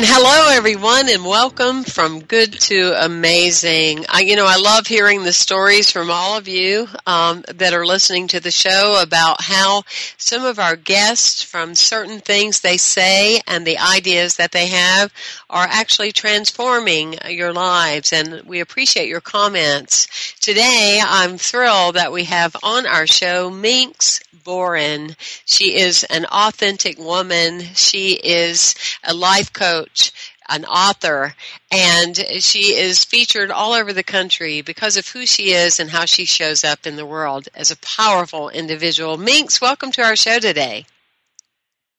And 0.00 0.08
hello, 0.08 0.48
everyone, 0.56 1.10
and 1.10 1.26
welcome 1.26 1.84
from 1.84 2.20
good 2.20 2.58
to 2.58 3.04
amazing. 3.04 4.06
I, 4.08 4.20
you 4.20 4.34
know, 4.34 4.46
I 4.46 4.56
love 4.56 4.86
hearing 4.86 5.24
the 5.24 5.32
stories 5.34 5.90
from 5.90 6.10
all 6.10 6.38
of 6.38 6.48
you 6.48 6.88
um, 7.04 7.44
that 7.54 7.74
are 7.74 7.84
listening 7.84 8.26
to 8.28 8.40
the 8.40 8.50
show 8.50 8.98
about 9.02 9.42
how 9.42 9.82
some 10.16 10.46
of 10.46 10.58
our 10.58 10.74
guests, 10.74 11.42
from 11.42 11.74
certain 11.74 12.18
things 12.18 12.60
they 12.62 12.78
say 12.78 13.42
and 13.46 13.66
the 13.66 13.76
ideas 13.76 14.36
that 14.36 14.52
they 14.52 14.68
have, 14.68 15.12
are 15.50 15.66
actually 15.68 16.12
transforming 16.12 17.16
your 17.28 17.52
lives. 17.52 18.14
And 18.14 18.40
we 18.46 18.60
appreciate 18.60 19.06
your 19.06 19.20
comments. 19.20 20.34
Today, 20.40 21.02
I'm 21.04 21.36
thrilled 21.36 21.96
that 21.96 22.10
we 22.10 22.24
have 22.24 22.56
on 22.62 22.86
our 22.86 23.06
show 23.06 23.50
Minx 23.50 24.22
Boren. 24.44 25.16
She 25.44 25.76
is 25.76 26.04
an 26.04 26.24
authentic 26.26 26.98
woman. 26.98 27.60
She 27.74 28.12
is 28.12 28.74
a 29.04 29.14
life 29.14 29.52
coach, 29.52 30.12
an 30.48 30.64
author, 30.64 31.34
and 31.70 32.16
she 32.16 32.74
is 32.74 33.04
featured 33.04 33.50
all 33.50 33.72
over 33.72 33.92
the 33.92 34.02
country 34.02 34.62
because 34.62 34.96
of 34.96 35.08
who 35.08 35.26
she 35.26 35.52
is 35.52 35.78
and 35.78 35.90
how 35.90 36.04
she 36.04 36.24
shows 36.24 36.64
up 36.64 36.86
in 36.86 36.96
the 36.96 37.06
world 37.06 37.48
as 37.54 37.70
a 37.70 37.78
powerful 37.78 38.48
individual. 38.48 39.16
Minx, 39.16 39.60
welcome 39.60 39.92
to 39.92 40.02
our 40.02 40.16
show 40.16 40.38
today. 40.38 40.86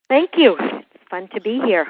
Thank 0.09 0.31
you. 0.37 0.57
It's 0.93 1.03
fun 1.09 1.29
to 1.33 1.41
be 1.41 1.61
here. 1.65 1.87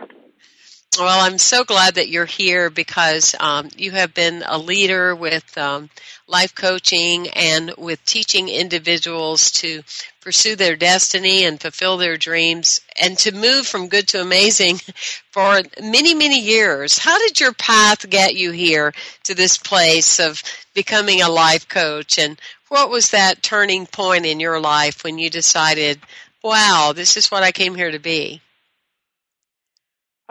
Well, 0.99 1.25
I'm 1.25 1.37
so 1.37 1.63
glad 1.63 1.95
that 1.95 2.09
you're 2.09 2.25
here 2.25 2.69
because 2.69 3.33
um, 3.39 3.69
you 3.77 3.91
have 3.91 4.13
been 4.13 4.43
a 4.45 4.57
leader 4.57 5.15
with 5.15 5.57
um, 5.57 5.89
life 6.27 6.53
coaching 6.53 7.29
and 7.29 7.73
with 7.77 8.03
teaching 8.03 8.49
individuals 8.49 9.51
to 9.51 9.83
pursue 10.19 10.57
their 10.57 10.75
destiny 10.75 11.45
and 11.45 11.61
fulfill 11.61 11.95
their 11.95 12.17
dreams 12.17 12.81
and 13.01 13.17
to 13.19 13.33
move 13.33 13.65
from 13.65 13.87
good 13.87 14.05
to 14.09 14.19
amazing 14.21 14.77
for 15.31 15.61
many, 15.81 16.13
many 16.13 16.41
years. 16.41 16.97
How 16.97 17.17
did 17.19 17.39
your 17.39 17.53
path 17.53 18.09
get 18.09 18.35
you 18.35 18.51
here 18.51 18.93
to 19.23 19.33
this 19.33 19.57
place 19.57 20.19
of 20.19 20.43
becoming 20.73 21.21
a 21.21 21.29
life 21.29 21.69
coach? 21.69 22.19
And 22.19 22.37
what 22.67 22.89
was 22.89 23.11
that 23.11 23.41
turning 23.41 23.85
point 23.85 24.25
in 24.25 24.41
your 24.41 24.59
life 24.59 25.05
when 25.05 25.17
you 25.19 25.29
decided, 25.29 26.01
wow, 26.43 26.91
this 26.93 27.15
is 27.15 27.31
what 27.31 27.43
I 27.43 27.53
came 27.53 27.75
here 27.75 27.91
to 27.91 27.99
be? 27.99 28.41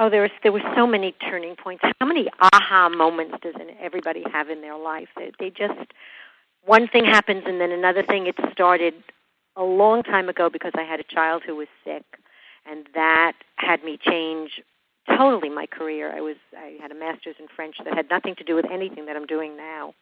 Oh, 0.01 0.09
there 0.09 0.23
was 0.23 0.31
there 0.43 0.51
were 0.51 0.63
so 0.75 0.87
many 0.87 1.13
turning 1.13 1.57
points. 1.57 1.85
How 2.01 2.07
many 2.07 2.27
aha 2.41 2.89
moments 2.89 3.35
does 3.43 3.53
everybody 3.79 4.25
have 4.33 4.49
in 4.49 4.63
their 4.63 4.79
life? 4.79 5.09
They, 5.15 5.31
they 5.39 5.51
just 5.51 5.93
one 6.65 6.89
thing 6.89 7.05
happens 7.05 7.43
and 7.47 7.61
then 7.61 7.71
another 7.71 8.03
thing. 8.03 8.27
It 8.27 8.35
started 8.51 8.95
a 9.57 9.63
long 9.63 10.03
time 10.03 10.31
ago 10.31 10.49
because 10.51 10.73
I 10.75 10.85
had 10.85 11.01
a 11.01 11.05
child 11.05 11.43
who 11.45 11.55
was 11.55 11.69
sick, 11.85 12.05
and 12.65 12.87
that 12.95 13.35
had 13.57 13.85
me 13.85 13.99
change 14.01 14.63
totally 15.07 15.51
my 15.51 15.67
career. 15.67 16.11
I 16.17 16.23
was 16.23 16.37
I 16.57 16.79
had 16.81 16.91
a 16.91 16.95
master's 16.95 17.37
in 17.39 17.49
French 17.55 17.77
that 17.85 17.95
had 17.95 18.09
nothing 18.09 18.35
to 18.37 18.45
do 18.45 18.55
with 18.55 18.65
anything 18.73 19.05
that 19.05 19.17
I'm 19.17 19.27
doing 19.27 19.55
now. 19.55 19.93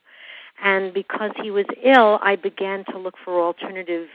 And 0.62 0.94
because 0.94 1.32
he 1.42 1.50
was 1.50 1.66
ill, 1.82 2.20
I 2.22 2.36
began 2.36 2.84
to 2.92 2.98
look 2.98 3.14
for 3.24 3.40
alternative 3.40 4.06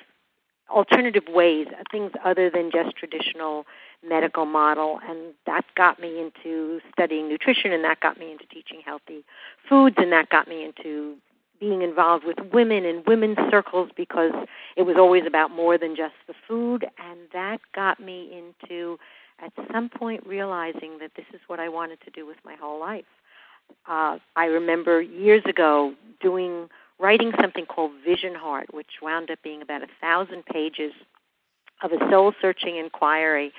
alternative 0.69 1.23
ways, 1.27 1.67
things 1.91 2.11
other 2.23 2.49
than 2.49 2.71
just 2.71 2.95
traditional 2.95 3.65
medical 4.07 4.45
model, 4.45 4.99
and 5.07 5.33
that 5.45 5.65
got 5.75 5.99
me 5.99 6.19
into 6.19 6.79
studying 6.91 7.29
nutrition, 7.29 7.71
and 7.71 7.83
that 7.83 7.99
got 7.99 8.17
me 8.19 8.31
into 8.31 8.45
teaching 8.47 8.81
healthy 8.85 9.23
foods, 9.67 9.95
and 9.97 10.11
that 10.11 10.29
got 10.29 10.47
me 10.47 10.63
into 10.65 11.15
being 11.59 11.81
involved 11.81 12.25
with 12.25 12.37
women 12.51 12.83
in 12.83 13.03
women's 13.07 13.37
circles 13.49 13.89
because 13.95 14.33
it 14.75 14.81
was 14.83 14.97
always 14.97 15.23
about 15.25 15.51
more 15.51 15.77
than 15.77 15.95
just 15.95 16.15
the 16.27 16.33
food, 16.47 16.85
and 16.97 17.19
that 17.31 17.61
got 17.73 17.99
me 17.99 18.29
into 18.37 18.97
at 19.39 19.53
some 19.71 19.89
point 19.89 20.25
realizing 20.25 20.97
that 20.99 21.11
this 21.15 21.25
is 21.33 21.39
what 21.47 21.59
I 21.59 21.69
wanted 21.69 22.01
to 22.01 22.11
do 22.11 22.25
with 22.25 22.37
my 22.43 22.55
whole 22.55 22.79
life. 22.79 23.05
Uh, 23.87 24.17
I 24.35 24.45
remember 24.45 25.01
years 25.01 25.43
ago 25.45 25.93
doing 26.21 26.69
writing 27.03 27.33
something 27.41 27.65
called 27.65 27.91
Vision 28.05 28.33
Heart, 28.33 28.73
which 28.73 29.01
wound 29.01 29.29
up 29.29 29.39
being 29.43 29.61
about 29.61 29.83
a 29.83 29.87
thousand 29.99 30.45
pages 30.45 30.93
of 31.83 31.91
a 31.91 31.99
soul 32.09 32.33
searching 32.41 32.77
inquiry 32.77 33.51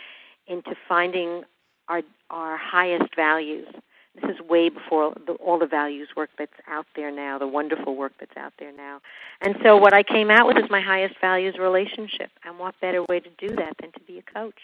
into 0.47 0.75
finding 0.89 1.43
our 1.89 2.01
our 2.31 2.57
highest 2.57 3.15
values. 3.15 3.69
This 4.15 4.31
is 4.31 4.41
way 4.49 4.69
before 4.71 5.13
the, 5.27 5.33
all 5.35 5.59
the 5.59 5.67
values 5.67 6.09
work 6.17 6.31
that's 6.39 6.53
out 6.69 6.87
there 6.97 7.11
now, 7.11 7.37
the 7.37 7.49
wonderful 7.49 7.97
work 7.97 8.13
that's 8.19 8.37
out 8.37 8.53
there 8.59 8.73
now. 8.73 9.01
And 9.43 9.57
so, 9.63 9.77
what 9.77 9.93
I 9.93 10.03
came 10.03 10.31
out 10.31 10.47
with 10.47 10.57
is 10.57 10.71
my 10.71 10.81
highest 10.81 11.17
values 11.21 11.57
relationship. 11.61 12.31
And 12.45 12.59
what 12.59 12.81
better 12.81 13.05
way 13.09 13.21
to 13.21 13.31
do 13.37 13.55
that 13.57 13.75
than 13.79 13.93
to 13.93 14.01
be 14.07 14.19
a 14.19 14.23
coach? 14.23 14.59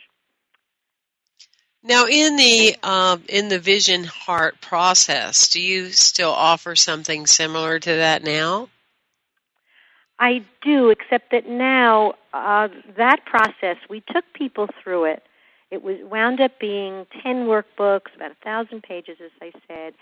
Now, 1.82 2.06
in 2.06 2.36
the 2.36 2.76
um, 2.82 3.22
in 3.28 3.48
the 3.48 3.58
Vision 3.58 4.04
Heart 4.04 4.60
process, 4.60 5.48
do 5.48 5.62
you 5.62 5.91
still 5.91 6.30
offer 6.30 6.76
something 6.76 7.26
similar 7.26 7.78
to 7.78 7.91
that 7.91 8.22
now? 8.22 8.68
I 10.19 10.44
do, 10.60 10.90
except 10.90 11.30
that 11.30 11.48
now 11.48 12.14
uh, 12.34 12.69
that 12.98 13.24
process 13.24 13.76
we 13.88 14.02
took 14.12 14.24
people 14.34 14.69
through 14.82 15.04
it 15.04 15.22
it 15.70 15.82
was 15.82 15.99
wound 16.02 16.40
up 16.40 16.58
being 16.58 17.06
ten 17.22 17.46
workbooks, 17.46 18.14
about 18.16 18.32
a 18.32 18.44
thousand 18.44 18.82
pages, 18.82 19.19
as 19.25 19.31
I 19.40 19.52
said. 19.69 19.94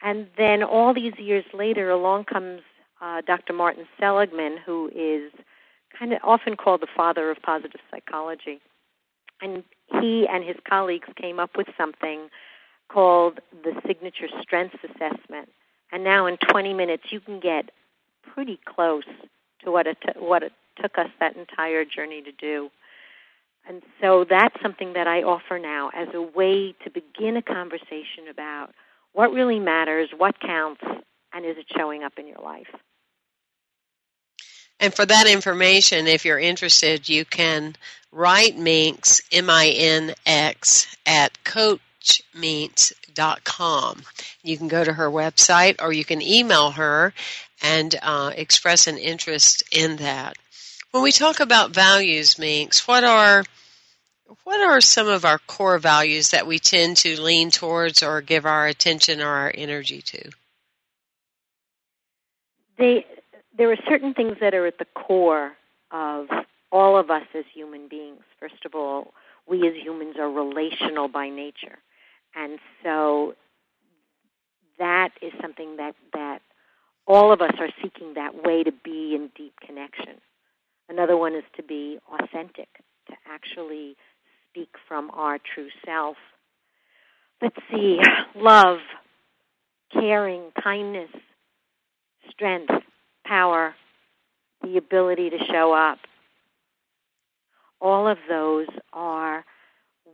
And 0.00 0.28
then 0.36 0.62
all 0.62 0.94
these 0.94 1.14
years 1.18 1.44
later, 1.52 1.90
along 1.90 2.24
comes 2.24 2.62
uh, 3.00 3.22
Dr. 3.26 3.52
Martin 3.52 3.86
Seligman, 3.98 4.58
who 4.64 4.88
is 4.94 5.32
kind 5.96 6.12
of 6.12 6.20
often 6.22 6.56
called 6.56 6.80
the 6.80 6.88
father 6.96 7.30
of 7.30 7.42
positive 7.42 7.80
psychology. 7.90 8.60
And 9.40 9.64
he 10.00 10.26
and 10.26 10.44
his 10.44 10.56
colleagues 10.68 11.08
came 11.16 11.38
up 11.38 11.56
with 11.56 11.68
something 11.76 12.28
called 12.88 13.40
the 13.64 13.72
Signature 13.86 14.28
Strengths 14.40 14.78
Assessment. 14.84 15.48
And 15.90 16.04
now, 16.04 16.26
in 16.26 16.36
20 16.48 16.74
minutes, 16.74 17.04
you 17.10 17.20
can 17.20 17.40
get 17.40 17.70
pretty 18.22 18.58
close 18.64 19.04
to 19.64 19.70
what 19.70 19.86
it, 19.86 19.98
t- 20.00 20.18
what 20.18 20.42
it 20.42 20.52
took 20.80 20.98
us 20.98 21.08
that 21.20 21.36
entire 21.36 21.84
journey 21.84 22.22
to 22.22 22.32
do. 22.32 22.70
And 23.68 23.82
so 24.00 24.24
that's 24.28 24.60
something 24.62 24.94
that 24.94 25.06
I 25.06 25.22
offer 25.22 25.58
now 25.58 25.90
as 25.94 26.08
a 26.14 26.22
way 26.22 26.74
to 26.84 26.90
begin 26.90 27.36
a 27.36 27.42
conversation 27.42 28.28
about 28.30 28.70
what 29.12 29.32
really 29.32 29.60
matters, 29.60 30.10
what 30.16 30.40
counts, 30.40 30.82
and 31.32 31.44
is 31.44 31.56
it 31.58 31.66
showing 31.76 32.02
up 32.02 32.14
in 32.18 32.26
your 32.26 32.40
life? 32.42 32.66
And 34.82 34.92
for 34.92 35.06
that 35.06 35.26
information, 35.28 36.08
if 36.08 36.24
you're 36.24 36.40
interested, 36.40 37.08
you 37.08 37.24
can 37.24 37.76
write 38.10 38.58
Minx, 38.58 39.22
M-I-N-X, 39.30 40.96
at 41.06 41.44
coachminx.com. 41.44 44.02
You 44.42 44.58
can 44.58 44.66
go 44.66 44.82
to 44.82 44.92
her 44.92 45.08
website 45.08 45.80
or 45.80 45.92
you 45.92 46.04
can 46.04 46.20
email 46.20 46.72
her 46.72 47.14
and 47.62 47.94
uh, 48.02 48.32
express 48.36 48.88
an 48.88 48.98
interest 48.98 49.62
in 49.70 49.98
that. 49.98 50.36
When 50.90 51.04
we 51.04 51.12
talk 51.12 51.38
about 51.38 51.70
values, 51.70 52.36
Minx, 52.36 52.88
what 52.88 53.04
are 53.04 53.44
what 54.42 54.60
are 54.60 54.80
some 54.80 55.06
of 55.06 55.24
our 55.24 55.38
core 55.38 55.78
values 55.78 56.30
that 56.30 56.48
we 56.48 56.58
tend 56.58 56.96
to 56.98 57.20
lean 57.20 57.52
towards 57.52 58.02
or 58.02 58.20
give 58.20 58.46
our 58.46 58.66
attention 58.66 59.20
or 59.20 59.28
our 59.28 59.52
energy 59.54 60.02
to? 60.02 60.30
They, 62.78 63.06
there 63.62 63.70
are 63.70 63.76
certain 63.88 64.12
things 64.12 64.38
that 64.40 64.54
are 64.54 64.66
at 64.66 64.78
the 64.78 64.84
core 64.86 65.52
of 65.92 66.26
all 66.72 66.98
of 66.98 67.12
us 67.12 67.22
as 67.32 67.44
human 67.54 67.86
beings. 67.86 68.18
First 68.40 68.64
of 68.66 68.74
all, 68.74 69.14
we 69.46 69.68
as 69.68 69.74
humans 69.76 70.16
are 70.18 70.28
relational 70.28 71.06
by 71.06 71.28
nature. 71.28 71.78
And 72.34 72.58
so 72.82 73.36
that 74.80 75.10
is 75.22 75.32
something 75.40 75.76
that, 75.76 75.94
that 76.12 76.42
all 77.06 77.30
of 77.32 77.40
us 77.40 77.52
are 77.60 77.68
seeking 77.80 78.14
that 78.14 78.42
way 78.42 78.64
to 78.64 78.72
be 78.72 79.14
in 79.14 79.30
deep 79.36 79.54
connection. 79.64 80.14
Another 80.88 81.16
one 81.16 81.36
is 81.36 81.44
to 81.54 81.62
be 81.62 82.00
authentic, 82.18 82.68
to 83.10 83.14
actually 83.32 83.94
speak 84.50 84.70
from 84.88 85.08
our 85.12 85.38
true 85.38 85.68
self. 85.86 86.16
Let's 87.40 87.54
see, 87.70 88.00
love, 88.34 88.78
caring, 89.92 90.50
kindness, 90.60 91.10
strength, 92.28 92.72
power, 93.32 93.74
the 94.62 94.76
ability 94.76 95.30
to 95.30 95.38
show 95.50 95.72
up. 95.72 95.98
All 97.80 98.06
of 98.06 98.18
those 98.28 98.66
are 98.92 99.42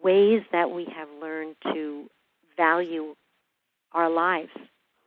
ways 0.00 0.43
that 0.53 0.70
we 0.70 0.87
have 0.97 1.09
learned 1.20 1.56
to 1.73 2.09
value 2.56 3.17
our 3.93 4.09
lives 4.09 4.53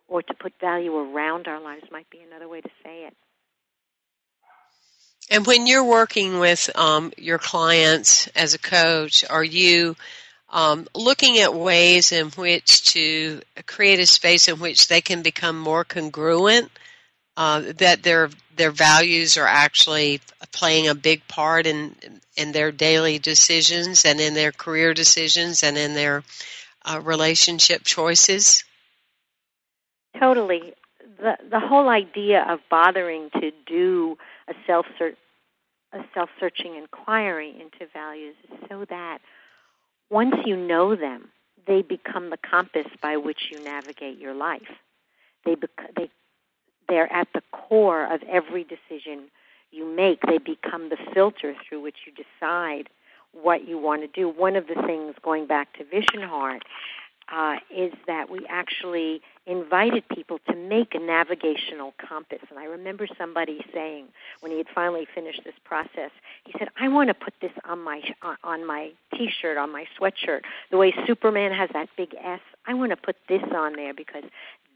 or 0.10 0.22
to 0.22 0.34
put 0.34 0.52
value 0.60 0.94
around 0.94 1.48
our 1.48 1.62
lives 1.62 1.84
might 1.90 2.10
be 2.10 2.19
another 2.19 2.50
way 2.50 2.60
to 2.60 2.69
say 2.84 3.06
it. 3.08 3.13
And 5.30 5.48
when 5.48 5.66
you're 5.66 5.86
working 5.86 6.40
with 6.40 6.69
um, 6.75 7.14
your 7.18 7.40
clients 7.40 8.28
as 8.36 8.54
a 8.54 8.60
coach, 8.60 9.24
are 9.30 9.44
you 9.44 9.96
um, 10.50 10.86
looking 10.94 11.38
at 11.38 11.54
ways 11.54 12.12
in 12.12 12.28
which 12.31 12.84
to 12.92 13.40
create 13.66 14.02
a 14.02 14.06
space 14.06 14.50
in 14.50 14.60
which 14.60 14.90
they 14.90 15.00
can 15.00 15.22
become 15.22 15.57
more 15.57 15.86
congruent, 15.86 16.69
uh, 17.38 17.62
that 17.78 18.04
their 18.04 18.30
their 18.56 18.72
values 18.72 19.38
are 19.38 19.48
actually 19.48 20.22
playing 20.51 20.88
a 20.88 20.95
big 20.95 21.28
part 21.28 21.66
in 21.66 21.95
in 22.36 22.51
their 22.51 22.72
daily 22.72 23.19
decisions 23.19 24.06
and 24.06 24.19
in 24.19 24.33
their 24.33 24.51
career 24.51 24.94
decisions 24.94 25.63
and 25.63 25.78
in 25.78 25.94
their 25.94 26.24
uh, 26.83 27.00
relationship 27.04 27.83
choices? 27.83 28.63
Totally. 30.19 30.74
The 31.19 31.38
the 31.50 31.60
whole 31.60 31.89
idea 31.89 32.45
of 32.48 32.60
bothering 32.69 33.30
to 33.39 33.51
do 33.66 34.18
a 34.48 34.54
self 34.68 34.86
a 35.94 36.00
self 36.13 36.30
searching 36.39 36.75
inquiry 36.75 37.50
into 37.50 37.92
values 37.92 38.36
is 38.51 38.60
so 38.69 38.86
that 38.89 39.19
once 40.10 40.36
you 40.45 40.57
know 40.57 40.95
them, 40.95 41.30
they 41.68 41.81
become 41.81 42.30
the 42.30 42.38
compass 42.38 42.88
by 43.01 43.18
which 43.18 43.50
you 43.50 43.63
navigate 43.63 44.18
your 44.18 44.33
life. 44.33 44.69
They 45.45 45.56
bec- 45.56 45.95
they 45.95 46.10
they're 46.92 47.12
at 47.14 47.30
the 47.34 47.42
core 47.52 48.14
of 48.14 48.22
every 48.24 48.66
decision 48.66 49.30
you 49.72 49.86
make. 49.86 50.20
They 50.28 50.40
become 50.40 50.90
the 50.90 50.98
filter 51.14 51.56
through 51.64 51.82
which 51.82 51.96
you 52.06 52.12
decide 52.12 52.90
what 53.32 53.66
you 53.66 53.78
want 53.78 54.02
to 54.02 54.08
do. 54.08 54.28
One 54.28 54.58
of 54.58 54.68
the 54.68 54.76
things, 54.86 55.16
going 55.24 55.48
back 55.48 55.72
to 55.78 55.86
Vision 55.86 56.22
Heart, 56.22 56.64
uh, 57.32 57.56
is 57.74 57.94
that 58.08 58.30
we 58.30 58.46
actually 58.50 59.22
invited 59.46 60.04
people 60.10 60.40
to 60.50 60.54
make 60.54 60.94
a 60.94 61.00
navigational 61.00 61.94
compass. 61.98 62.40
And 62.50 62.60
I 62.60 62.66
remember 62.66 63.08
somebody 63.18 63.64
saying 63.74 64.08
when 64.42 64.52
he 64.52 64.58
had 64.58 64.68
finally 64.76 65.08
finished 65.16 65.44
this 65.46 65.56
process, 65.64 66.12
he 66.44 66.52
said, 66.60 66.68
"I 66.78 66.90
want 66.90 67.08
to 67.08 67.14
put 67.14 67.34
this 67.40 67.54
on 67.64 67.80
my 67.80 68.02
on 68.44 68.68
my 68.68 68.92
T-shirt, 69.16 69.58
on 69.58 69.72
my 69.72 69.86
sweatshirt, 69.98 70.42
the 70.72 70.78
way 70.78 70.94
Superman 71.08 71.54
has 71.54 71.70
that 71.72 71.88
big 71.96 72.14
S. 72.22 72.42
I 72.68 72.74
want 72.74 72.90
to 72.90 72.98
put 72.98 73.16
this 73.30 73.44
on 73.56 73.78
there 73.78 73.94
because 73.94 74.26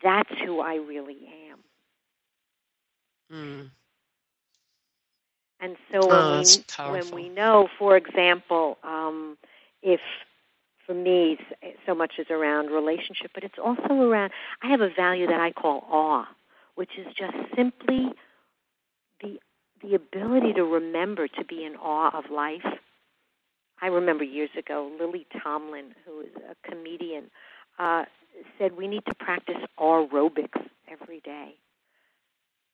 that's 0.01 0.31
who 0.45 0.61
I 0.61 0.75
really 0.75 1.27
am." 1.51 1.59
Mm. 3.31 3.69
And 5.59 5.77
so 5.91 6.05
when, 6.05 6.11
oh, 6.11 6.41
we, 6.41 6.91
when 6.91 7.15
we 7.15 7.29
know, 7.29 7.67
for 7.79 7.97
example, 7.97 8.77
um, 8.83 9.37
if 9.81 9.99
for 10.85 10.93
me 10.93 11.37
so 11.85 11.95
much 11.95 12.13
is 12.19 12.27
around 12.29 12.67
relationship, 12.67 13.31
but 13.33 13.43
it's 13.43 13.57
also 13.63 13.93
around, 13.93 14.31
I 14.61 14.67
have 14.67 14.81
a 14.81 14.89
value 14.89 15.27
that 15.27 15.39
I 15.39 15.51
call 15.51 15.85
awe, 15.89 16.25
which 16.75 16.91
is 16.97 17.07
just 17.17 17.35
simply 17.55 18.11
the, 19.21 19.39
the 19.81 19.95
ability 19.95 20.53
to 20.53 20.63
remember 20.63 21.27
to 21.27 21.45
be 21.45 21.63
in 21.63 21.75
awe 21.75 22.15
of 22.15 22.25
life. 22.31 22.65
I 23.81 23.87
remember 23.87 24.23
years 24.23 24.51
ago, 24.57 24.91
Lily 24.99 25.25
Tomlin, 25.41 25.95
who 26.05 26.21
is 26.21 26.31
a 26.49 26.69
comedian, 26.69 27.31
uh, 27.79 28.05
said 28.59 28.77
we 28.77 28.87
need 28.87 29.05
to 29.07 29.15
practice 29.15 29.57
aerobics 29.79 30.61
every 30.89 31.21
day. 31.21 31.55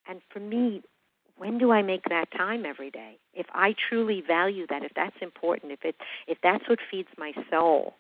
And 0.08 0.22
for 0.32 0.40
me, 0.40 0.82
when 1.38 1.58
do 1.58 1.72
I 1.72 1.82
make 1.82 2.04
that 2.10 2.32
time 2.32 2.66
every 2.66 2.92
day? 2.92 3.18
If 3.34 3.48
I 3.54 3.74
truly 3.90 4.22
value 4.26 4.68
that, 4.70 4.84
if 4.84 4.92
that's 4.96 5.16
important, 5.22 5.72
if 5.72 5.84
it 5.84 5.96
if 6.28 6.38
that's 6.44 6.68
what 6.70 6.80
feeds 6.90 7.10
my 7.18 7.34
soul, 7.50 7.96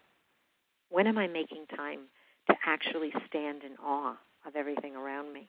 when 0.89 1.07
am 1.07 1.17
I 1.17 1.27
making 1.27 1.65
time 1.75 2.01
to 2.49 2.55
actually 2.65 3.11
stand 3.27 3.63
in 3.63 3.77
awe 3.83 4.15
of 4.45 4.55
everything 4.55 4.95
around 4.95 5.33
me? 5.33 5.47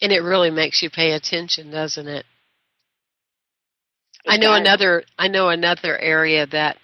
And 0.00 0.12
it 0.12 0.20
really 0.20 0.50
makes 0.50 0.82
you 0.82 0.90
pay 0.90 1.12
attention, 1.12 1.70
doesn't 1.70 2.08
it? 2.08 2.24
it 4.24 4.32
I 4.32 4.36
know 4.36 4.52
does. 4.52 4.60
another 4.60 5.04
I 5.18 5.28
know 5.28 5.48
another 5.50 5.98
area 5.98 6.46
that 6.46 6.78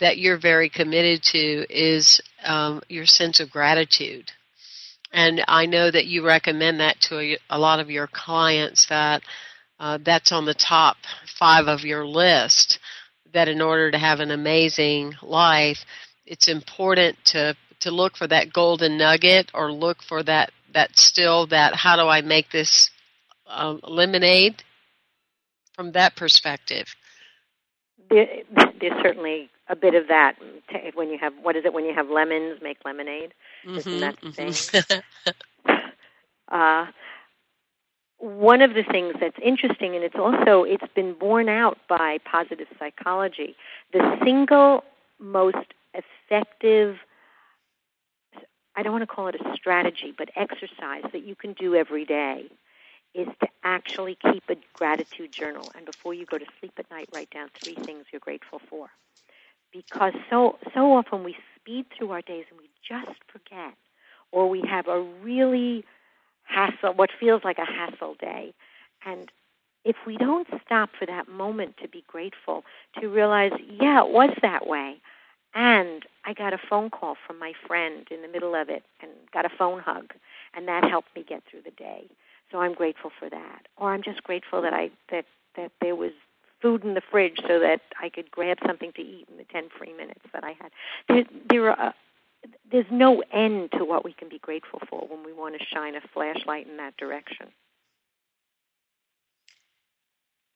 that 0.00 0.18
you're 0.18 0.38
very 0.38 0.68
committed 0.68 1.22
to 1.22 1.66
is 1.68 2.20
um, 2.44 2.82
your 2.88 3.04
sense 3.04 3.40
of 3.40 3.50
gratitude 3.50 4.32
and 5.12 5.42
I 5.48 5.66
know 5.66 5.90
that 5.90 6.06
you 6.06 6.24
recommend 6.24 6.80
that 6.80 7.00
to 7.02 7.18
a, 7.18 7.38
a 7.50 7.58
lot 7.58 7.80
of 7.80 7.90
your 7.90 8.06
clients 8.06 8.86
that 8.86 9.22
uh, 9.80 9.98
that's 10.02 10.32
on 10.32 10.44
the 10.44 10.54
top 10.54 10.96
five 11.38 11.66
of 11.66 11.82
your 11.84 12.06
list. 12.06 12.78
That 13.32 13.48
in 13.48 13.60
order 13.60 13.90
to 13.90 13.98
have 13.98 14.20
an 14.20 14.30
amazing 14.30 15.14
life, 15.22 15.84
it's 16.26 16.48
important 16.48 17.16
to 17.26 17.54
to 17.80 17.90
look 17.90 18.16
for 18.16 18.26
that 18.26 18.52
golden 18.52 18.98
nugget 18.98 19.50
or 19.54 19.72
look 19.72 20.02
for 20.02 20.22
that 20.24 20.50
that 20.74 20.98
still 20.98 21.46
that 21.48 21.74
how 21.74 21.96
do 21.96 22.08
I 22.08 22.22
make 22.22 22.50
this 22.50 22.90
um, 23.46 23.80
lemonade 23.82 24.62
from 25.74 25.92
that 25.92 26.16
perspective. 26.16 26.86
There, 28.10 28.26
there's 28.80 29.02
certainly 29.02 29.50
a 29.68 29.76
bit 29.76 29.94
of 29.94 30.08
that 30.08 30.36
when 30.94 31.10
you 31.10 31.18
have 31.18 31.34
what 31.42 31.56
is 31.56 31.64
it 31.64 31.72
when 31.72 31.84
you 31.84 31.94
have 31.94 32.08
lemons 32.08 32.60
make 32.62 32.78
lemonade. 32.84 33.34
Mm-hmm, 33.66 33.78
isn't 33.78 34.00
that 34.00 34.20
the 34.20 34.28
mm-hmm. 34.28 34.86
thing? 34.86 35.02
Uh, 36.50 36.86
one 38.18 38.62
of 38.62 38.74
the 38.74 38.82
things 38.82 39.14
that's 39.20 39.36
interesting 39.42 39.94
and 39.94 40.02
it's 40.02 40.16
also 40.16 40.64
it's 40.64 40.92
been 40.94 41.12
borne 41.12 41.48
out 41.48 41.78
by 41.88 42.18
positive 42.24 42.66
psychology 42.78 43.54
the 43.92 44.18
single 44.24 44.82
most 45.20 45.74
effective 45.94 46.96
I 48.74 48.82
don't 48.82 48.92
want 48.92 49.02
to 49.02 49.14
call 49.14 49.28
it 49.28 49.36
a 49.36 49.54
strategy 49.54 50.12
but 50.16 50.30
exercise 50.34 51.04
that 51.12 51.24
you 51.24 51.36
can 51.36 51.52
do 51.52 51.76
every 51.76 52.04
day 52.04 52.46
is 53.14 53.28
to 53.40 53.48
actually 53.64 54.16
keep 54.32 54.44
a 54.48 54.56
gratitude 54.74 55.32
journal. 55.32 55.70
And 55.74 55.86
before 55.86 56.14
you 56.14 56.26
go 56.26 56.38
to 56.38 56.46
sleep 56.60 56.72
at 56.78 56.90
night 56.90 57.08
write 57.12 57.30
down 57.30 57.48
three 57.62 57.74
things 57.74 58.06
you're 58.12 58.20
grateful 58.20 58.60
for. 58.68 58.88
Because 59.72 60.14
so 60.30 60.58
so 60.74 60.92
often 60.92 61.24
we 61.24 61.36
speed 61.56 61.86
through 61.96 62.12
our 62.12 62.22
days 62.22 62.44
and 62.50 62.58
we 62.58 62.68
just 62.86 63.18
forget 63.30 63.74
or 64.30 64.48
we 64.48 64.62
have 64.68 64.88
a 64.88 65.02
really 65.22 65.84
hassle 66.44 66.94
what 66.94 67.10
feels 67.18 67.42
like 67.44 67.58
a 67.58 67.64
hassle 67.64 68.14
day. 68.20 68.54
And 69.04 69.30
if 69.84 69.96
we 70.06 70.16
don't 70.16 70.48
stop 70.64 70.90
for 70.98 71.06
that 71.06 71.28
moment 71.28 71.76
to 71.82 71.88
be 71.88 72.04
grateful 72.06 72.64
to 73.00 73.08
realize 73.08 73.52
yeah 73.80 74.04
it 74.04 74.10
was 74.10 74.30
that 74.42 74.66
way. 74.66 75.00
And 75.54 76.04
I 76.24 76.34
got 76.34 76.52
a 76.52 76.58
phone 76.58 76.90
call 76.90 77.16
from 77.26 77.38
my 77.38 77.52
friend 77.66 78.06
in 78.10 78.22
the 78.22 78.28
middle 78.28 78.54
of 78.54 78.68
it 78.68 78.84
and 79.00 79.10
got 79.32 79.46
a 79.46 79.48
phone 79.48 79.80
hug 79.80 80.12
and 80.54 80.68
that 80.68 80.84
helped 80.84 81.14
me 81.16 81.24
get 81.26 81.42
through 81.50 81.62
the 81.62 81.70
day 81.70 82.06
so 82.50 82.60
I'm 82.60 82.74
grateful 82.74 83.10
for 83.18 83.28
that 83.28 83.66
or 83.76 83.92
I'm 83.92 84.02
just 84.02 84.22
grateful 84.22 84.62
that 84.62 84.72
I 84.72 84.90
that 85.10 85.24
that 85.56 85.72
there 85.80 85.96
was 85.96 86.12
food 86.60 86.84
in 86.84 86.94
the 86.94 87.02
fridge 87.10 87.38
so 87.46 87.60
that 87.60 87.80
I 88.00 88.08
could 88.08 88.30
grab 88.30 88.58
something 88.66 88.92
to 88.92 89.02
eat 89.02 89.28
in 89.30 89.36
the 89.36 89.44
10 89.44 89.68
free 89.78 89.92
minutes 89.92 90.24
that 90.32 90.42
I 90.44 90.56
had. 90.60 90.72
There, 91.08 91.24
there 91.48 91.70
are, 91.70 91.88
uh, 91.88 91.92
there's 92.70 92.90
no 92.90 93.22
end 93.32 93.72
to 93.72 93.84
what 93.84 94.04
we 94.04 94.12
can 94.12 94.28
be 94.28 94.38
grateful 94.38 94.80
for 94.88 95.06
when 95.06 95.24
we 95.24 95.32
want 95.32 95.58
to 95.58 95.64
shine 95.64 95.94
a 95.94 96.00
flashlight 96.12 96.66
in 96.66 96.76
that 96.78 96.96
direction. 96.96 97.48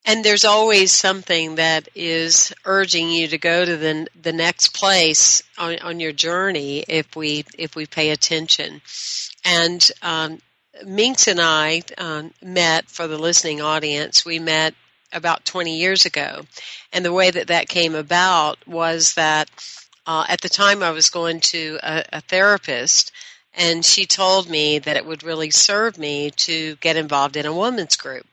and 0.05 0.25
there's 0.25 0.45
always 0.45 0.91
something 0.91 1.57
that 1.57 1.89
is 1.95 2.53
urging 2.65 3.09
you 3.11 3.29
to 3.29 3.39
go 3.39 3.65
to 3.65 3.77
the 3.77 4.07
the 4.21 4.33
next 4.33 4.75
place 4.75 5.43
on, 5.59 5.79
on 5.79 6.01
your 6.01 6.13
journey 6.13 6.85
if 6.89 7.15
we 7.15 7.45
if 7.57 7.77
we 7.77 7.87
pay 7.87 8.11
attention. 8.11 8.81
And 9.45 9.89
um, 10.03 10.41
Minx 10.85 11.29
and 11.29 11.41
I 11.41 11.83
um, 11.99 12.33
met 12.43 12.89
for 12.89 13.07
the 13.07 13.19
listening 13.19 13.61
audience. 13.61 14.25
We 14.25 14.39
met 14.39 14.75
about 15.13 15.45
20 15.45 15.79
years 15.79 16.07
ago, 16.07 16.47
and 16.93 17.05
the 17.05 17.13
way 17.13 17.31
that 17.31 17.49
that 17.49 17.69
came 17.69 17.95
about 17.95 18.67
was 18.67 19.15
that 19.15 19.51
uh, 20.07 20.25
at 20.29 20.41
the 20.41 20.49
time 20.49 20.83
I 20.83 20.91
was 20.91 21.11
going 21.11 21.41
to 21.41 21.79
a, 21.83 22.05
a 22.15 22.21
therapist, 22.23 23.13
and 23.55 23.85
she 23.85 24.07
told 24.07 24.49
me 24.49 24.79
that 24.79 24.97
it 24.97 25.05
would 25.05 25.23
really 25.23 25.51
serve 25.51 25.99
me 25.99 26.31
to 26.31 26.77
get 26.77 26.97
involved 26.97 27.37
in 27.37 27.47
a 27.47 27.55
women's 27.55 27.97
group. 27.97 28.27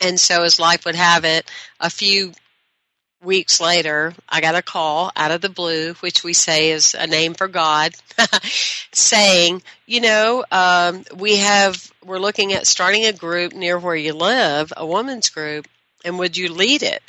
And 0.00 0.20
so, 0.20 0.42
as 0.42 0.60
life 0.60 0.84
would 0.84 0.94
have 0.94 1.24
it, 1.24 1.50
a 1.80 1.90
few 1.90 2.32
weeks 3.22 3.60
later, 3.60 4.14
I 4.28 4.40
got 4.40 4.54
a 4.54 4.62
call 4.62 5.12
out 5.14 5.30
of 5.30 5.40
the 5.40 5.48
blue, 5.48 5.94
which 5.94 6.24
we 6.24 6.32
say 6.32 6.70
is 6.70 6.94
a 6.94 7.06
name 7.06 7.34
for 7.34 7.48
God, 7.48 7.94
saying, 8.92 9.62
you 9.86 10.00
know, 10.00 10.44
um, 10.50 11.04
we 11.16 11.36
have, 11.38 11.92
we're 12.04 12.18
looking 12.18 12.52
at 12.52 12.66
starting 12.66 13.04
a 13.04 13.12
group 13.12 13.52
near 13.52 13.78
where 13.78 13.96
you 13.96 14.14
live, 14.14 14.72
a 14.76 14.86
women's 14.86 15.28
group, 15.28 15.66
and 16.04 16.18
would 16.18 16.36
you 16.36 16.52
lead 16.52 16.82
it? 16.82 17.02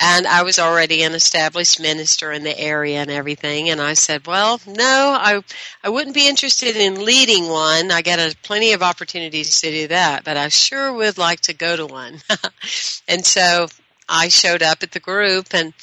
and 0.00 0.26
I 0.26 0.42
was 0.42 0.58
already 0.58 1.02
an 1.02 1.14
established 1.14 1.80
minister 1.80 2.30
in 2.30 2.44
the 2.44 2.56
area 2.58 3.00
and 3.00 3.10
everything. 3.10 3.68
And 3.68 3.80
I 3.80 3.94
said, 3.94 4.26
well, 4.26 4.60
no, 4.66 5.16
I, 5.18 5.42
I 5.82 5.88
wouldn't 5.88 6.14
be 6.14 6.28
interested 6.28 6.76
in 6.76 7.04
leading 7.04 7.48
one. 7.48 7.90
I 7.90 8.02
got 8.02 8.20
a, 8.20 8.36
plenty 8.44 8.72
of 8.72 8.82
opportunities 8.82 9.60
to 9.60 9.70
do 9.70 9.88
that, 9.88 10.24
but 10.24 10.36
I 10.36 10.48
sure 10.48 10.92
would 10.92 11.18
like 11.18 11.40
to 11.42 11.52
go 11.52 11.76
to 11.76 11.86
one. 11.86 12.20
and 13.08 13.26
so 13.26 13.66
I 14.08 14.28
showed 14.28 14.62
up 14.62 14.82
at 14.82 14.92
the 14.92 15.00
group 15.00 15.48
and 15.52 15.74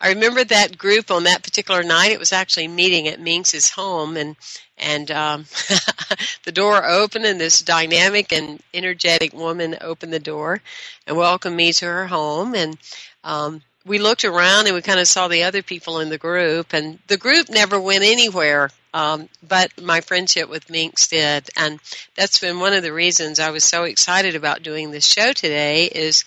I 0.00 0.10
remember 0.10 0.44
that 0.44 0.78
group 0.78 1.10
on 1.10 1.24
that 1.24 1.42
particular 1.42 1.82
night. 1.82 2.12
It 2.12 2.18
was 2.18 2.32
actually 2.32 2.68
meeting 2.68 3.08
at 3.08 3.20
Minx's 3.20 3.70
home 3.70 4.16
and, 4.16 4.36
and, 4.78 5.10
um, 5.10 5.46
the 6.44 6.52
door 6.52 6.84
opened 6.84 7.24
and 7.24 7.40
this 7.40 7.60
dynamic 7.60 8.32
and 8.32 8.60
energetic 8.72 9.32
woman 9.32 9.76
opened 9.80 10.12
the 10.12 10.18
door 10.18 10.60
and 11.06 11.16
welcomed 11.16 11.56
me 11.56 11.72
to 11.74 11.86
her 11.86 12.06
home. 12.06 12.54
And, 12.54 12.78
um, 13.24 13.62
we 13.84 13.98
looked 13.98 14.24
around 14.24 14.66
and 14.66 14.74
we 14.74 14.82
kind 14.82 15.00
of 15.00 15.08
saw 15.08 15.28
the 15.28 15.44
other 15.44 15.62
people 15.62 15.98
in 16.00 16.08
the 16.08 16.18
group, 16.18 16.72
and 16.72 16.98
the 17.08 17.16
group 17.16 17.48
never 17.48 17.80
went 17.80 18.04
anywhere. 18.04 18.70
Um, 18.94 19.28
but 19.42 19.80
my 19.80 20.02
friendship 20.02 20.48
with 20.50 20.68
Minx 20.68 21.08
did, 21.08 21.48
and 21.56 21.80
that's 22.14 22.38
been 22.38 22.60
one 22.60 22.74
of 22.74 22.82
the 22.82 22.92
reasons 22.92 23.40
I 23.40 23.50
was 23.50 23.64
so 23.64 23.84
excited 23.84 24.34
about 24.34 24.62
doing 24.62 24.90
this 24.90 25.06
show 25.06 25.32
today. 25.32 25.86
Is 25.86 26.24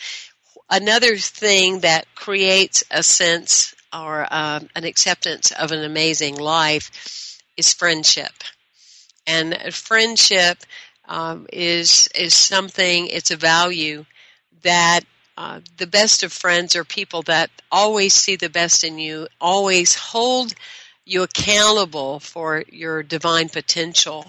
another 0.69 1.17
thing 1.17 1.79
that 1.79 2.05
creates 2.15 2.83
a 2.91 3.03
sense 3.03 3.75
or 3.93 4.27
um, 4.31 4.67
an 4.75 4.83
acceptance 4.83 5.51
of 5.51 5.71
an 5.71 5.83
amazing 5.83 6.35
life 6.35 7.39
is 7.57 7.73
friendship, 7.73 8.33
and 9.25 9.57
friendship 9.73 10.57
um, 11.07 11.47
is 11.51 12.09
is 12.15 12.33
something. 12.33 13.07
It's 13.07 13.31
a 13.31 13.37
value 13.37 14.05
that 14.63 15.01
uh, 15.37 15.59
the 15.77 15.87
best 15.87 16.23
of 16.23 16.31
friends 16.31 16.75
are 16.75 16.83
people 16.83 17.21
that 17.23 17.49
always 17.71 18.13
see 18.13 18.35
the 18.35 18.49
best 18.49 18.83
in 18.83 18.97
you, 18.97 19.27
always 19.39 19.95
hold 19.95 20.53
you 21.05 21.23
accountable 21.23 22.19
for 22.19 22.63
your 22.69 23.03
divine 23.03 23.49
potential, 23.49 24.25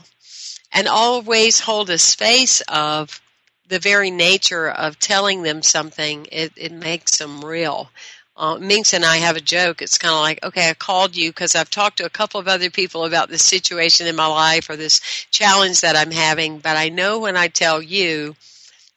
and 0.73 0.89
always 0.89 1.61
hold 1.61 1.91
a 1.91 1.99
space 1.99 2.61
of 2.69 3.21
the 3.69 3.79
very 3.79 4.11
nature 4.11 4.69
of 4.71 4.99
telling 4.99 5.43
them 5.43 5.63
something. 5.63 6.27
It, 6.31 6.53
it 6.57 6.73
makes 6.73 7.19
them 7.19 7.45
real. 7.45 7.91
Uh, 8.37 8.59
Minx 8.59 8.93
and 8.93 9.05
I 9.05 9.17
have 9.17 9.37
a 9.37 9.41
joke. 9.41 9.81
It's 9.81 9.97
kind 9.97 10.13
of 10.13 10.21
like, 10.21 10.45
okay, 10.45 10.69
I 10.69 10.75
called 10.75 11.17
you 11.17 11.31
because 11.31 11.57
I've 11.57 11.71
talked 11.71 11.99
to 11.99 12.05
a 12.05 12.11
couple 12.11 12.39
of 12.39 12.49
other 12.49 12.69
people 12.69 13.05
about 13.05 13.31
this 13.31 13.43
situation 13.43 14.07
in 14.07 14.15
my 14.15 14.27
life 14.27 14.69
or 14.69 14.77
this 14.77 15.01
challenge 15.31 15.81
that 15.81 15.97
I'm 15.97 16.11
having, 16.11 16.59
but 16.59 16.77
I 16.77 16.91
know 16.91 17.19
when 17.19 17.37
I 17.37 17.49
tell 17.49 17.81
you, 17.81 18.37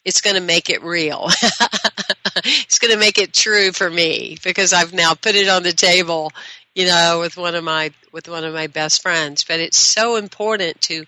it's 0.04 0.20
going 0.20 0.36
to 0.36 0.42
make 0.42 0.68
it 0.68 0.82
real. 0.82 1.28
it's 2.36 2.78
going 2.78 2.92
to 2.92 2.98
make 2.98 3.18
it 3.18 3.32
true 3.32 3.72
for 3.72 3.88
me 3.88 4.36
because 4.44 4.72
I've 4.72 4.92
now 4.92 5.14
put 5.14 5.34
it 5.34 5.48
on 5.48 5.62
the 5.62 5.72
table, 5.72 6.32
you 6.74 6.86
know, 6.86 7.20
with 7.20 7.36
one 7.36 7.54
of 7.54 7.64
my 7.64 7.92
with 8.12 8.28
one 8.28 8.44
of 8.44 8.54
my 8.54 8.66
best 8.66 9.02
friends. 9.02 9.44
But 9.44 9.60
it's 9.60 9.78
so 9.78 10.16
important 10.16 10.80
to 10.82 11.04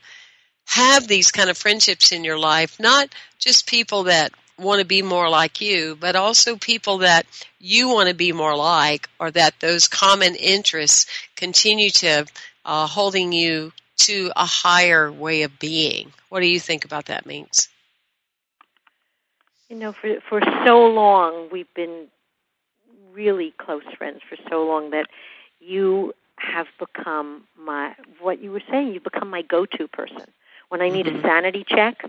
have 0.67 1.07
these 1.07 1.31
kind 1.31 1.51
of 1.51 1.59
friendships 1.59 2.13
in 2.13 2.25
your 2.25 2.39
life, 2.39 2.79
not 2.81 3.09
just 3.39 3.67
people 3.67 4.05
that 4.05 4.33
want 4.59 4.81
to 4.81 4.87
be 4.87 5.03
more 5.03 5.29
like 5.29 5.61
you, 5.61 5.97
but 5.99 6.17
also 6.17 6.57
people 6.57 6.99
that 6.99 7.27
you 7.59 7.89
want 7.89 8.09
to 8.09 8.15
be 8.15 8.33
more 8.33 8.57
like, 8.57 9.09
or 9.19 9.31
that 9.31 9.55
those 9.61 9.89
common 9.89 10.35
interests 10.35 11.07
continue 11.37 11.91
to 11.91 12.27
uh, 12.65 12.87
holding 12.87 13.33
you 13.33 13.73
to 13.97 14.31
a 14.37 14.47
higher 14.47 15.11
way 15.11 15.43
of 15.43 15.59
being. 15.59 16.13
What 16.29 16.41
do 16.41 16.47
you 16.47 16.61
think 16.61 16.85
about 16.85 17.07
that, 17.07 17.27
Minx? 17.27 17.69
You 19.69 19.77
know, 19.77 19.93
for 19.93 20.21
for 20.29 20.41
so 20.67 20.87
long 20.87 21.49
we've 21.51 21.73
been 21.75 22.09
really 23.13 23.55
close 23.59 23.85
friends 23.97 24.21
for 24.29 24.37
so 24.51 24.65
long 24.65 24.91
that 24.91 25.07
you 25.61 26.13
have 26.37 26.67
become 26.79 27.45
my 27.59 27.95
what 28.21 28.43
you 28.43 28.51
were 28.51 28.63
saying. 28.71 28.93
You've 28.93 29.05
become 29.05 29.31
my 29.31 29.43
go-to 29.43 29.89
person 29.89 30.27
when 30.73 30.81
I 30.81 30.89
need 30.89 31.05
mm-hmm. 31.05 31.19
a 31.19 31.23
sanity 31.23 31.67
check, 31.69 32.03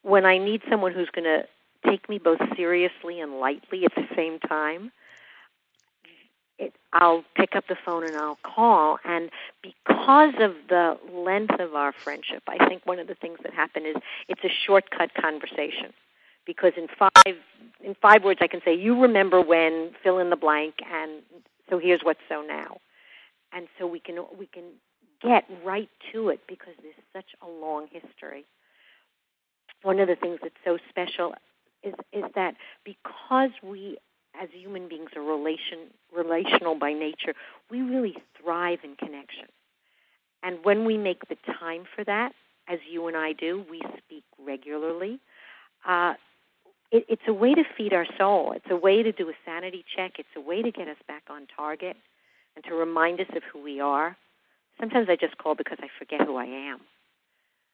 when 0.00 0.24
I 0.24 0.38
need 0.38 0.62
someone 0.70 0.94
who's 0.94 1.10
going 1.10 1.26
to 1.26 1.42
take 1.86 2.08
me 2.08 2.16
both 2.16 2.38
seriously 2.56 3.20
and 3.20 3.38
lightly 3.38 3.84
at 3.84 3.94
the 3.94 4.08
same 4.16 4.38
time. 4.38 4.90
It, 6.58 6.72
I'll 6.94 7.22
pick 7.36 7.54
up 7.54 7.64
the 7.68 7.76
phone 7.84 8.04
and 8.04 8.16
I'll 8.16 8.38
call. 8.42 8.98
And 9.04 9.28
because 9.62 10.32
of 10.40 10.54
the 10.70 10.96
length 11.12 11.60
of 11.60 11.74
our 11.74 11.92
friendship, 11.92 12.42
I 12.48 12.66
think 12.66 12.86
one 12.86 12.98
of 12.98 13.08
the 13.08 13.14
things 13.14 13.40
that 13.42 13.52
happened 13.52 13.86
is 13.86 13.96
it's 14.26 14.42
a 14.42 14.48
shortcut 14.66 15.10
conversation 15.12 15.92
because 16.46 16.72
in 16.78 16.88
five 16.98 17.36
in 17.84 17.94
five 18.00 18.24
words 18.24 18.40
I 18.40 18.46
can 18.46 18.62
say 18.64 18.74
you 18.74 18.98
remember 19.02 19.42
when 19.42 19.90
fill 20.02 20.18
in 20.18 20.30
the 20.30 20.36
blank 20.36 20.76
and 20.90 21.20
so 21.68 21.78
here's 21.78 22.00
what's 22.02 22.20
so 22.26 22.40
now. 22.40 22.78
And 23.52 23.68
so 23.78 23.86
we 23.86 24.00
can 24.00 24.16
we 24.38 24.46
can 24.46 24.64
get 25.22 25.44
right 25.64 25.88
to 26.12 26.28
it 26.28 26.40
because 26.48 26.74
there's 26.82 26.94
such 27.12 27.34
a 27.42 27.48
long 27.48 27.86
history. 27.90 28.44
One 29.82 30.00
of 30.00 30.08
the 30.08 30.16
things 30.16 30.38
that's 30.42 30.54
so 30.64 30.78
special 30.88 31.34
is 31.82 31.94
is 32.12 32.24
that 32.34 32.54
because 32.84 33.50
we 33.62 33.98
as 34.40 34.48
human 34.52 34.88
beings 34.88 35.10
are 35.16 35.22
relation 35.22 35.90
relational 36.14 36.74
by 36.74 36.92
nature, 36.92 37.34
we 37.70 37.80
really 37.82 38.16
thrive 38.40 38.80
in 38.84 38.96
connection. 38.96 39.46
And 40.42 40.58
when 40.62 40.84
we 40.84 40.96
make 40.96 41.28
the 41.28 41.36
time 41.58 41.84
for 41.94 42.04
that, 42.04 42.32
as 42.68 42.78
you 42.90 43.08
and 43.08 43.16
I 43.16 43.32
do, 43.32 43.64
we 43.70 43.82
speak 43.98 44.24
regularly. 44.44 45.18
Uh, 45.86 46.14
it, 46.90 47.06
it's 47.08 47.22
a 47.26 47.32
way 47.32 47.54
to 47.54 47.64
feed 47.76 47.92
our 47.92 48.06
soul. 48.16 48.52
It's 48.54 48.70
a 48.70 48.76
way 48.76 49.02
to 49.02 49.12
do 49.12 49.28
a 49.28 49.32
sanity 49.44 49.84
check. 49.96 50.12
It's 50.18 50.28
a 50.36 50.40
way 50.40 50.62
to 50.62 50.70
get 50.70 50.88
us 50.88 50.96
back 51.06 51.24
on 51.30 51.46
target 51.54 51.96
and 52.54 52.64
to 52.66 52.74
remind 52.74 53.20
us 53.20 53.26
of 53.34 53.42
who 53.52 53.62
we 53.62 53.80
are. 53.80 54.16
Sometimes 54.80 55.08
I 55.08 55.16
just 55.16 55.36
call 55.38 55.54
because 55.54 55.78
I 55.80 55.88
forget 55.98 56.26
who 56.26 56.36
I 56.36 56.44
am. 56.44 56.80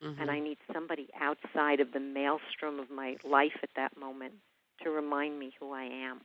Mm-hmm. 0.02 0.20
And 0.20 0.30
I 0.30 0.40
need 0.40 0.58
somebody 0.72 1.08
outside 1.18 1.80
of 1.80 1.92
the 1.92 2.00
maelstrom 2.00 2.78
of 2.80 2.90
my 2.90 3.16
life 3.24 3.56
at 3.62 3.70
that 3.76 3.96
moment 3.98 4.34
to 4.82 4.90
remind 4.90 5.38
me 5.38 5.52
who 5.60 5.72
I 5.72 5.84
am. 5.84 6.20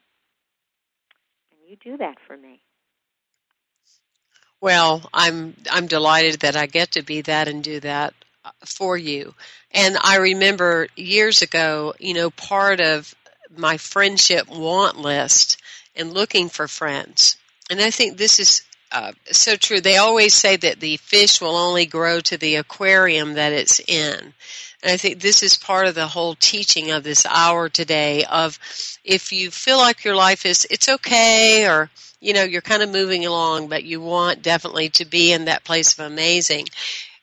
And 1.52 1.60
you 1.68 1.78
do 1.84 1.98
that 1.98 2.16
for 2.28 2.36
me. 2.36 2.62
Well, 4.62 5.10
I'm 5.14 5.56
I'm 5.72 5.88
delighted 5.88 6.42
that 6.42 6.58
I 6.58 6.66
get 6.66 6.92
to 6.94 7.02
be 7.02 7.22
that 7.22 7.48
and 7.48 7.64
do 7.64 7.80
that 7.80 8.14
for 8.66 8.98
you. 8.98 9.34
And 9.72 9.98
I 10.04 10.18
remember 10.18 10.88
years 10.96 11.42
ago, 11.42 11.94
you 12.00 12.14
know, 12.14 12.30
part 12.30 12.82
of 12.82 13.16
my 13.56 13.78
friendship 13.78 14.50
want 14.50 14.98
list 14.98 15.62
and 15.96 16.14
looking 16.14 16.50
for 16.50 16.68
friends. 16.68 17.38
And 17.70 17.80
I 17.80 17.92
think 17.92 18.18
this 18.18 18.40
is 18.40 18.64
uh, 18.92 19.12
so 19.32 19.56
true. 19.56 19.82
They 19.82 19.98
always 19.98 20.34
say 20.34 20.56
that 20.58 20.80
the 20.80 20.98
fish 20.98 21.42
will 21.42 21.56
only 21.56 21.86
grow 21.86 22.20
to 22.22 22.38
the 22.38 22.56
aquarium 22.56 23.34
that 23.36 23.54
it's 23.54 23.80
in. 23.80 24.34
And 24.82 24.92
I 24.92 24.98
think 24.98 25.20
this 25.20 25.44
is 25.44 25.56
part 25.56 25.88
of 25.88 25.96
the 25.96 26.08
whole 26.08 26.36
teaching 26.36 26.92
of 26.92 27.04
this 27.04 27.26
hour 27.26 27.70
today 27.70 28.24
of 28.26 28.58
if 29.04 29.32
you 29.32 29.52
feel 29.52 29.78
like 29.78 30.06
your 30.06 30.16
life 30.16 30.46
is, 30.46 30.66
it's 30.72 30.88
okay 30.88 31.68
or, 31.68 31.90
you 32.22 32.34
know, 32.34 32.44
you're 32.44 32.62
kind 32.62 32.82
of 32.82 32.90
moving 32.90 33.26
along, 33.26 33.68
but 33.68 33.84
you 33.84 34.00
want 34.02 34.42
definitely 34.42 34.90
to 34.90 35.06
be 35.06 35.34
in 35.34 35.46
that 35.46 35.66
place 35.66 35.98
of 35.98 36.06
amazing 36.06 36.66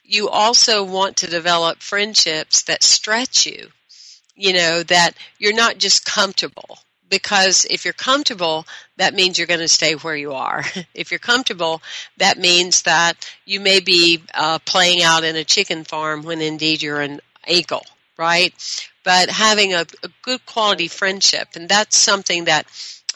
you 0.08 0.28
also 0.28 0.84
want 0.84 1.16
to 1.18 1.26
develop 1.26 1.82
friendships 1.82 2.62
that 2.64 2.82
stretch 2.82 3.46
you. 3.46 3.68
You 4.34 4.52
know, 4.52 4.82
that 4.84 5.12
you're 5.38 5.54
not 5.54 5.78
just 5.78 6.04
comfortable. 6.04 6.78
Because 7.08 7.66
if 7.70 7.84
you're 7.84 7.94
comfortable, 7.94 8.66
that 8.96 9.14
means 9.14 9.38
you're 9.38 9.46
going 9.46 9.60
to 9.60 9.68
stay 9.68 9.94
where 9.94 10.16
you 10.16 10.32
are. 10.32 10.64
if 10.94 11.10
you're 11.10 11.20
comfortable, 11.20 11.82
that 12.16 12.38
means 12.38 12.82
that 12.82 13.14
you 13.44 13.60
may 13.60 13.80
be 13.80 14.22
uh, 14.34 14.58
playing 14.60 15.02
out 15.02 15.24
in 15.24 15.36
a 15.36 15.44
chicken 15.44 15.84
farm 15.84 16.22
when 16.22 16.40
indeed 16.40 16.82
you're 16.82 17.00
an 17.00 17.20
eagle. 17.46 17.84
right? 18.18 18.52
But 19.04 19.30
having 19.30 19.74
a, 19.74 19.86
a 20.02 20.08
good 20.22 20.44
quality 20.46 20.88
friendship, 20.88 21.48
and 21.54 21.68
that's 21.68 21.96
something 21.96 22.46
that 22.46 22.66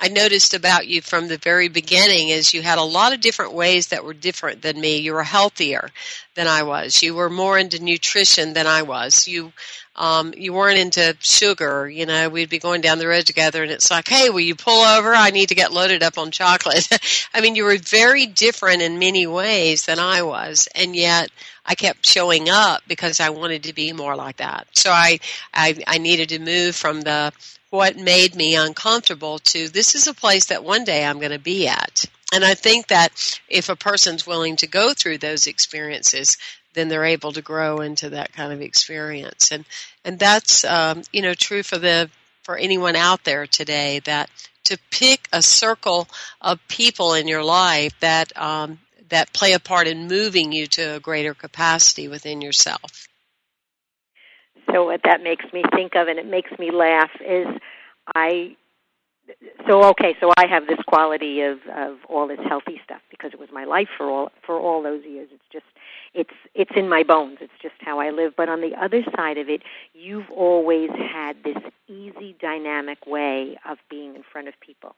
I 0.02 0.09
noticed 0.09 0.54
about 0.54 0.87
you 0.87 1.02
from 1.02 1.28
the 1.28 1.37
very 1.37 1.69
beginning 1.69 2.30
is 2.30 2.54
you 2.54 2.62
had 2.62 2.78
a 2.78 2.83
lot 2.83 3.12
of 3.12 3.21
different 3.21 3.52
ways 3.52 3.88
that 3.88 4.02
were 4.02 4.14
different 4.14 4.62
than 4.62 4.80
me. 4.80 4.97
You 4.97 5.12
were 5.12 5.23
healthier 5.23 5.90
than 6.35 6.47
I 6.47 6.62
was. 6.62 7.02
You 7.02 7.14
were 7.14 7.28
more 7.28 7.59
into 7.59 7.85
nutrition 7.85 8.54
than 8.54 8.66
I 8.66 8.80
was. 8.80 9.28
You 9.28 9.52
um, 9.97 10.33
you 10.35 10.54
weren't 10.54 10.78
into 10.78 11.14
sugar. 11.21 11.87
You 11.87 12.07
know, 12.07 12.30
we'd 12.30 12.49
be 12.49 12.59
going 12.59 12.80
down 12.80 12.99
the 12.99 13.09
road 13.09 13.26
together, 13.26 13.62
and 13.62 13.71
it's 13.71 13.90
like, 13.90 14.09
hey, 14.09 14.30
will 14.30 14.40
you 14.40 14.54
pull 14.54 14.83
over? 14.83 15.12
I 15.12 15.28
need 15.28 15.50
to 15.50 15.54
get 15.54 15.73
loaded 15.73 16.02
up 16.02 16.16
on 16.16 16.30
chocolate. 16.30 16.88
I 17.35 17.42
mean, 17.42 17.54
you 17.54 17.64
were 17.64 17.76
very 17.76 18.25
different 18.25 18.80
in 18.80 18.99
many 18.99 19.26
ways 19.26 19.85
than 19.85 19.99
I 19.99 20.23
was, 20.23 20.66
and 20.75 20.97
yet 20.97 21.30
I 21.66 21.75
kept 21.75 22.07
showing 22.07 22.49
up 22.49 22.83
because 22.88 23.21
I 23.21 23.28
wanted 23.28 23.64
to 23.64 23.75
be 23.75 23.92
more 23.92 24.16
like 24.16 24.38
that. 24.38 24.69
So 24.73 24.90
I, 24.90 25.19
I, 25.52 25.76
I 25.87 25.99
needed 25.99 26.30
to 26.30 26.38
move 26.38 26.75
from 26.75 27.02
the 27.02 27.33
what 27.71 27.97
made 27.97 28.35
me 28.35 28.57
uncomfortable 28.57 29.39
to 29.39 29.69
this 29.69 29.95
is 29.95 30.07
a 30.07 30.15
place 30.15 30.47
that 30.47 30.65
one 30.65 30.85
day 30.85 31.05
I'm 31.05 31.19
going 31.19 31.33
to 31.33 31.39
be 31.39 31.69
at. 31.69 32.05
And 32.33 32.45
I 32.45 32.55
think 32.55 32.89
that 32.89 33.41
if 33.49 33.69
a 33.69 33.77
person's 33.77 34.27
willing 34.27 34.57
to 34.57 34.67
go 34.67 34.93
through 34.93 35.19
those 35.19 35.47
experiences, 35.47 36.37
then 36.75 36.89
they're 36.89 37.05
able 37.05 37.33
to 37.33 37.43
grow 37.43 37.79
into 37.81 38.11
that 38.11 38.33
kind 38.33 38.53
of 38.53 38.61
experience. 38.61 39.50
And 39.50 39.65
and 40.05 40.19
that's 40.19 40.65
um, 40.65 41.03
you 41.12 41.23
know 41.23 41.35
true 41.35 41.62
for 41.62 41.79
the 41.79 42.11
for 42.43 42.57
anyone 42.57 42.97
out 42.97 43.25
there 43.25 43.47
today 43.47 44.00
that 44.00 44.31
to 44.65 44.79
pick 44.91 45.29
a 45.33 45.43
circle 45.43 46.09
of 46.41 46.61
people 46.69 47.15
in 47.15 47.27
your 47.27 47.43
life 47.43 47.93
that 48.00 48.37
um, 48.41 48.79
that 49.09 49.33
play 49.33 49.53
a 49.53 49.61
part 49.61 49.89
in 49.89 50.07
moving 50.07 50.53
you 50.53 50.67
to 50.69 50.97
a 50.97 51.00
greater 51.00 51.35
capacity 51.35 52.07
within 52.07 52.41
yourself. 52.41 53.09
So 54.73 54.87
what 54.87 55.00
that 55.05 55.23
makes 55.23 55.45
me 55.52 55.62
think 55.75 55.95
of, 55.95 56.09
and 56.09 56.19
it 56.19 56.26
makes 56.26 56.50
me 56.59 56.71
laugh, 56.71 57.11
is 57.26 57.47
I. 58.14 58.57
So 59.69 59.85
okay, 59.90 60.17
so 60.21 60.33
I 60.37 60.47
have 60.49 60.67
this 60.67 60.81
quality 60.88 61.43
of 61.43 61.59
of 61.73 61.99
all 62.09 62.26
this 62.26 62.40
healthy 62.49 62.81
stuff 62.85 63.00
because 63.11 63.33
it 63.33 63.38
was 63.38 63.50
my 63.52 63.64
life 63.64 63.88
for 63.97 64.11
all 64.11 64.33
for 64.45 64.59
all 64.59 64.83
those 64.83 65.05
years. 65.05 65.29
It's 65.33 65.45
just 65.52 65.67
it's 66.14 66.35
it's 66.55 66.73
in 66.75 66.88
my 66.88 67.05
bones. 67.05 67.38
It's 67.40 67.52
just 67.62 67.76
how 67.81 68.00
I 68.00 68.11
live. 68.11 68.33
But 68.37 68.49
on 68.49 68.61
the 68.61 68.75
other 68.75 69.05
side 69.17 69.38
of 69.38 69.49
it, 69.49 69.62
you've 69.95 70.31
always 70.31 70.90
had 70.90 71.45
this 71.45 71.59
easy, 71.87 72.35
dynamic 72.40 73.07
way 73.07 73.57
of 73.69 73.79
being 73.88 74.17
in 74.17 74.25
front 74.33 74.49
of 74.49 74.55
people, 74.61 74.97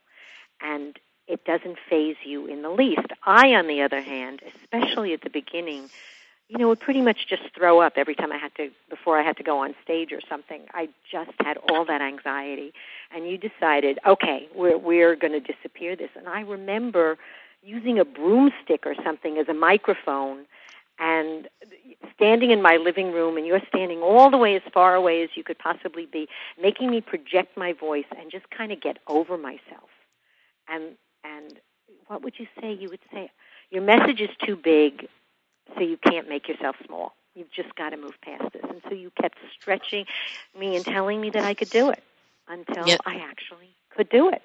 and 0.61 0.97
it 1.27 1.45
doesn't 1.45 1.77
faze 1.89 2.17
you 2.25 2.47
in 2.47 2.61
the 2.61 2.69
least. 2.69 3.07
I, 3.23 3.53
on 3.53 3.67
the 3.67 3.81
other 3.81 4.01
hand, 4.01 4.41
especially 4.61 5.13
at 5.13 5.21
the 5.21 5.29
beginning, 5.29 5.89
you 6.49 6.57
know, 6.57 6.67
would 6.67 6.79
pretty 6.79 7.01
much 7.01 7.27
just 7.27 7.43
throw 7.55 7.81
up 7.81 7.93
every 7.95 8.15
time 8.15 8.31
I 8.31 8.37
had 8.37 8.53
to 8.55 8.69
before 8.89 9.19
I 9.19 9.23
had 9.23 9.37
to 9.37 9.43
go 9.43 9.59
on 9.59 9.73
stage 9.83 10.11
or 10.11 10.19
something. 10.29 10.61
I 10.73 10.89
just 11.09 11.31
had 11.39 11.57
all 11.69 11.85
that 11.85 12.01
anxiety, 12.01 12.73
and 13.13 13.27
you 13.27 13.37
decided, 13.37 13.99
okay, 14.05 14.47
we're 14.55 14.77
we're 14.77 15.15
going 15.15 15.33
to 15.33 15.39
disappear 15.39 15.95
this. 15.95 16.09
And 16.15 16.27
I 16.27 16.41
remember 16.41 17.17
using 17.63 17.97
a 17.97 18.05
broomstick 18.05 18.85
or 18.85 18.95
something 19.03 19.37
as 19.37 19.47
a 19.47 19.53
microphone 19.53 20.45
and 20.99 21.47
standing 22.15 22.51
in 22.51 22.61
my 22.61 22.77
living 22.77 23.11
room 23.11 23.37
and 23.37 23.47
you're 23.47 23.61
standing 23.67 24.01
all 24.01 24.29
the 24.29 24.37
way 24.37 24.55
as 24.55 24.61
far 24.73 24.95
away 24.95 25.23
as 25.23 25.29
you 25.35 25.43
could 25.43 25.57
possibly 25.57 26.05
be 26.05 26.27
making 26.61 26.91
me 26.91 27.01
project 27.01 27.57
my 27.57 27.73
voice 27.73 28.05
and 28.19 28.31
just 28.31 28.49
kind 28.51 28.71
of 28.71 28.79
get 28.79 28.97
over 29.07 29.37
myself 29.37 29.89
and 30.67 30.95
and 31.23 31.59
what 32.07 32.21
would 32.21 32.35
you 32.37 32.45
say 32.61 32.71
you 32.71 32.89
would 32.89 32.99
say 33.11 33.31
your 33.71 33.81
message 33.81 34.21
is 34.21 34.29
too 34.45 34.55
big 34.55 35.07
so 35.75 35.81
you 35.81 35.97
can't 35.97 36.29
make 36.29 36.47
yourself 36.47 36.75
small 36.85 37.15
you've 37.35 37.51
just 37.51 37.73
got 37.75 37.89
to 37.89 37.97
move 37.97 38.19
past 38.21 38.53
this 38.53 38.63
and 38.69 38.81
so 38.87 38.93
you 38.93 39.11
kept 39.21 39.37
stretching 39.59 40.05
me 40.57 40.75
and 40.75 40.85
telling 40.85 41.19
me 41.19 41.29
that 41.29 41.43
I 41.43 41.53
could 41.53 41.69
do 41.69 41.89
it 41.89 42.03
until 42.47 42.87
yep. 42.87 43.01
I 43.05 43.15
actually 43.17 43.69
could 43.95 44.09
do 44.09 44.29
it 44.29 44.41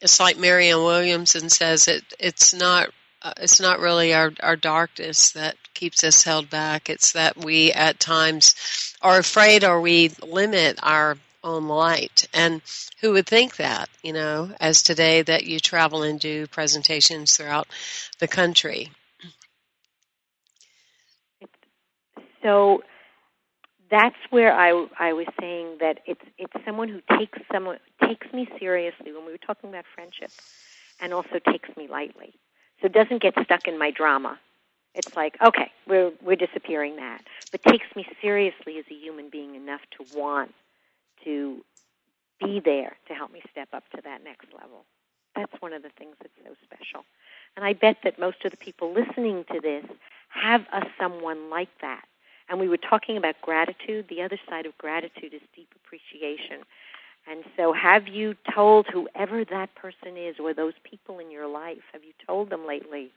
it's 0.00 0.20
like 0.20 0.38
Marianne 0.38 0.84
Williamson 0.84 1.48
says 1.48 1.88
it 1.88 2.02
it's 2.18 2.54
not 2.54 2.90
uh, 3.24 3.32
it's 3.38 3.58
not 3.58 3.80
really 3.80 4.12
our, 4.12 4.32
our 4.42 4.54
darkness 4.54 5.32
that 5.32 5.56
keeps 5.72 6.04
us 6.04 6.24
held 6.24 6.50
back. 6.50 6.90
It's 6.90 7.12
that 7.12 7.38
we 7.38 7.72
at 7.72 7.98
times 7.98 8.94
are 9.00 9.18
afraid 9.18 9.64
or 9.64 9.80
we 9.80 10.10
limit 10.22 10.78
our 10.82 11.16
own 11.42 11.66
light. 11.66 12.28
And 12.34 12.60
who 13.00 13.12
would 13.12 13.26
think 13.26 13.56
that, 13.56 13.88
you 14.02 14.12
know, 14.12 14.50
as 14.60 14.82
today 14.82 15.22
that 15.22 15.44
you 15.44 15.58
travel 15.58 16.02
and 16.02 16.20
do 16.20 16.46
presentations 16.48 17.36
throughout 17.36 17.66
the 18.18 18.28
country? 18.28 18.90
So 22.44 22.82
that's 23.90 24.16
where 24.30 24.52
I, 24.54 24.86
I 24.98 25.12
was 25.12 25.26
saying 25.40 25.78
that 25.80 26.00
it's 26.06 26.22
it's 26.38 26.52
someone 26.66 26.88
who 26.88 27.00
takes 27.18 27.38
someone 27.52 27.78
takes 28.04 28.26
me 28.32 28.48
seriously 28.58 29.12
when 29.12 29.26
we 29.26 29.32
were 29.32 29.38
talking 29.46 29.70
about 29.70 29.84
friendship, 29.94 30.32
and 31.00 31.14
also 31.14 31.40
takes 31.50 31.70
me 31.76 31.88
lightly. 31.88 32.34
So 32.82 32.88
doesn't 32.88 33.22
get 33.22 33.34
stuck 33.44 33.68
in 33.68 33.78
my 33.78 33.90
drama. 33.90 34.38
It's 34.94 35.14
like, 35.16 35.36
okay, 35.46 35.70
we're 35.88 36.12
we're 36.24 36.36
disappearing 36.36 36.96
that, 36.96 37.22
but 37.52 37.62
takes 37.64 37.86
me 37.96 38.06
seriously 38.22 38.78
as 38.78 38.86
a 38.90 38.94
human 38.94 39.30
being 39.30 39.54
enough 39.54 39.82
to 39.98 40.06
want 40.16 40.52
to 41.24 41.58
be 42.40 42.60
there 42.64 42.96
to 43.08 43.14
help 43.14 43.32
me 43.32 43.42
step 43.50 43.68
up 43.74 43.84
to 43.94 44.02
that 44.04 44.24
next 44.24 44.48
level. 44.54 44.84
That's 45.36 45.52
one 45.60 45.72
of 45.72 45.82
the 45.82 45.90
things 45.98 46.16
that's 46.22 46.34
so 46.44 46.54
special. 46.64 47.04
And 47.56 47.64
I 47.64 47.72
bet 47.74 47.98
that 48.04 48.18
most 48.20 48.44
of 48.44 48.52
the 48.52 48.56
people 48.56 48.92
listening 48.94 49.44
to 49.52 49.60
this 49.60 49.84
have 50.30 50.62
a 50.72 50.82
someone 51.00 51.50
like 51.50 51.70
that. 51.82 52.04
And 52.48 52.60
we 52.60 52.68
were 52.68 52.76
talking 52.76 53.16
about 53.16 53.36
gratitude. 53.40 54.06
The 54.08 54.22
other 54.22 54.38
side 54.48 54.66
of 54.66 54.76
gratitude 54.78 55.32
is 55.32 55.40
deep 55.54 55.68
appreciation. 55.76 56.64
And 57.26 57.42
so, 57.56 57.72
have 57.72 58.06
you 58.06 58.36
told 58.54 58.86
whoever 58.92 59.44
that 59.46 59.74
person 59.74 60.16
is 60.16 60.36
or 60.38 60.52
those 60.52 60.74
people 60.88 61.18
in 61.20 61.30
your 61.30 61.46
life, 61.46 61.78
have 61.92 62.04
you 62.04 62.12
told 62.26 62.50
them 62.50 62.66
lately 62.66 63.10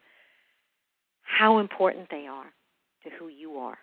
how 1.23 1.59
important 1.59 2.09
they 2.09 2.25
are 2.25 2.51
to 3.03 3.09
who 3.09 3.27
you 3.27 3.57
are? 3.57 3.77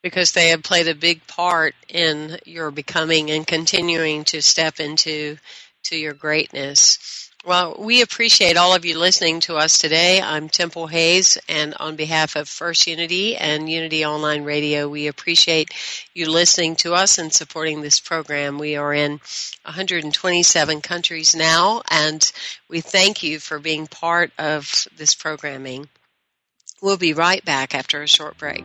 Because 0.00 0.32
they 0.32 0.50
have 0.50 0.62
played 0.62 0.86
a 0.86 0.94
big 0.94 1.26
part 1.26 1.74
in 1.88 2.38
your 2.44 2.70
becoming 2.70 3.30
and 3.30 3.46
continuing 3.46 4.24
to 4.24 4.42
step 4.42 4.78
into 4.78 5.38
to 5.84 5.96
your 5.96 6.14
greatness. 6.14 7.30
Well, 7.46 7.76
we 7.78 8.00
appreciate 8.00 8.56
all 8.56 8.74
of 8.74 8.86
you 8.86 8.98
listening 8.98 9.40
to 9.40 9.56
us 9.56 9.76
today. 9.76 10.18
I'm 10.18 10.48
Temple 10.48 10.86
Hayes, 10.86 11.36
and 11.46 11.74
on 11.78 11.94
behalf 11.94 12.36
of 12.36 12.48
First 12.48 12.86
Unity 12.86 13.36
and 13.36 13.68
Unity 13.68 14.06
Online 14.06 14.44
Radio, 14.44 14.88
we 14.88 15.08
appreciate 15.08 15.68
you 16.14 16.30
listening 16.30 16.74
to 16.76 16.94
us 16.94 17.18
and 17.18 17.30
supporting 17.30 17.82
this 17.82 18.00
program. 18.00 18.58
We 18.58 18.76
are 18.76 18.94
in 18.94 19.20
127 19.64 20.80
countries 20.80 21.36
now, 21.36 21.82
and 21.90 22.32
we 22.70 22.80
thank 22.80 23.22
you 23.22 23.38
for 23.38 23.58
being 23.58 23.88
part 23.88 24.32
of 24.38 24.88
this 24.96 25.14
programming. 25.14 25.90
We'll 26.80 26.96
be 26.96 27.12
right 27.12 27.44
back 27.44 27.74
after 27.74 28.02
a 28.02 28.08
short 28.08 28.38
break. 28.38 28.64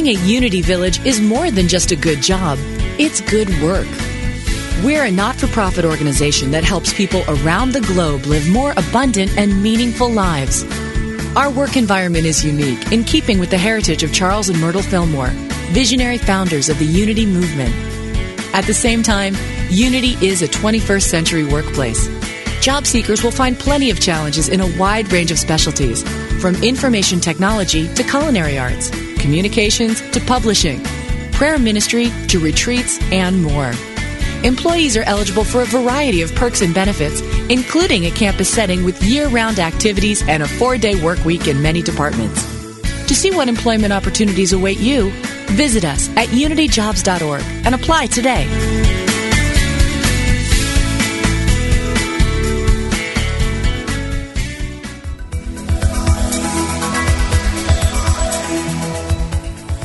Working 0.00 0.16
at 0.16 0.26
Unity 0.26 0.62
Village 0.62 1.04
is 1.04 1.20
more 1.20 1.50
than 1.50 1.68
just 1.68 1.90
a 1.90 1.96
good 1.96 2.22
job, 2.22 2.56
it's 2.98 3.20
good 3.20 3.50
work. 3.60 3.86
We're 4.82 5.04
a 5.04 5.10
not 5.10 5.36
for 5.36 5.46
profit 5.48 5.84
organization 5.84 6.52
that 6.52 6.64
helps 6.64 6.94
people 6.94 7.22
around 7.28 7.72
the 7.72 7.82
globe 7.82 8.24
live 8.24 8.48
more 8.48 8.72
abundant 8.78 9.36
and 9.36 9.62
meaningful 9.62 10.10
lives. 10.10 10.64
Our 11.36 11.50
work 11.50 11.76
environment 11.76 12.24
is 12.24 12.42
unique 12.42 12.90
in 12.90 13.04
keeping 13.04 13.38
with 13.38 13.50
the 13.50 13.58
heritage 13.58 14.02
of 14.02 14.10
Charles 14.10 14.48
and 14.48 14.58
Myrtle 14.58 14.80
Fillmore, 14.80 15.32
visionary 15.74 16.16
founders 16.16 16.70
of 16.70 16.78
the 16.78 16.86
Unity 16.86 17.26
movement. 17.26 17.74
At 18.54 18.64
the 18.64 18.72
same 18.72 19.02
time, 19.02 19.34
Unity 19.68 20.16
is 20.26 20.40
a 20.40 20.48
21st 20.48 21.02
century 21.02 21.44
workplace. 21.44 22.08
Job 22.62 22.86
seekers 22.86 23.22
will 23.22 23.32
find 23.32 23.58
plenty 23.58 23.90
of 23.90 24.00
challenges 24.00 24.48
in 24.48 24.62
a 24.62 24.78
wide 24.78 25.12
range 25.12 25.30
of 25.30 25.38
specialties, 25.38 26.02
from 26.40 26.54
information 26.62 27.20
technology 27.20 27.86
to 27.96 28.02
culinary 28.02 28.58
arts 28.58 28.90
communications 29.20 30.00
to 30.10 30.20
publishing, 30.20 30.82
prayer 31.32 31.58
ministry 31.58 32.10
to 32.28 32.40
retreats, 32.40 33.00
and 33.12 33.42
more. 33.42 33.72
Employees 34.42 34.96
are 34.96 35.02
eligible 35.02 35.44
for 35.44 35.60
a 35.60 35.66
variety 35.66 36.22
of 36.22 36.34
perks 36.34 36.62
and 36.62 36.74
benefits, 36.74 37.20
including 37.50 38.06
a 38.06 38.10
campus 38.10 38.48
setting 38.48 38.84
with 38.84 39.02
year 39.02 39.28
round 39.28 39.58
activities 39.58 40.26
and 40.26 40.42
a 40.42 40.48
four 40.48 40.78
day 40.78 41.00
work 41.02 41.22
week 41.24 41.46
in 41.46 41.60
many 41.60 41.82
departments. 41.82 42.44
To 43.06 43.14
see 43.14 43.30
what 43.30 43.48
employment 43.48 43.92
opportunities 43.92 44.52
await 44.52 44.78
you, 44.78 45.10
visit 45.48 45.84
us 45.84 46.08
at 46.10 46.28
unityjobs.org 46.28 47.42
and 47.66 47.74
apply 47.74 48.06
today. 48.06 49.09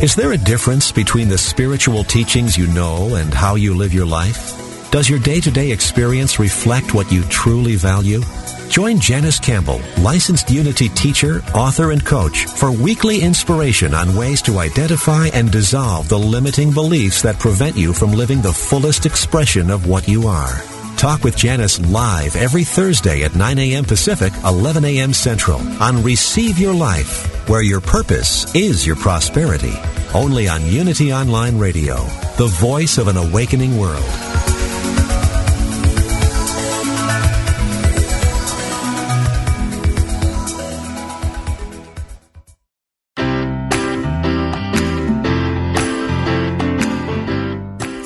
Is 0.06 0.14
there 0.14 0.34
a 0.34 0.38
difference 0.38 0.92
between 0.92 1.30
the 1.30 1.38
spiritual 1.40 2.04
teachings 2.04 2.56
you 2.56 2.68
know 2.68 3.16
and 3.16 3.34
how 3.34 3.56
you 3.56 3.74
live 3.74 3.92
your 3.92 4.06
life? 4.06 4.92
Does 4.92 5.10
your 5.10 5.18
day 5.18 5.40
to 5.42 5.50
day 5.50 5.72
experience 5.72 6.38
reflect 6.38 6.94
what 6.94 7.12
you 7.12 7.24
truly 7.24 7.76
value? 7.76 8.22
Join 8.70 9.00
Janice 9.00 9.40
Campbell, 9.40 9.82
licensed 9.98 10.52
Unity 10.52 10.90
teacher, 10.90 11.42
author, 11.56 11.90
and 11.90 12.06
coach, 12.06 12.46
for 12.46 12.72
weekly 12.72 13.22
inspiration 13.22 13.96
on 13.96 14.16
ways 14.16 14.44
to 14.44 14.60
identify 14.60 15.30
and 15.34 15.52
dissolve 15.52 16.08
the 16.08 16.20
limiting 16.20 16.72
beliefs 16.72 17.24
that 17.24 17.40
prevent 17.40 17.76
you 17.76 17.92
from 17.92 18.12
living 18.12 18.44
the 18.44 18.54
fullest 18.54 19.08
expression 19.08 19.72
of 19.72 19.88
what 19.88 20.08
you 20.08 20.28
are. 20.28 20.62
Talk 20.98 21.24
with 21.24 21.36
Janice 21.36 21.80
live 21.92 22.36
every 22.36 22.64
Thursday 22.64 23.24
at 23.24 23.36
9 23.36 23.60
a.m. 23.60 23.84
Pacific, 23.84 24.32
11 24.46 24.86
a.m. 24.86 25.14
Central 25.14 25.60
on 25.82 26.02
Receive 26.02 26.58
Your 26.58 26.74
Life, 26.74 27.48
where 27.50 27.62
your 27.62 27.82
purpose 27.82 28.54
is 28.56 28.88
your 28.88 28.96
prosperity. 28.96 29.74
Only 30.14 30.48
on 30.48 30.66
Unity 30.66 31.14
Online 31.14 31.58
Radio, 31.58 31.96
the 32.38 32.48
voice 32.48 32.98
of 32.98 33.10
an 33.10 33.18
awakening 33.18 33.78
world. 33.78 34.04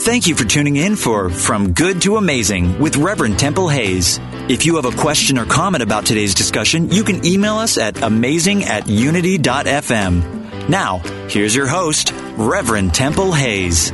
Thank 0.09 0.25
you 0.25 0.33
for 0.33 0.43
tuning 0.43 0.75
in 0.75 0.95
for 0.95 1.29
From 1.29 1.73
Good 1.73 2.01
to 2.01 2.17
Amazing 2.17 2.79
with 2.79 2.97
Reverend 2.97 3.37
Temple 3.37 3.69
Hayes. 3.69 4.19
If 4.49 4.65
you 4.65 4.77
have 4.77 4.85
a 4.85 4.91
question 4.91 5.37
or 5.37 5.45
comment 5.45 5.83
about 5.83 6.07
today's 6.07 6.33
discussion, 6.33 6.89
you 6.89 7.03
can 7.03 7.23
email 7.27 7.57
us 7.57 7.77
at 7.77 8.01
amazing 8.01 8.63
at 8.63 8.87
unity.fm. 8.87 10.67
Now, 10.67 10.97
here's 11.29 11.55
your 11.55 11.67
host, 11.67 12.11
Reverend 12.37 12.95
Temple 12.95 13.33
Hayes. 13.33 13.91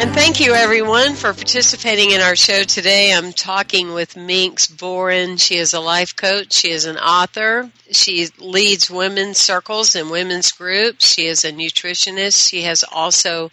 And 0.00 0.14
thank 0.14 0.40
you, 0.40 0.54
everyone, 0.54 1.14
for 1.14 1.34
participating 1.34 2.12
in 2.12 2.22
our 2.22 2.34
show 2.34 2.62
today. 2.62 3.12
I'm 3.12 3.34
talking 3.34 3.92
with 3.92 4.16
Minx 4.16 4.66
Boren. 4.66 5.36
She 5.36 5.56
is 5.56 5.74
a 5.74 5.80
life 5.80 6.16
coach. 6.16 6.54
She 6.54 6.70
is 6.70 6.86
an 6.86 6.96
author. 6.96 7.70
She 7.90 8.28
leads 8.38 8.90
women's 8.90 9.36
circles 9.36 9.94
and 9.94 10.10
women's 10.10 10.52
groups. 10.52 11.04
She 11.04 11.26
is 11.26 11.44
a 11.44 11.52
nutritionist. 11.52 12.48
She 12.48 12.62
has 12.62 12.82
also 12.90 13.50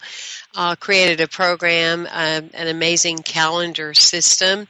uh, 0.54 0.76
created 0.76 1.20
a 1.20 1.28
program, 1.28 2.06
uh, 2.06 2.40
an 2.54 2.68
amazing 2.68 3.18
calendar 3.18 3.92
system 3.92 4.66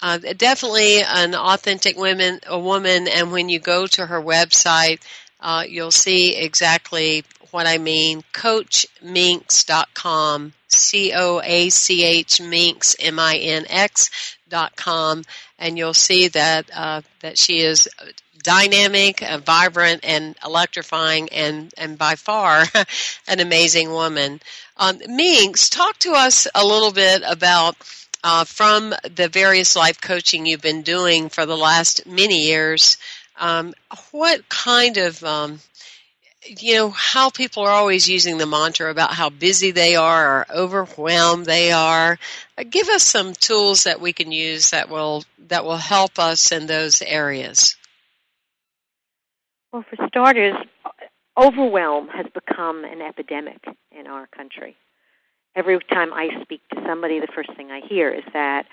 uh, 0.00 0.18
definitely 0.36 1.02
an 1.02 1.34
authentic 1.34 1.96
woman, 1.96 2.38
a 2.46 2.56
woman, 2.58 3.08
and 3.08 3.32
when 3.32 3.48
you 3.48 3.58
go 3.58 3.84
to 3.86 4.04
her 4.06 4.20
website, 4.20 5.00
uh, 5.40 5.64
you'll 5.68 5.90
see 5.90 6.36
exactly 6.36 7.24
what 7.50 7.66
I 7.66 7.78
mean. 7.78 8.22
CoachMinx.com, 8.32 10.52
C-O-A-C-H 10.68 12.40
Minx, 12.40 12.96
M-I-N-X 13.00 14.36
dot 14.48 14.76
com, 14.76 15.24
and 15.58 15.76
you'll 15.76 15.94
see 15.94 16.28
that 16.28 16.70
uh, 16.74 17.02
that 17.20 17.38
she 17.38 17.60
is 17.60 17.88
dynamic, 18.42 19.22
uh, 19.22 19.38
vibrant, 19.38 20.04
and 20.04 20.36
electrifying, 20.44 21.28
and 21.30 21.72
and 21.76 21.98
by 21.98 22.14
far 22.14 22.64
an 23.28 23.40
amazing 23.40 23.90
woman. 23.90 24.40
Um, 24.76 25.00
Minx, 25.08 25.68
talk 25.68 25.98
to 26.00 26.12
us 26.12 26.46
a 26.54 26.64
little 26.64 26.92
bit 26.92 27.22
about 27.26 27.76
uh, 28.24 28.44
from 28.44 28.94
the 29.14 29.28
various 29.28 29.76
life 29.76 30.00
coaching 30.00 30.46
you've 30.46 30.62
been 30.62 30.82
doing 30.82 31.28
for 31.28 31.46
the 31.46 31.56
last 31.56 32.06
many 32.06 32.46
years, 32.46 32.96
um, 33.38 33.74
what 34.10 34.48
kind 34.48 34.96
of, 34.96 35.22
um, 35.22 35.60
you 36.48 36.74
know, 36.74 36.90
how 36.90 37.30
people 37.30 37.62
are 37.62 37.70
always 37.70 38.08
using 38.08 38.38
the 38.38 38.46
mantra 38.46 38.90
about 38.90 39.12
how 39.12 39.30
busy 39.30 39.70
they 39.70 39.96
are 39.96 40.40
or 40.40 40.46
overwhelmed 40.54 41.46
they 41.46 41.72
are. 41.72 42.18
Uh, 42.56 42.64
give 42.68 42.88
us 42.88 43.04
some 43.04 43.34
tools 43.34 43.84
that 43.84 44.00
we 44.00 44.12
can 44.12 44.32
use 44.32 44.70
that 44.70 44.88
will 44.88 45.24
that 45.48 45.64
will 45.64 45.76
help 45.76 46.18
us 46.18 46.52
in 46.52 46.66
those 46.66 47.02
areas. 47.02 47.76
Well, 49.72 49.84
for 49.88 50.08
starters, 50.08 50.56
overwhelm 51.36 52.08
has 52.08 52.26
become 52.32 52.84
an 52.84 53.02
epidemic 53.02 53.62
in 53.92 54.06
our 54.06 54.26
country 54.26 54.76
every 55.58 55.78
time 55.92 56.12
I 56.12 56.28
speak 56.42 56.60
to 56.72 56.80
somebody, 56.86 57.18
the 57.18 57.28
first 57.34 57.54
thing 57.56 57.70
I 57.70 57.80
hear 57.86 58.10
is 58.10 58.22
that 58.32 58.66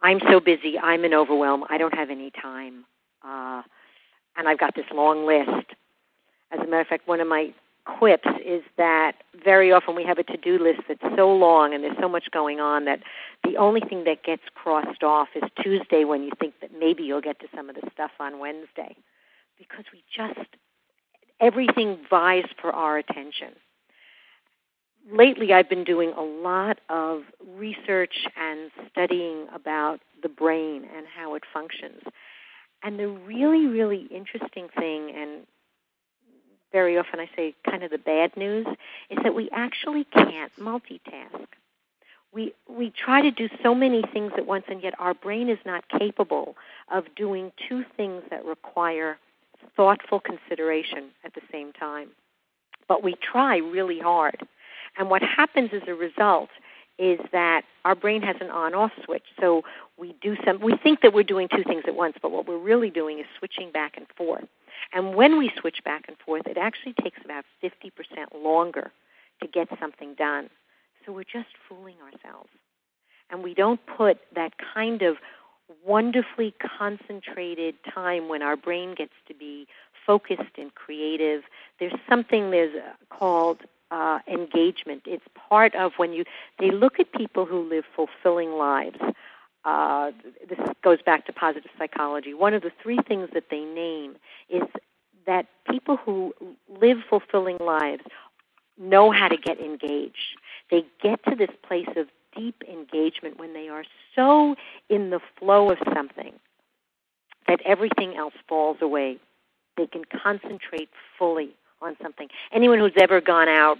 I'm 0.00 0.20
so 0.30 0.40
busy, 0.40 0.78
I'm 0.82 1.04
in 1.04 1.14
overwhelm, 1.14 1.64
I 1.68 1.78
don't 1.78 1.94
have 1.94 2.10
any 2.10 2.30
time, 2.30 2.84
uh, 3.22 3.62
and 4.36 4.48
I've 4.48 4.58
got 4.58 4.74
this 4.74 4.86
long 4.92 5.26
list. 5.26 5.70
As 6.52 6.60
a 6.60 6.64
matter 6.64 6.80
of 6.80 6.86
fact, 6.86 7.08
one 7.08 7.20
of 7.20 7.28
my 7.28 7.52
quips 7.84 8.28
is 8.44 8.62
that 8.76 9.12
very 9.44 9.70
often 9.72 9.94
we 9.94 10.04
have 10.04 10.18
a 10.18 10.24
to-do 10.24 10.58
list 10.58 10.80
that's 10.88 11.16
so 11.16 11.32
long 11.32 11.72
and 11.72 11.84
there's 11.84 11.96
so 12.00 12.08
much 12.08 12.24
going 12.32 12.58
on 12.58 12.84
that 12.84 13.00
the 13.44 13.56
only 13.56 13.80
thing 13.80 14.04
that 14.04 14.24
gets 14.24 14.42
crossed 14.54 15.04
off 15.04 15.28
is 15.36 15.44
Tuesday 15.62 16.04
when 16.04 16.24
you 16.24 16.32
think 16.40 16.54
that 16.60 16.70
maybe 16.76 17.04
you'll 17.04 17.20
get 17.20 17.38
to 17.40 17.46
some 17.54 17.68
of 17.68 17.76
the 17.76 17.88
stuff 17.92 18.10
on 18.18 18.40
Wednesday 18.40 18.96
because 19.56 19.84
we 19.92 20.02
just 20.14 20.48
everything 21.38 21.98
vies 22.10 22.46
for 22.60 22.72
our 22.72 22.98
attention 22.98 23.52
lately 25.10 25.52
I've 25.52 25.68
been 25.68 25.84
doing 25.84 26.12
a 26.16 26.22
lot 26.22 26.80
of 26.88 27.22
research 27.56 28.26
and 28.36 28.70
studying 28.90 29.46
about 29.54 30.00
the 30.22 30.28
brain 30.28 30.86
and 30.96 31.06
how 31.06 31.34
it 31.34 31.44
functions. 31.52 32.02
And 32.82 32.98
the 32.98 33.08
really, 33.08 33.66
really 33.66 34.06
interesting 34.10 34.68
thing, 34.78 35.12
and 35.16 35.46
very 36.80 36.98
often 36.98 37.18
I 37.20 37.28
say 37.34 37.54
kind 37.70 37.82
of 37.84 37.90
the 37.90 38.02
bad 38.14 38.36
news, 38.36 38.66
is 39.08 39.18
that 39.22 39.34
we 39.34 39.48
actually 39.50 40.04
can't 40.04 40.54
multitask. 40.70 41.48
We, 42.34 42.52
we 42.68 42.86
try 42.90 43.22
to 43.22 43.30
do 43.30 43.48
so 43.62 43.74
many 43.74 44.02
things 44.12 44.32
at 44.36 44.46
once, 44.46 44.66
and 44.68 44.82
yet 44.82 44.92
our 44.98 45.14
brain 45.14 45.48
is 45.48 45.62
not 45.64 45.82
capable 45.88 46.54
of 46.92 47.02
doing 47.24 47.50
two 47.66 47.82
things 47.96 48.20
that 48.28 48.44
require 48.44 49.16
thoughtful 49.74 50.20
consideration 50.20 51.02
at 51.24 51.32
the 51.32 51.40
same 51.50 51.72
time. 51.72 52.08
But 52.90 53.02
we 53.02 53.14
try 53.32 53.56
really 53.56 54.00
hard. 54.12 54.46
And 54.98 55.08
what 55.08 55.22
happens 55.22 55.70
as 55.72 55.84
a 55.88 55.94
result 55.94 56.50
is 56.98 57.18
that 57.32 57.62
our 57.86 57.94
brain 57.94 58.20
has 58.20 58.36
an 58.40 58.50
on-off 58.50 58.92
switch. 59.04 59.28
So 59.40 59.62
we 59.96 60.14
do 60.20 60.36
some. 60.44 60.60
We 60.60 60.76
think 60.76 61.00
that 61.00 61.12
we're 61.14 61.30
doing 61.34 61.48
two 61.48 61.64
things 61.64 61.84
at 61.86 61.94
once, 61.94 62.16
but 62.20 62.30
what 62.30 62.46
we're 62.46 62.66
really 62.72 62.90
doing 62.90 63.18
is 63.18 63.26
switching 63.38 63.70
back 63.70 63.96
and 63.96 64.06
forth. 64.16 64.48
And 64.92 65.14
when 65.14 65.38
we 65.38 65.50
switch 65.58 65.82
back 65.84 66.04
and 66.08 66.16
forth, 66.18 66.46
it 66.46 66.56
actually 66.58 66.94
takes 66.94 67.18
about 67.24 67.44
50% 67.62 67.90
longer 68.42 68.92
to 69.42 69.48
get 69.48 69.68
something 69.80 70.14
done. 70.14 70.50
So 71.04 71.12
we're 71.12 71.24
just 71.24 71.48
fooling 71.68 71.96
ourselves. 72.02 72.50
And 73.30 73.42
we 73.42 73.54
don't 73.54 73.80
put 73.86 74.18
that 74.34 74.52
kind 74.74 75.02
of 75.02 75.16
wonderfully 75.84 76.54
concentrated 76.78 77.74
time 77.92 78.28
when 78.28 78.42
our 78.42 78.56
brain 78.56 78.94
gets 78.94 79.12
to 79.28 79.34
be 79.34 79.66
focused 80.06 80.58
and 80.58 80.74
creative. 80.74 81.42
There's 81.80 81.94
something 82.08 82.50
there's 82.50 82.74
uh, 82.74 82.92
called 83.14 83.62
uh, 83.90 84.20
engagement. 84.28 85.02
It's 85.06 85.24
part 85.48 85.74
of 85.74 85.92
when 85.96 86.12
you 86.12 86.24
they 86.58 86.70
look 86.70 86.98
at 87.00 87.12
people 87.12 87.46
who 87.46 87.68
live 87.68 87.84
fulfilling 87.94 88.52
lives. 88.52 88.98
Uh, 89.66 90.12
this 90.48 90.60
goes 90.84 91.02
back 91.02 91.26
to 91.26 91.32
positive 91.32 91.70
psychology. 91.76 92.32
One 92.32 92.54
of 92.54 92.62
the 92.62 92.70
three 92.80 92.98
things 93.08 93.28
that 93.34 93.50
they 93.50 93.64
name 93.64 94.14
is 94.48 94.62
that 95.26 95.46
people 95.68 95.96
who 95.96 96.32
live 96.80 96.98
fulfilling 97.10 97.58
lives 97.58 98.04
know 98.78 99.10
how 99.10 99.26
to 99.26 99.36
get 99.36 99.58
engaged. 99.58 100.38
They 100.70 100.84
get 101.02 101.24
to 101.24 101.34
this 101.34 101.50
place 101.66 101.88
of 101.96 102.06
deep 102.36 102.62
engagement 102.70 103.40
when 103.40 103.54
they 103.54 103.68
are 103.68 103.84
so 104.14 104.54
in 104.88 105.10
the 105.10 105.20
flow 105.36 105.70
of 105.72 105.78
something 105.92 106.34
that 107.48 107.60
everything 107.64 108.14
else 108.16 108.34
falls 108.48 108.76
away. 108.80 109.18
They 109.76 109.88
can 109.88 110.04
concentrate 110.04 110.90
fully 111.18 111.56
on 111.82 111.96
something. 112.00 112.28
Anyone 112.52 112.78
who's 112.78 112.92
ever 112.96 113.20
gone 113.20 113.48
out 113.48 113.78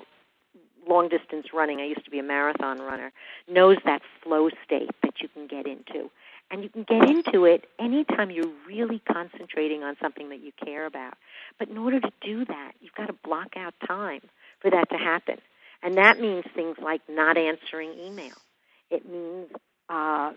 long 0.88 1.08
distance 1.08 1.46
running, 1.52 1.80
I 1.80 1.86
used 1.86 2.04
to 2.04 2.10
be 2.10 2.18
a 2.18 2.22
marathon 2.22 2.78
runner, 2.78 3.12
knows 3.48 3.76
that 3.84 4.02
flow 4.22 4.48
state 4.64 4.90
that 5.02 5.20
you 5.20 5.28
can 5.28 5.46
get 5.46 5.66
into. 5.66 6.10
And 6.50 6.62
you 6.62 6.68
can 6.68 6.84
get 6.84 7.08
into 7.10 7.44
it 7.44 7.64
anytime 7.78 8.30
you're 8.30 8.52
really 8.68 9.00
concentrating 9.00 9.82
on 9.82 9.96
something 10.00 10.28
that 10.28 10.40
you 10.40 10.52
care 10.64 10.86
about. 10.86 11.14
But 11.58 11.68
in 11.68 11.76
order 11.76 11.98
to 11.98 12.10
do 12.20 12.44
that, 12.44 12.72
you've 12.80 12.94
got 12.94 13.06
to 13.06 13.14
block 13.24 13.56
out 13.56 13.74
time 13.86 14.20
for 14.60 14.70
that 14.70 14.88
to 14.90 14.96
happen. 14.96 15.38
And 15.82 15.96
that 15.96 16.20
means 16.20 16.44
things 16.54 16.76
like 16.80 17.00
not 17.08 17.36
answering 17.36 17.94
email. 17.98 18.34
It 18.90 19.10
means 19.10 19.48
uh, 19.88 20.32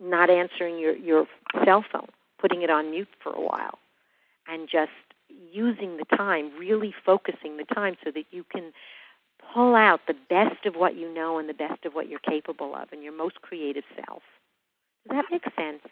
not 0.00 0.30
answering 0.30 0.78
your, 0.78 0.94
your 0.94 1.26
cell 1.64 1.84
phone, 1.90 2.08
putting 2.38 2.62
it 2.62 2.70
on 2.70 2.90
mute 2.90 3.08
for 3.22 3.32
a 3.32 3.40
while, 3.40 3.78
and 4.46 4.68
just 4.68 4.90
using 5.52 5.96
the 5.96 6.04
time, 6.16 6.50
really 6.58 6.94
focusing 7.04 7.56
the 7.56 7.64
time 7.64 7.96
so 8.04 8.10
that 8.10 8.24
you 8.30 8.44
can 8.44 8.72
pull 9.54 9.74
out 9.74 10.00
the 10.06 10.14
best 10.28 10.66
of 10.66 10.74
what 10.74 10.96
you 10.96 11.12
know 11.12 11.38
and 11.38 11.48
the 11.48 11.54
best 11.54 11.84
of 11.84 11.94
what 11.94 12.08
you're 12.08 12.18
capable 12.20 12.74
of 12.74 12.92
and 12.92 13.02
your 13.02 13.12
most 13.12 13.40
creative 13.40 13.84
self. 13.94 14.22
Does 15.08 15.16
that 15.16 15.24
make 15.30 15.44
sense? 15.56 15.82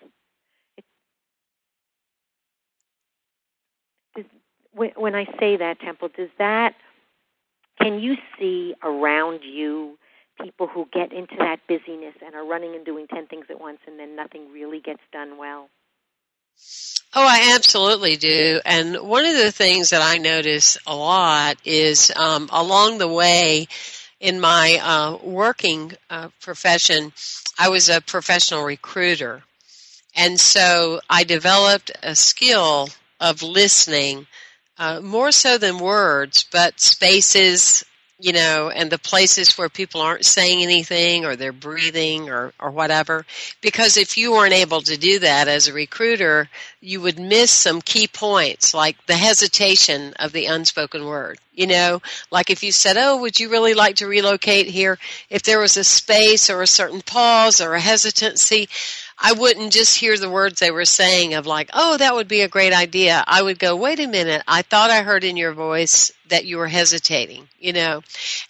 Does, 4.15 4.25
when, 4.73 5.15
I 5.15 5.25
say 5.39 5.57
that, 5.57 5.81
Temple, 5.81 6.11
does 6.17 6.29
that, 6.39 6.75
can 7.81 7.99
you 7.99 8.17
see 8.39 8.75
around 8.83 9.41
you 9.43 9.99
people 10.43 10.67
who 10.67 10.87
get 10.93 11.13
into 11.13 11.35
that 11.39 11.61
busyness 11.67 12.15
and 12.25 12.35
are 12.35 12.45
running 12.45 12.75
and 12.75 12.85
doing 12.85 13.07
10 13.07 13.27
things 13.27 13.47
at 13.49 13.61
once 13.61 13.79
and 13.87 13.99
then 13.99 14.15
nothing 14.15 14.53
really 14.53 14.81
gets 14.81 15.01
done 15.13 15.39
well? 15.39 15.69
Oh, 17.19 17.27
I 17.27 17.55
absolutely 17.55 18.17
do. 18.17 18.61
And 18.67 18.97
one 18.97 19.25
of 19.25 19.37
the 19.37 19.51
things 19.51 19.91
that 19.91 20.03
I 20.03 20.19
notice 20.19 20.77
a 20.87 20.95
lot 20.95 21.57
is 21.65 22.13
um, 22.15 22.51
along 22.53 22.99
the 22.99 23.09
way 23.09 23.69
in 24.21 24.39
my 24.39 24.79
uh, 24.83 25.17
working 25.23 25.93
uh, 26.11 26.29
profession, 26.41 27.13
I 27.59 27.71
was 27.71 27.89
a 27.89 28.03
professional 28.03 28.65
recruiter. 28.65 29.43
And 30.15 30.39
so 30.39 31.01
I 31.09 31.25
developed 31.25 31.91
a 32.03 32.15
skill 32.15 32.89
of 33.19 33.43
listening 33.43 34.27
uh, 34.79 35.01
more 35.01 35.33
so 35.33 35.57
than 35.57 35.79
words, 35.79 36.45
but 36.53 36.81
spaces, 36.81 37.85
you 38.19 38.33
know, 38.33 38.71
and 38.71 38.91
the 38.91 38.99
places 38.99 39.59
where 39.59 39.69
people 39.69 40.01
aren't 40.01 40.25
saying 40.25 40.63
anything 40.63 41.27
or 41.27 41.37
they're 41.37 41.53
breathing 41.53 42.31
or, 42.31 42.53
or 42.59 42.71
whatever. 42.71 43.27
Because 43.61 43.99
if 43.99 44.17
you 44.17 44.33
weren't 44.33 44.55
able 44.55 44.81
to 44.83 44.97
do 44.97 45.19
that 45.19 45.49
as 45.49 45.69
a 45.69 45.75
recruiter, 45.75 46.49
you 46.81 47.03
would 47.03 47.19
miss 47.19 47.51
some 47.51 47.83
key 47.83 48.09
points 48.09 48.73
like 48.73 48.97
the 49.07 49.17
hesitation 49.17 50.15
of 50.19 50.33
the 50.33 50.47
unspoken 50.47 51.05
word. 51.05 51.39
You 51.53 51.67
know, 51.67 52.01
like 52.31 52.49
if 52.49 52.63
you 52.63 52.73
said, 52.73 52.97
Oh, 52.97 53.21
would 53.21 53.39
you 53.39 53.51
really 53.51 53.75
like 53.75 53.97
to 53.97 54.07
relocate 54.07 54.67
here? 54.67 54.99
If 55.29 55.43
there 55.43 55.59
was 55.59 55.77
a 55.77 55.85
space 55.85 56.49
or 56.49 56.63
a 56.63 56.67
certain 56.67 57.03
pause 57.03 57.61
or 57.61 57.75
a 57.75 57.81
hesitancy, 57.81 58.69
I 59.19 59.33
wouldn't 59.33 59.73
just 59.73 59.99
hear 59.99 60.19
the 60.19 60.29
words 60.29 60.61
they 60.61 60.71
were 60.71 60.85
saying 60.85 61.35
of 61.35 61.47
like, 61.47 61.71
oh, 61.73 61.97
that 61.97 62.15
would 62.15 62.29
be 62.29 62.43
a 62.43 62.49
great 62.49 62.75
idea. 62.75 63.25
I 63.27 63.43
would 63.43 63.59
go, 63.59 63.75
wait 63.75 63.99
a 63.99 64.07
minute, 64.07 64.43
I 64.47 64.61
thought 64.63 64.91
I 64.91 65.03
heard 65.03 65.25
in 65.25 65.39
your 65.39 65.53
voice 65.53 66.13
that 66.29 66.45
you 66.45 66.59
were 66.59 66.69
hesitating, 66.69 67.49
you 67.59 67.73
know. 67.73 68.03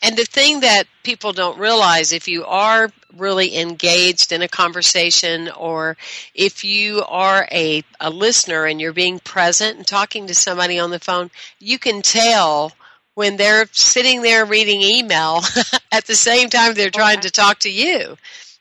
And 0.02 0.16
the 0.16 0.24
thing 0.24 0.60
that 0.60 0.84
people 1.04 1.32
don't 1.32 1.58
realize 1.58 2.12
if 2.12 2.26
you 2.26 2.44
are 2.46 2.90
really 3.16 3.56
engaged 3.56 4.32
in 4.32 4.42
a 4.42 4.48
conversation 4.48 5.50
or 5.50 5.96
if 6.34 6.64
you 6.64 7.04
are 7.06 7.46
a, 7.52 7.84
a 8.00 8.10
listener 8.10 8.64
and 8.66 8.80
you're 8.80 8.92
being 8.92 9.20
present 9.20 9.76
and 9.76 9.86
talking 9.86 10.26
to 10.26 10.34
somebody 10.34 10.80
on 10.80 10.90
the 10.90 10.98
phone, 10.98 11.30
you 11.60 11.78
can 11.78 12.02
tell 12.02 12.72
when 13.14 13.36
they're 13.36 13.68
sitting 13.72 14.20
there 14.20 14.44
reading 14.44 14.82
email 14.82 15.42
at 15.92 16.06
the 16.06 16.14
same 16.14 16.50
time 16.50 16.74
they're 16.74 16.90
trying 16.90 17.20
to 17.20 17.30
talk 17.30 17.60
to 17.60 17.70
you 17.70 18.16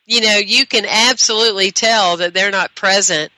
you 0.05 0.21
know, 0.21 0.37
you 0.37 0.65
can 0.65 0.85
absolutely 0.85 1.71
tell 1.71 2.17
that 2.17 2.33
they're 2.33 2.51
not 2.51 2.75
present 2.75 3.31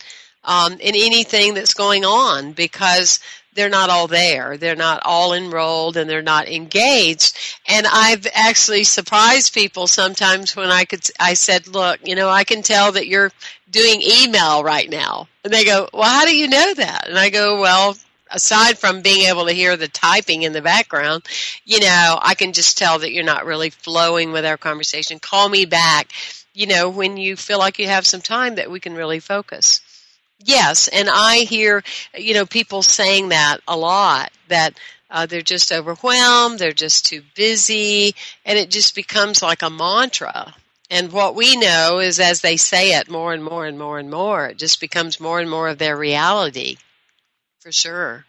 um, 0.43 0.73
in 0.73 0.95
anything 0.95 1.53
that's 1.53 1.73
going 1.73 2.06
on 2.06 2.53
because 2.53 3.19
they're 3.53 3.69
not 3.69 3.89
all 3.89 4.08
there. 4.08 4.56
They're 4.58 4.75
not 4.75 5.01
all 5.03 5.34
enrolled 5.34 5.97
and 5.97 6.10
they're 6.10 6.21
not 6.21 6.47
engaged. 6.47 7.38
And 7.67 7.88
I've 7.91 8.27
actually 8.34 8.84
surprised 8.84 9.53
people 9.53 9.88
sometimes 9.88 10.56
when 10.56 10.69
I 10.69 10.86
could, 10.86 11.01
I 11.19 11.34
said, 11.34 11.67
look, 11.67 11.99
you 12.08 12.15
know, 12.15 12.30
I 12.30 12.43
can 12.43 12.62
tell 12.62 12.91
that 12.91 13.08
you're 13.08 13.32
doing 13.69 14.01
email 14.01 14.63
right 14.63 14.89
now. 14.89 15.27
And 15.43 15.51
they 15.51 15.65
go, 15.65 15.89
well, 15.91 16.03
how 16.03 16.25
do 16.25 16.36
you 16.36 16.47
know 16.47 16.73
that? 16.75 17.08
And 17.10 17.17
I 17.17 17.30
go, 17.30 17.60
well, 17.60 17.97
aside 18.30 18.77
from 18.77 19.01
being 19.01 19.27
able 19.27 19.47
to 19.47 19.53
hear 19.53 19.75
the 19.75 19.88
typing 19.88 20.43
in 20.43 20.53
the 20.53 20.62
background, 20.62 21.23
you 21.65 21.80
know, 21.80 22.19
I 22.21 22.36
can 22.36 22.53
just 22.53 22.77
tell 22.77 22.99
that 22.99 23.12
you're 23.12 23.23
not 23.23 23.45
really 23.45 23.71
flowing 23.71 24.32
with 24.32 24.45
our 24.45 24.58
conversation. 24.58 25.19
Call 25.19 25.49
me 25.49 25.65
back 25.65 26.12
you 26.58 26.65
know, 26.65 26.89
when 26.89 27.17
you 27.17 27.36
feel 27.36 27.60
like 27.60 27.78
you 27.78 27.86
have 27.86 28.08
some 28.08 28.20
time 28.20 28.56
that 28.56 28.72
we 28.72 28.80
can 28.80 28.96
really 28.96 29.20
focus. 29.20 29.80
Yes, 30.43 30.88
and 30.88 31.08
I 31.08 31.46
hear, 31.48 31.84
you 32.17 32.34
know, 32.34 32.48
people 32.48 32.82
saying 32.82 33.30
that 33.30 33.60
a 33.67 33.78
lot, 33.78 34.32
that 34.48 34.74
uh, 35.12 35.28
they're 35.28 35.43
just 35.43 35.72
overwhelmed, 35.72 36.58
they're 36.58 36.72
just 36.72 37.06
too 37.06 37.22
busy, 37.36 38.15
and 38.43 38.58
it 38.58 38.72
just 38.72 38.96
becomes 38.96 39.43
like 39.43 39.62
a 39.62 39.70
mantra. 39.70 40.56
And 40.89 41.12
what 41.12 41.36
we 41.36 41.56
know 41.58 42.00
is 42.00 42.20
as 42.20 42.41
they 42.41 42.58
say 42.58 42.98
it 42.98 43.08
more 43.08 43.34
and 43.34 43.43
more 43.43 43.67
and 43.67 43.78
more 43.78 44.00
and 44.00 44.10
more, 44.10 44.48
it 44.48 44.58
just 44.58 44.82
becomes 44.82 45.20
more 45.20 45.39
and 45.39 45.50
more 45.50 45.70
of 45.70 45.78
their 45.78 45.96
reality, 45.96 46.78
for 47.60 47.72
sure. 47.72 48.26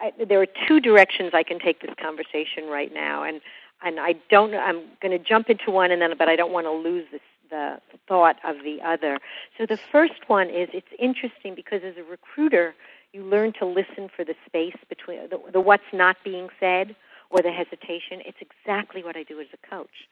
I, 0.00 0.12
there 0.26 0.40
are 0.40 0.48
two 0.66 0.80
directions 0.80 1.32
I 1.34 1.42
can 1.42 1.58
take 1.58 1.82
this 1.82 1.94
conversation 2.00 2.68
right 2.68 2.92
now, 2.92 3.24
and 3.24 3.42
and 3.84 4.00
I 4.00 4.14
don't. 4.30 4.54
I'm 4.54 4.82
going 5.00 5.16
to 5.16 5.18
jump 5.18 5.50
into 5.50 5.70
one, 5.70 5.90
and 5.92 6.00
then, 6.02 6.14
but 6.18 6.28
I 6.28 6.36
don't 6.36 6.52
want 6.52 6.66
to 6.66 6.72
lose 6.72 7.04
this, 7.12 7.20
the 7.50 7.80
thought 8.08 8.36
of 8.42 8.56
the 8.64 8.78
other. 8.84 9.18
So 9.56 9.66
the 9.66 9.78
first 9.92 10.28
one 10.28 10.48
is 10.48 10.68
it's 10.72 10.88
interesting 10.98 11.54
because 11.54 11.82
as 11.84 11.94
a 11.96 12.02
recruiter, 12.02 12.74
you 13.12 13.22
learn 13.22 13.52
to 13.60 13.66
listen 13.66 14.08
for 14.14 14.24
the 14.24 14.34
space 14.46 14.76
between 14.88 15.28
the, 15.28 15.38
the 15.52 15.60
what's 15.60 15.84
not 15.92 16.16
being 16.24 16.48
said 16.58 16.96
or 17.30 17.42
the 17.42 17.52
hesitation. 17.52 18.22
It's 18.26 18.38
exactly 18.40 19.04
what 19.04 19.16
I 19.16 19.22
do 19.22 19.38
as 19.40 19.46
a 19.52 19.70
coach. 19.70 20.08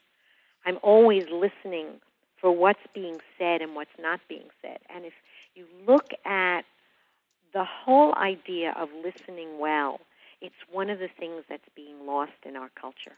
I'm 0.64 0.78
always 0.82 1.24
listening 1.32 1.86
for 2.40 2.52
what's 2.52 2.86
being 2.94 3.18
said 3.38 3.62
and 3.62 3.74
what's 3.74 3.90
not 4.00 4.20
being 4.28 4.48
said. 4.60 4.78
And 4.94 5.04
if 5.04 5.14
you 5.54 5.64
look 5.86 6.10
at 6.24 6.62
the 7.54 7.64
whole 7.64 8.14
idea 8.16 8.74
of 8.78 8.88
listening 9.04 9.58
well, 9.58 10.00
it's 10.40 10.54
one 10.70 10.90
of 10.90 10.98
the 10.98 11.08
things 11.18 11.44
that's 11.48 11.68
being 11.74 12.06
lost 12.06 12.32
in 12.44 12.56
our 12.56 12.70
culture 12.80 13.16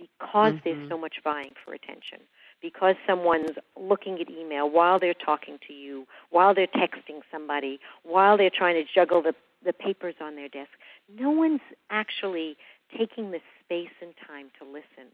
because 0.00 0.54
mm-hmm. 0.54 0.64
there's 0.64 0.88
so 0.88 0.96
much 0.96 1.16
vying 1.22 1.52
for 1.64 1.74
attention, 1.74 2.20
because 2.62 2.96
someone's 3.06 3.56
looking 3.78 4.20
at 4.20 4.30
email 4.30 4.68
while 4.68 4.98
they're 4.98 5.14
talking 5.14 5.58
to 5.66 5.72
you, 5.72 6.06
while 6.30 6.54
they're 6.54 6.66
texting 6.66 7.20
somebody, 7.30 7.78
while 8.02 8.36
they're 8.38 8.56
trying 8.62 8.74
to 8.74 8.84
juggle 8.92 9.20
the, 9.22 9.34
the 9.64 9.72
papers 9.72 10.14
on 10.20 10.36
their 10.36 10.48
desk. 10.48 10.70
No 11.18 11.30
one's 11.30 11.60
actually 11.90 12.56
taking 12.96 13.30
the 13.30 13.40
space 13.64 13.96
and 14.00 14.12
time 14.26 14.46
to 14.58 14.64
listen. 14.64 15.10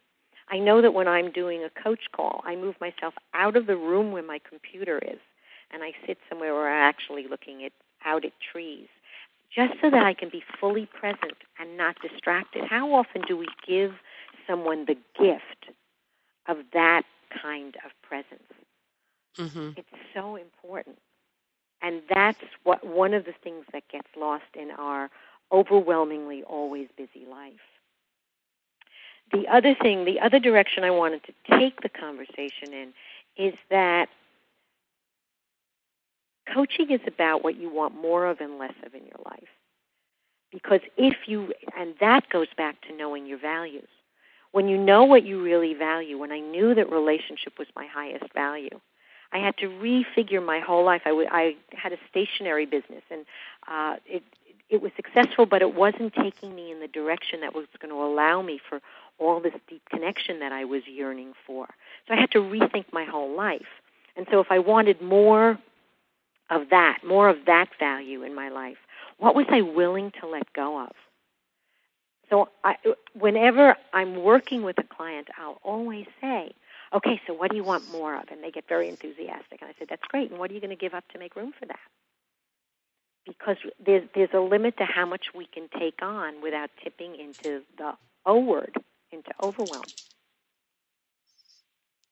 I 0.48 0.58
know 0.58 0.80
that 0.80 0.94
when 0.94 1.08
I'm 1.08 1.32
doing 1.32 1.64
a 1.64 1.82
coach 1.82 2.04
call, 2.16 2.40
I 2.44 2.54
move 2.54 2.76
myself 2.80 3.14
out 3.34 3.56
of 3.56 3.66
the 3.66 3.76
room 3.76 4.12
where 4.12 4.22
my 4.22 4.40
computer 4.48 4.98
is, 4.98 5.18
and 5.72 5.82
I 5.82 5.92
sit 6.06 6.18
somewhere 6.28 6.54
where 6.54 6.70
I'm 6.70 6.88
actually 6.88 7.26
looking 7.28 7.64
at 7.64 7.72
out 8.04 8.24
at 8.24 8.32
trees, 8.52 8.86
just 9.54 9.74
so 9.80 9.90
that 9.90 10.04
I 10.04 10.14
can 10.14 10.28
be 10.28 10.42
fully 10.60 10.86
present 10.86 11.38
and 11.58 11.76
not 11.76 11.96
distracted. 12.00 12.64
How 12.68 12.94
often 12.94 13.22
do 13.22 13.36
we 13.36 13.48
give 13.66 13.94
someone 14.46 14.86
the 14.86 14.96
gift 15.18 15.70
of 16.48 16.58
that 16.72 17.02
kind 17.42 17.76
of 17.84 17.90
presence. 18.02 18.42
Mm-hmm. 19.38 19.70
It's 19.76 19.88
so 20.14 20.36
important. 20.36 20.98
And 21.82 22.02
that's 22.08 22.38
what 22.64 22.86
one 22.86 23.14
of 23.14 23.24
the 23.24 23.34
things 23.44 23.64
that 23.72 23.88
gets 23.88 24.08
lost 24.18 24.44
in 24.54 24.70
our 24.70 25.10
overwhelmingly 25.52 26.42
always 26.42 26.88
busy 26.96 27.26
life. 27.30 27.52
The 29.32 29.46
other 29.48 29.74
thing, 29.74 30.04
the 30.04 30.20
other 30.20 30.38
direction 30.38 30.84
I 30.84 30.90
wanted 30.90 31.22
to 31.24 31.58
take 31.58 31.80
the 31.82 31.88
conversation 31.88 32.72
in 32.72 32.92
is 33.36 33.54
that 33.70 34.08
coaching 36.52 36.90
is 36.90 37.00
about 37.06 37.42
what 37.42 37.56
you 37.56 37.68
want 37.68 37.94
more 37.94 38.26
of 38.26 38.40
and 38.40 38.58
less 38.58 38.74
of 38.84 38.94
in 38.94 39.02
your 39.02 39.20
life. 39.24 39.48
Because 40.52 40.80
if 40.96 41.16
you, 41.26 41.52
and 41.78 41.94
that 42.00 42.28
goes 42.30 42.46
back 42.56 42.80
to 42.82 42.96
knowing 42.96 43.26
your 43.26 43.38
values. 43.38 43.88
When 44.56 44.68
you 44.68 44.78
know 44.78 45.04
what 45.04 45.22
you 45.26 45.42
really 45.42 45.74
value, 45.74 46.16
when 46.16 46.32
I 46.32 46.40
knew 46.40 46.74
that 46.74 46.90
relationship 46.90 47.58
was 47.58 47.68
my 47.76 47.86
highest 47.92 48.32
value, 48.32 48.80
I 49.30 49.36
had 49.36 49.54
to 49.58 49.66
refigure 49.66 50.42
my 50.42 50.60
whole 50.60 50.82
life. 50.82 51.02
I, 51.04 51.10
w- 51.10 51.28
I 51.30 51.56
had 51.72 51.92
a 51.92 51.98
stationery 52.08 52.64
business, 52.64 53.02
and 53.10 53.26
uh, 53.70 53.96
it 54.06 54.22
it 54.70 54.80
was 54.80 54.92
successful, 54.96 55.44
but 55.44 55.60
it 55.60 55.74
wasn't 55.74 56.14
taking 56.14 56.54
me 56.54 56.72
in 56.72 56.80
the 56.80 56.88
direction 56.88 57.42
that 57.42 57.54
was 57.54 57.66
going 57.82 57.92
to 57.92 58.02
allow 58.02 58.40
me 58.40 58.58
for 58.66 58.80
all 59.18 59.40
this 59.40 59.52
deep 59.68 59.82
connection 59.90 60.40
that 60.40 60.52
I 60.52 60.64
was 60.64 60.80
yearning 60.86 61.34
for. 61.46 61.66
So 62.08 62.14
I 62.14 62.16
had 62.18 62.30
to 62.30 62.38
rethink 62.38 62.86
my 62.94 63.04
whole 63.04 63.36
life. 63.36 63.72
And 64.16 64.26
so 64.30 64.40
if 64.40 64.46
I 64.50 64.58
wanted 64.58 65.02
more 65.02 65.58
of 66.48 66.70
that, 66.70 67.00
more 67.06 67.28
of 67.28 67.36
that 67.44 67.68
value 67.78 68.22
in 68.22 68.34
my 68.34 68.48
life, 68.48 68.78
what 69.18 69.34
was 69.34 69.46
I 69.50 69.60
willing 69.60 70.12
to 70.22 70.26
let 70.26 70.50
go 70.54 70.82
of? 70.82 70.92
So 72.30 72.48
I, 72.64 72.76
whenever 73.18 73.76
I'm 73.92 74.22
working 74.22 74.62
with 74.62 74.78
a 74.78 74.82
client, 74.82 75.28
I'll 75.38 75.60
always 75.62 76.06
say, 76.20 76.52
okay, 76.94 77.20
so 77.26 77.34
what 77.34 77.50
do 77.50 77.56
you 77.56 77.64
want 77.64 77.90
more 77.90 78.16
of? 78.16 78.24
And 78.30 78.42
they 78.42 78.50
get 78.50 78.68
very 78.68 78.88
enthusiastic. 78.88 79.60
And 79.60 79.70
I 79.70 79.74
said, 79.78 79.88
that's 79.88 80.02
great. 80.08 80.30
And 80.30 80.38
what 80.38 80.50
are 80.50 80.54
you 80.54 80.60
going 80.60 80.70
to 80.70 80.76
give 80.76 80.94
up 80.94 81.04
to 81.12 81.18
make 81.18 81.36
room 81.36 81.52
for 81.58 81.66
that? 81.66 81.78
Because 83.26 83.56
there's, 83.84 84.04
there's 84.14 84.30
a 84.34 84.40
limit 84.40 84.76
to 84.78 84.84
how 84.84 85.06
much 85.06 85.26
we 85.34 85.46
can 85.46 85.68
take 85.78 86.00
on 86.02 86.42
without 86.42 86.70
tipping 86.82 87.16
into 87.16 87.62
the 87.78 87.92
O 88.24 88.40
word, 88.40 88.74
into 89.12 89.30
overwhelm. 89.40 89.92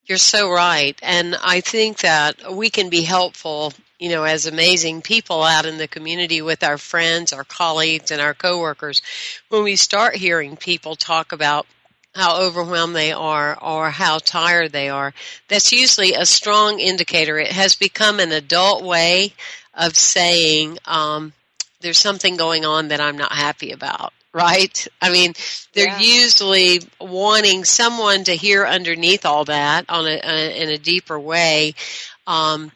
You're 0.07 0.17
so 0.19 0.51
right. 0.51 0.97
And 1.01 1.35
I 1.43 1.61
think 1.61 1.99
that 1.99 2.53
we 2.53 2.69
can 2.69 2.89
be 2.89 3.01
helpful, 3.01 3.73
you 3.97 4.09
know, 4.09 4.23
as 4.23 4.45
amazing 4.45 5.01
people 5.01 5.41
out 5.41 5.65
in 5.65 5.79
the 5.79 5.87
community 5.87 6.43
with 6.43 6.63
our 6.63 6.77
friends, 6.77 7.33
our 7.33 7.43
colleagues, 7.43 8.11
and 8.11 8.21
our 8.21 8.35
coworkers 8.35 9.01
when 9.49 9.63
we 9.63 9.75
start 9.75 10.15
hearing 10.15 10.57
people 10.57 10.95
talk 10.95 11.31
about 11.31 11.65
how 12.13 12.39
overwhelmed 12.39 12.95
they 12.95 13.11
are 13.11 13.57
or 13.61 13.89
how 13.89 14.19
tired 14.19 14.71
they 14.71 14.89
are. 14.89 15.11
That's 15.47 15.73
usually 15.73 16.13
a 16.13 16.25
strong 16.25 16.79
indicator. 16.79 17.39
It 17.39 17.51
has 17.51 17.73
become 17.75 18.19
an 18.19 18.31
adult 18.31 18.83
way 18.83 19.33
of 19.73 19.95
saying, 19.95 20.77
um, 20.85 21.33
there's 21.81 21.97
something 21.97 22.37
going 22.37 22.63
on 22.63 22.89
that 22.89 23.01
I'm 23.01 23.17
not 23.17 23.31
happy 23.31 23.71
about 23.71 24.13
right? 24.35 24.87
I 25.01 25.11
mean, 25.11 25.33
they're 25.73 25.87
yeah. 25.87 25.99
usually 25.99 26.81
wanting 26.99 27.63
someone 27.63 28.25
to 28.25 28.33
hear 28.33 28.65
underneath 28.65 29.25
all 29.25 29.45
that 29.45 29.85
on 29.87 30.05
a, 30.05 30.19
a 30.21 30.61
in 30.61 30.69
a 30.69 30.77
deeper 30.77 31.17
way. 31.17 31.73
Um, 32.27 32.69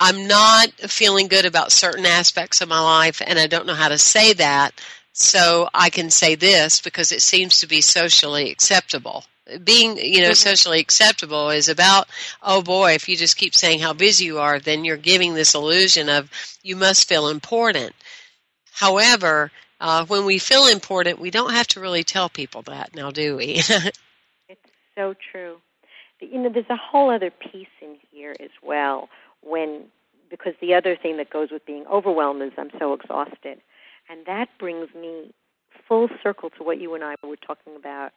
I'm 0.00 0.26
not 0.26 0.70
feeling 0.72 1.28
good 1.28 1.46
about 1.46 1.70
certain 1.70 2.04
aspects 2.04 2.60
of 2.60 2.68
my 2.68 2.80
life, 2.80 3.22
and 3.24 3.38
I 3.38 3.46
don't 3.46 3.66
know 3.66 3.74
how 3.74 3.88
to 3.88 3.96
say 3.96 4.32
that. 4.34 4.72
So 5.12 5.68
I 5.72 5.88
can 5.88 6.10
say 6.10 6.34
this 6.34 6.80
because 6.80 7.12
it 7.12 7.22
seems 7.22 7.60
to 7.60 7.68
be 7.68 7.80
socially 7.80 8.50
acceptable. 8.50 9.24
Being, 9.62 9.96
you 9.96 10.22
know, 10.22 10.30
mm-hmm. 10.30 10.34
socially 10.34 10.80
acceptable 10.80 11.50
is 11.50 11.68
about, 11.68 12.08
oh 12.42 12.60
boy, 12.60 12.94
if 12.94 13.08
you 13.08 13.16
just 13.16 13.36
keep 13.36 13.54
saying 13.54 13.78
how 13.78 13.92
busy 13.92 14.24
you 14.24 14.40
are, 14.40 14.58
then 14.58 14.84
you're 14.84 14.96
giving 14.96 15.34
this 15.34 15.54
illusion 15.54 16.08
of 16.08 16.28
you 16.64 16.74
must 16.74 17.08
feel 17.08 17.28
important. 17.28 17.94
However, 18.72 19.52
uh, 19.84 20.06
when 20.06 20.24
we 20.24 20.38
feel 20.38 20.66
important, 20.66 21.18
we 21.18 21.30
don't 21.30 21.52
have 21.52 21.66
to 21.66 21.78
really 21.78 22.02
tell 22.02 22.30
people 22.30 22.62
that 22.62 22.94
now, 22.96 23.10
do 23.10 23.36
we? 23.36 23.60
it's 24.48 24.70
so 24.94 25.14
true. 25.30 25.58
You 26.20 26.40
know, 26.40 26.48
there's 26.48 26.70
a 26.70 26.76
whole 26.76 27.10
other 27.10 27.30
piece 27.30 27.68
in 27.82 27.98
here 28.10 28.34
as 28.40 28.48
well. 28.62 29.10
When 29.42 29.84
because 30.30 30.54
the 30.62 30.72
other 30.72 30.96
thing 30.96 31.18
that 31.18 31.28
goes 31.28 31.50
with 31.50 31.66
being 31.66 31.84
overwhelmed 31.86 32.40
is 32.40 32.52
I'm 32.56 32.70
so 32.78 32.94
exhausted, 32.94 33.60
and 34.08 34.24
that 34.24 34.48
brings 34.58 34.88
me 34.94 35.34
full 35.86 36.08
circle 36.22 36.48
to 36.48 36.64
what 36.64 36.80
you 36.80 36.94
and 36.94 37.04
I 37.04 37.16
were 37.22 37.36
talking 37.36 37.76
about 37.76 38.12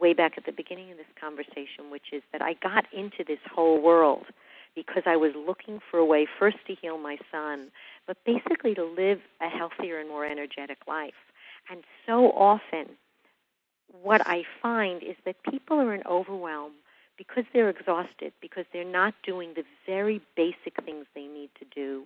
way 0.00 0.14
back 0.14 0.38
at 0.38 0.46
the 0.46 0.52
beginning 0.52 0.90
of 0.90 0.96
this 0.96 1.06
conversation, 1.20 1.90
which 1.90 2.14
is 2.14 2.22
that 2.32 2.40
I 2.40 2.54
got 2.54 2.86
into 2.94 3.24
this 3.26 3.40
whole 3.54 3.78
world 3.78 4.24
because 4.74 5.04
I 5.06 5.16
was 5.16 5.32
looking 5.34 5.80
for 5.90 5.98
a 5.98 6.04
way 6.04 6.26
first 6.38 6.58
to 6.66 6.74
heal 6.74 6.98
my 6.98 7.18
son, 7.30 7.70
but 8.06 8.16
basically 8.24 8.74
to 8.74 8.84
live 8.84 9.20
a 9.40 9.48
healthier 9.48 9.98
and 9.98 10.08
more 10.08 10.24
energetic 10.24 10.78
life. 10.86 11.14
And 11.70 11.84
so 12.06 12.30
often, 12.32 12.90
what 14.02 14.26
I 14.26 14.44
find 14.60 15.02
is 15.02 15.16
that 15.24 15.36
people 15.50 15.78
are 15.78 15.94
in 15.94 16.02
overwhelm 16.06 16.72
because 17.16 17.44
they're 17.52 17.70
exhausted, 17.70 18.32
because 18.40 18.64
they're 18.72 18.84
not 18.84 19.14
doing 19.22 19.52
the 19.54 19.64
very 19.86 20.20
basic 20.36 20.82
things 20.84 21.06
they 21.14 21.26
need 21.26 21.50
to 21.58 21.64
do 21.74 22.02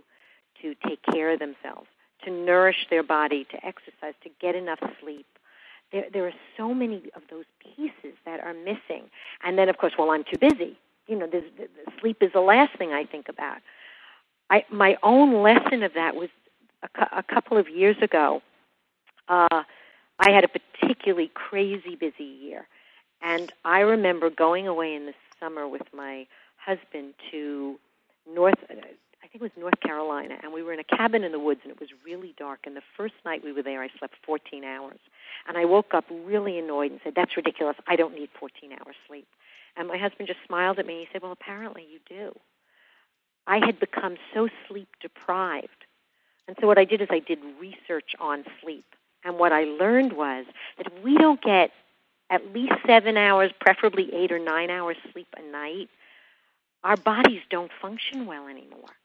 to 0.63 0.75
take 0.87 1.03
care 1.03 1.31
of 1.31 1.39
themselves, 1.39 1.89
to 2.25 2.31
nourish 2.31 2.87
their 2.91 3.03
body, 3.03 3.47
to 3.51 3.57
exercise, 3.65 4.15
to 4.23 4.31
get 4.41 4.55
enough 4.55 4.81
sleep. 5.01 5.27
There, 5.93 6.05
there 6.13 6.27
are 6.27 6.35
so 6.57 6.75
many 6.75 7.05
of 7.17 7.23
those 7.31 7.47
pieces 7.61 8.17
that 8.27 8.41
are 8.41 8.53
missing. 8.53 9.09
And 9.43 9.57
then, 9.57 9.69
of 9.69 9.79
course, 9.79 9.95
well, 9.99 10.11
I'm 10.11 10.25
too 10.25 10.39
busy. 10.39 10.77
You 11.09 11.19
know, 11.19 11.27
the, 11.27 11.43
the 11.57 11.69
sleep 12.01 12.19
is 12.21 12.33
the 12.33 12.41
last 12.41 12.77
thing 12.79 12.93
I 12.93 13.05
think 13.05 13.29
about. 13.29 13.59
I 14.51 14.65
my 14.71 14.97
own 15.03 15.43
lesson 15.43 15.83
of 15.83 15.95
that 15.95 16.15
was 16.15 16.29
a, 16.83 17.19
a 17.19 17.23
couple 17.23 17.57
of 17.57 17.69
years 17.69 17.97
ago. 18.01 18.43
Uh, 19.29 19.63
I 20.21 20.31
had 20.31 20.45
a 20.45 20.49
particularly 20.49 21.31
crazy 21.35 21.97
busy 21.97 22.25
year, 22.25 22.67
and 23.23 23.53
I 23.65 23.81
remember 23.81 24.31
going 24.31 24.67
away 24.67 24.95
in 24.95 25.07
the 25.07 25.15
summer 25.41 25.67
with 25.69 25.83
my 25.95 26.27
husband 26.57 27.15
to 27.31 27.79
North. 28.33 28.55
I 28.71 29.31
think 29.31 29.35
it 29.35 29.41
was 29.41 29.51
North 29.59 29.81
Carolina, 29.81 30.37
and 30.43 30.53
we 30.53 30.63
were 30.63 30.73
in 30.73 30.81
a 30.81 30.85
cabin 30.85 31.25
in 31.25 31.33
the 31.33 31.39
woods, 31.39 31.61
and 31.63 31.71
it 31.71 31.81
was 31.81 31.91
really 32.05 32.35
dark. 32.39 32.61
And 32.65 32.75
the 32.75 32.83
first 32.97 33.15
night 33.25 33.45
we 33.45 33.53
were 33.53 33.63
there, 33.63 33.83
I 33.83 33.89
slept 33.99 34.15
14 34.25 34.65
hours, 34.65 34.99
and 35.47 35.59
I 35.59 35.65
woke 35.67 35.93
up 35.93 36.05
really 36.11 36.59
annoyed 36.59 36.91
and 36.91 37.01
said, 37.05 37.15
"That's 37.15 37.37
ridiculous. 37.37 37.77
I 37.87 37.97
don't 37.97 38.15
need 38.15 38.31
14 38.39 38.73
hours 38.73 38.97
sleep." 39.07 39.27
And 39.79 39.89
my 39.89 39.97
husband 39.97 40.27
just 40.29 40.41
smiled 40.47 40.79
at 40.79 40.87
me. 40.87 41.01
He 41.01 41.09
said, 41.13 41.23
"Well, 41.23 41.33
apparently 41.33 41.87
you 41.91 42.01
do." 42.07 42.39
I 43.47 43.65
had 43.65 43.81
become 43.81 44.17
so 44.35 44.49
sleep 44.67 44.89
deprived. 45.01 45.87
And 46.47 46.57
so 46.61 46.67
what 46.67 46.79
I 46.79 46.85
did 46.85 47.01
is 47.01 47.09
I 47.11 47.21
did 47.21 47.39
research 47.59 48.15
on 48.21 48.45
sleep. 48.61 48.85
And 49.25 49.39
what 49.39 49.53
I 49.53 49.65
learned 49.65 50.13
was 50.13 50.47
that 50.77 50.87
if 50.87 51.03
we 51.03 51.17
don't 51.17 51.41
get 51.41 51.71
at 52.31 52.53
least 52.53 52.75
seven 52.87 53.17
hours, 53.17 53.51
preferably 53.59 54.13
eight 54.15 54.33
or 54.33 54.39
nine 54.39 54.71
hours 54.71 54.97
sleep 55.13 55.29
a 55.37 55.43
night, 55.43 55.89
our 56.85 56.97
bodies 56.97 57.41
don't 57.49 57.71
function 57.81 58.27
well 58.27 58.49
anymore. 58.49 58.97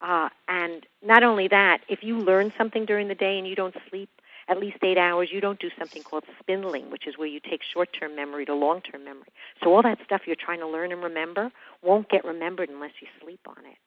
Uh, 0.00 0.28
and 0.48 0.86
not 1.02 1.22
only 1.22 1.48
that, 1.48 1.80
if 1.88 2.02
you 2.02 2.18
learn 2.18 2.52
something 2.58 2.84
during 2.84 3.08
the 3.08 3.14
day 3.14 3.38
and 3.38 3.46
you 3.46 3.54
don't 3.54 3.76
sleep, 3.88 4.10
at 4.48 4.58
least 4.58 4.78
eight 4.82 4.98
hours, 4.98 5.30
you 5.32 5.40
don't 5.40 5.58
do 5.58 5.70
something 5.78 6.02
called 6.02 6.24
spindling, 6.38 6.90
which 6.90 7.06
is 7.06 7.16
where 7.16 7.28
you 7.28 7.40
take 7.40 7.62
short 7.62 7.90
term 7.98 8.14
memory 8.14 8.44
to 8.46 8.54
long 8.54 8.80
term 8.80 9.04
memory. 9.04 9.28
So 9.62 9.74
all 9.74 9.82
that 9.82 9.98
stuff 10.04 10.22
you're 10.26 10.36
trying 10.36 10.60
to 10.60 10.68
learn 10.68 10.92
and 10.92 11.02
remember 11.02 11.50
won't 11.82 12.08
get 12.08 12.24
remembered 12.24 12.68
unless 12.68 12.92
you 13.00 13.08
sleep 13.22 13.40
on 13.46 13.64
it. 13.64 13.78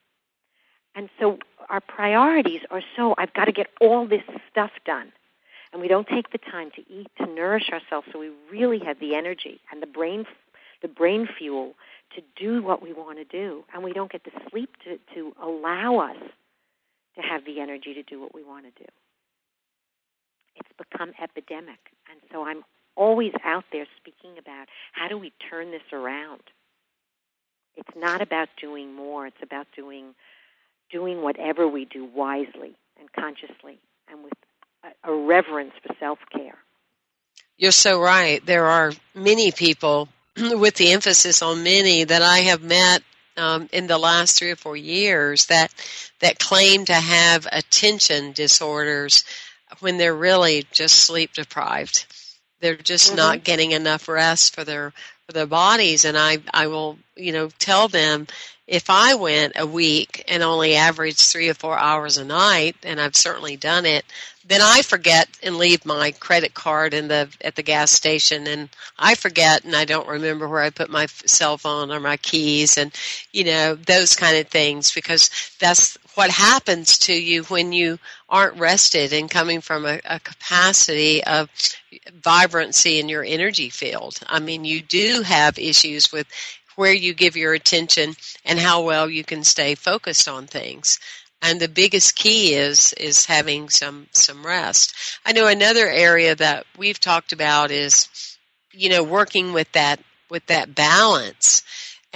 And 0.95 1.09
so 1.19 1.37
our 1.69 1.81
priorities 1.81 2.61
are 2.71 2.81
so 2.95 3.13
I've 3.17 3.33
got 3.33 3.45
to 3.45 3.51
get 3.51 3.67
all 3.79 4.07
this 4.07 4.23
stuff 4.49 4.71
done. 4.85 5.11
And 5.71 5.81
we 5.81 5.87
don't 5.87 6.07
take 6.07 6.31
the 6.31 6.37
time 6.37 6.71
to 6.75 6.81
eat, 6.91 7.07
to 7.17 7.27
nourish 7.27 7.69
ourselves 7.69 8.07
so 8.11 8.19
we 8.19 8.31
really 8.49 8.79
have 8.79 8.99
the 8.99 9.13
energy 9.15 9.59
and 9.71 9.81
the 9.81 9.87
brain 9.87 10.25
the 10.81 10.87
brain 10.87 11.27
fuel 11.37 11.73
to 12.15 12.21
do 12.35 12.61
what 12.61 12.83
we 12.83 12.93
want 12.93 13.17
to 13.17 13.25
do. 13.25 13.63
And 13.73 13.83
we 13.83 13.93
don't 13.93 14.11
get 14.11 14.23
the 14.23 14.31
sleep 14.49 14.69
to, 14.85 14.99
to 15.15 15.35
allow 15.41 15.97
us 15.97 16.17
to 17.15 17.21
have 17.21 17.45
the 17.45 17.59
energy 17.59 17.95
to 17.95 18.03
do 18.03 18.21
what 18.21 18.33
we 18.33 18.43
want 18.43 18.65
to 18.65 18.83
do 18.83 18.87
it's 20.57 20.89
become 20.89 21.13
epidemic. 21.21 21.79
And 22.09 22.19
so 22.31 22.43
I'm 22.43 22.63
always 22.95 23.33
out 23.43 23.65
there 23.71 23.85
speaking 23.97 24.37
about 24.37 24.67
how 24.91 25.07
do 25.07 25.17
we 25.17 25.31
turn 25.49 25.71
this 25.71 25.81
around. 25.93 26.41
It's 27.75 27.95
not 27.95 28.21
about 28.21 28.49
doing 28.59 28.93
more, 28.93 29.27
it's 29.27 29.41
about 29.43 29.67
doing 29.75 30.15
doing 30.91 31.21
whatever 31.21 31.67
we 31.67 31.85
do 31.85 32.05
wisely 32.05 32.73
and 32.97 33.11
consciously 33.11 33.77
and 34.09 34.23
with 34.23 34.33
a, 34.85 35.11
a 35.11 35.13
reverence 35.13 35.73
for 35.85 35.93
self-care. 35.99 36.57
You're 37.57 37.71
so 37.71 37.99
right. 37.99 38.43
There 38.45 38.65
are 38.65 38.93
many 39.13 39.51
people 39.51 40.07
with 40.37 40.75
the 40.75 40.93
emphasis 40.93 41.41
on 41.41 41.63
many 41.63 42.03
that 42.05 42.21
I 42.21 42.39
have 42.39 42.63
met 42.63 43.03
um, 43.35 43.69
in 43.71 43.87
the 43.87 43.97
last 43.97 44.37
three 44.37 44.51
or 44.51 44.55
four 44.55 44.75
years 44.75 45.47
that 45.47 45.71
that 46.19 46.39
claim 46.39 46.85
to 46.85 46.93
have 46.93 47.47
attention 47.51 48.31
disorders 48.31 49.23
when 49.81 49.97
they're 49.97 50.15
really 50.15 50.65
just 50.71 50.95
sleep 50.95 51.33
deprived. 51.33 52.05
they're 52.61 52.75
just 52.75 53.13
Mm-hmm. 53.13 53.13
not 53.13 53.43
getting 53.43 53.71
enough 53.71 54.07
rest 54.07 54.53
for 54.55 54.63
their 54.63 54.93
for 55.25 55.33
their 55.33 55.45
bodies 55.47 56.05
and 56.05 56.17
I 56.17 56.39
I 56.53 56.67
will, 56.67 56.97
you 57.15 57.31
know, 57.31 57.49
tell 57.59 57.87
them 57.87 58.27
if 58.67 58.89
I 58.89 59.15
went 59.15 59.53
a 59.55 59.65
week 59.65 60.23
and 60.27 60.43
only 60.43 60.75
averaged 60.75 61.19
3 61.21 61.49
or 61.49 61.53
4 61.53 61.77
hours 61.77 62.17
a 62.17 62.25
night 62.25 62.75
and 62.83 62.99
I've 62.99 63.15
certainly 63.15 63.55
done 63.57 63.85
it, 63.85 64.05
then 64.45 64.61
I 64.61 64.81
forget 64.81 65.27
and 65.43 65.57
leave 65.57 65.85
my 65.85 66.11
credit 66.11 66.53
card 66.53 66.93
in 66.93 67.07
the 67.07 67.29
at 67.41 67.55
the 67.55 67.63
gas 67.63 67.91
station 67.91 68.47
and 68.47 68.69
I 68.97 69.15
forget 69.15 69.63
and 69.63 69.75
I 69.75 69.85
don't 69.85 70.07
remember 70.07 70.47
where 70.47 70.61
I 70.61 70.69
put 70.69 70.89
my 70.89 71.05
cell 71.07 71.57
phone 71.57 71.91
or 71.91 71.99
my 71.99 72.17
keys 72.17 72.77
and 72.77 72.91
you 73.31 73.43
know 73.45 73.75
those 73.75 74.15
kind 74.15 74.37
of 74.37 74.47
things 74.47 74.91
because 74.93 75.29
that's 75.59 75.97
what 76.17 76.31
happens 76.31 76.97
to 76.97 77.13
you 77.13 77.43
when 77.43 77.71
you 77.71 77.99
aren't 78.27 78.59
rested 78.59 79.13
and 79.13 79.29
coming 79.29 79.61
from 79.61 79.85
a, 79.85 79.99
a 80.03 80.19
capacity 80.19 81.23
of 81.23 81.47
vibrancy 82.11 82.99
in 82.99 83.07
your 83.07 83.23
energy 83.23 83.69
field. 83.69 84.19
I 84.25 84.39
mean, 84.39 84.65
you 84.65 84.81
do 84.81 85.21
have 85.21 85.59
issues 85.59 86.11
with 86.11 86.25
where 86.75 86.93
you 86.93 87.13
give 87.13 87.37
your 87.37 87.53
attention 87.53 88.15
and 88.45 88.57
how 88.57 88.81
well 88.81 89.07
you 89.07 89.23
can 89.23 89.43
stay 89.43 89.75
focused 89.75 90.27
on 90.27 90.47
things. 90.47 90.99
And 91.43 91.59
the 91.59 91.69
biggest 91.69 92.15
key 92.15 92.55
is 92.55 92.93
is 92.93 93.27
having 93.27 93.69
some 93.69 94.07
some 94.11 94.43
rest. 94.43 94.95
I 95.23 95.33
know 95.33 95.45
another 95.45 95.87
area 95.87 96.33
that 96.33 96.65
we've 96.79 96.99
talked 96.99 97.31
about 97.31 97.69
is 97.69 98.37
you 98.73 98.89
know 98.89 99.03
working 99.03 99.53
with 99.53 99.71
that 99.73 99.99
with 100.31 100.47
that 100.47 100.73
balance. 100.73 101.61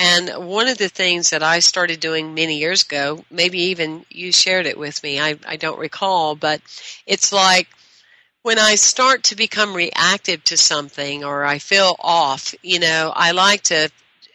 And 0.04 0.48
one 0.48 0.68
of 0.68 0.80
the 0.80 0.90
things 0.90 1.30
that 1.30 1.44
I 1.44 1.60
started 1.60 2.00
doing 2.00 2.34
many 2.34 2.58
years 2.58 2.82
ago, 2.82 3.24
maybe 3.30 3.60
even 3.66 4.04
you 4.10 4.32
shared 4.32 4.66
it 4.66 4.76
with 4.80 5.04
me, 5.04 5.20
I, 5.20 5.38
I 5.46 5.58
don't 5.58 5.78
recall, 5.78 6.34
but 6.34 6.60
it's 7.06 7.32
like 7.32 7.68
when 8.42 8.58
I 8.58 8.74
start 8.74 9.26
to 9.26 9.36
become 9.36 9.76
reactive 9.76 10.44
to 10.46 10.58
something 10.58 11.24
or 11.24 11.46
I 11.46 11.60
feel 11.60 11.96
off, 12.00 12.56
you 12.64 12.80
know, 12.80 13.14
I 13.16 13.30
like 13.30 13.62
to 13.66 13.92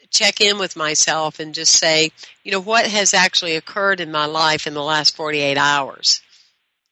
check 0.09 0.41
in 0.41 0.61
with 0.61 0.77
myself 0.77 1.41
and 1.41 1.53
just 1.53 1.73
say, 1.73 2.13
you 2.45 2.53
know, 2.53 2.61
what 2.61 2.87
has 2.87 3.13
actually 3.13 3.57
occurred 3.57 3.99
in 3.99 4.13
my 4.13 4.27
life 4.27 4.69
in 4.69 4.75
the 4.75 4.85
last 4.85 5.17
48 5.17 5.59
hours? 5.59 6.21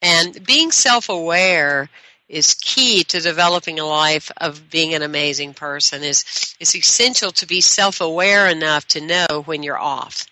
And 0.03 0.45
being 0.45 0.73
self 0.73 1.09
aware 1.09 1.91
is 2.29 2.55
key 2.55 3.05
to 3.05 3.21
developing 3.21 3.79
a 3.79 3.85
life 3.85 4.31
of 4.39 4.71
being 4.71 4.95
an 4.95 5.03
amazing 5.03 5.53
person 5.55 6.03
is 6.03 6.25
it's 6.59 6.75
essential 6.75 7.31
to 7.31 7.47
be 7.47 7.61
self-aware 7.61 8.49
enough 8.49 8.87
to 8.87 9.01
know 9.01 9.43
when 9.45 9.63
you're 9.63 9.79
off. 9.79 10.27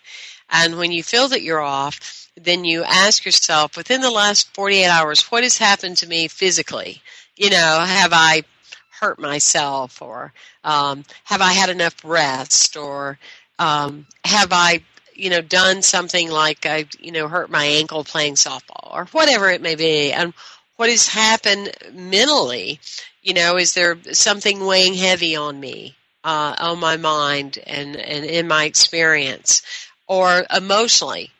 And 0.49 0.77
when 0.77 0.91
you 0.91 1.03
feel 1.03 1.27
that 1.29 1.43
you're 1.43 1.61
off 1.61 2.29
then 2.35 2.65
you 2.65 2.83
ask 2.83 3.25
yourself 3.25 3.77
within 3.77 4.01
the 4.01 4.09
last 4.09 4.53
48 4.55 4.87
hours 4.87 5.21
what 5.23 5.43
has 5.43 5.57
happened 5.57 5.97
to 5.97 6.07
me 6.07 6.27
physically? 6.27 7.01
You 7.35 7.51
know 7.51 7.83
have 7.85 8.11
i 8.13 8.43
hurt 8.99 9.19
myself 9.19 10.01
or 10.01 10.33
um, 10.63 11.03
have 11.25 11.41
i 11.41 11.53
had 11.53 11.69
enough 11.69 11.95
rest 12.03 12.75
or 12.75 13.19
um, 13.59 14.07
have 14.25 14.49
i 14.51 14.81
you 15.13 15.29
know 15.29 15.41
done 15.41 15.83
something 15.83 16.31
like 16.31 16.65
i 16.65 16.85
you 16.99 17.11
know 17.11 17.27
hurt 17.27 17.51
my 17.51 17.65
ankle 17.65 18.03
playing 18.03 18.33
softball 18.33 18.93
or 18.93 19.05
whatever 19.05 19.49
it 19.49 19.61
may 19.61 19.75
be? 19.75 20.11
And 20.11 20.33
what 20.77 20.89
has 20.89 21.07
happened 21.07 21.71
mentally 21.93 22.79
you 23.21 23.33
know 23.33 23.57
is 23.57 23.73
there 23.73 23.97
something 24.13 24.65
weighing 24.65 24.93
heavy 24.93 25.35
on 25.35 25.59
me 25.59 25.95
uh, 26.23 26.55
on 26.59 26.79
my 26.79 26.97
mind 26.97 27.59
and 27.67 27.95
and 27.95 28.25
in 28.25 28.47
my 28.47 28.65
experience? 28.65 29.61
Or 30.07 30.43
emotionally 30.55 31.31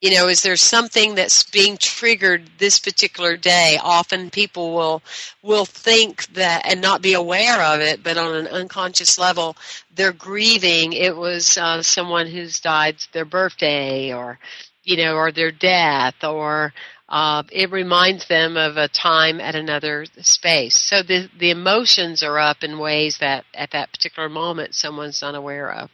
you 0.00 0.10
know 0.14 0.28
is 0.28 0.42
there 0.42 0.56
something 0.56 1.14
that's 1.14 1.44
being 1.44 1.76
triggered 1.78 2.42
this 2.58 2.78
particular 2.78 3.36
day? 3.36 3.78
Often 3.82 4.30
people 4.30 4.74
will 4.74 5.02
will 5.42 5.64
think 5.66 6.26
that 6.34 6.66
and 6.66 6.80
not 6.80 7.02
be 7.02 7.14
aware 7.14 7.62
of 7.62 7.80
it 7.80 8.02
but 8.02 8.16
on 8.18 8.34
an 8.34 8.46
unconscious 8.48 9.18
level 9.18 9.56
they're 9.94 10.12
grieving. 10.12 10.92
It 10.92 11.16
was 11.16 11.56
uh, 11.56 11.82
someone 11.82 12.26
who's 12.26 12.60
died 12.60 12.96
their 13.12 13.24
birthday 13.24 14.12
or 14.12 14.38
you 14.84 14.96
know 14.96 15.14
or 15.16 15.32
their 15.32 15.50
death 15.52 16.22
or 16.24 16.72
uh, 17.14 17.44
it 17.52 17.70
reminds 17.70 18.26
them 18.26 18.56
of 18.56 18.76
a 18.76 18.88
time 18.88 19.40
at 19.40 19.54
another 19.54 20.04
space. 20.22 20.76
So 20.76 21.00
the 21.00 21.30
the 21.38 21.50
emotions 21.50 22.24
are 22.24 22.40
up 22.40 22.64
in 22.64 22.76
ways 22.76 23.18
that 23.18 23.44
at 23.54 23.70
that 23.70 23.92
particular 23.92 24.28
moment 24.28 24.74
someone's 24.74 25.22
unaware 25.22 25.70
of, 25.70 25.90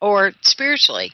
or 0.00 0.32
spiritually, 0.40 1.12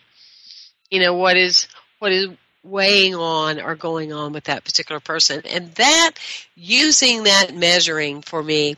you 0.91 1.01
know 1.01 1.15
what 1.15 1.37
is 1.37 1.67
what 1.99 2.13
is 2.13 2.29
weighing 2.63 3.17
on 3.17 3.61
or 3.61 3.75
going 3.75 4.13
on 4.13 4.33
with 4.33 4.45
that 4.45 4.65
particular 4.65 5.01
person, 5.01 5.43
and 5.45 5.75
that 5.75 6.13
using 6.55 7.25
that 7.25 7.53
measuring 7.53 8.23
for 8.23 8.41
me 8.41 8.77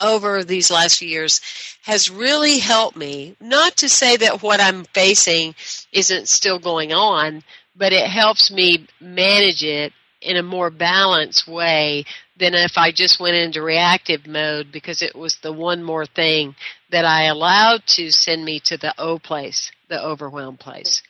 over 0.00 0.42
these 0.42 0.70
last 0.70 1.00
few 1.00 1.08
years 1.08 1.42
has 1.82 2.10
really 2.10 2.58
helped 2.58 2.96
me. 2.96 3.36
Not 3.42 3.76
to 3.76 3.90
say 3.90 4.16
that 4.16 4.42
what 4.42 4.58
I'm 4.58 4.84
facing 4.84 5.54
isn't 5.92 6.28
still 6.28 6.58
going 6.58 6.94
on, 6.94 7.44
but 7.76 7.92
it 7.92 8.06
helps 8.06 8.50
me 8.50 8.86
manage 9.00 9.62
it 9.62 9.92
in 10.20 10.36
a 10.36 10.42
more 10.42 10.70
balanced 10.70 11.48
way 11.48 12.04
than 12.38 12.54
if 12.54 12.72
I 12.76 12.92
just 12.92 13.20
went 13.20 13.36
into 13.36 13.62
reactive 13.62 14.26
mode 14.26 14.68
because 14.72 15.02
it 15.02 15.14
was 15.14 15.36
the 15.42 15.52
one 15.52 15.82
more 15.82 16.06
thing 16.06 16.54
that 16.90 17.04
I 17.04 17.24
allowed 17.24 17.82
to 17.88 18.10
send 18.10 18.44
me 18.44 18.60
to 18.66 18.76
the 18.76 18.94
O 18.98 19.18
place, 19.18 19.70
the 19.88 20.02
overwhelmed 20.02 20.60
place. 20.60 21.02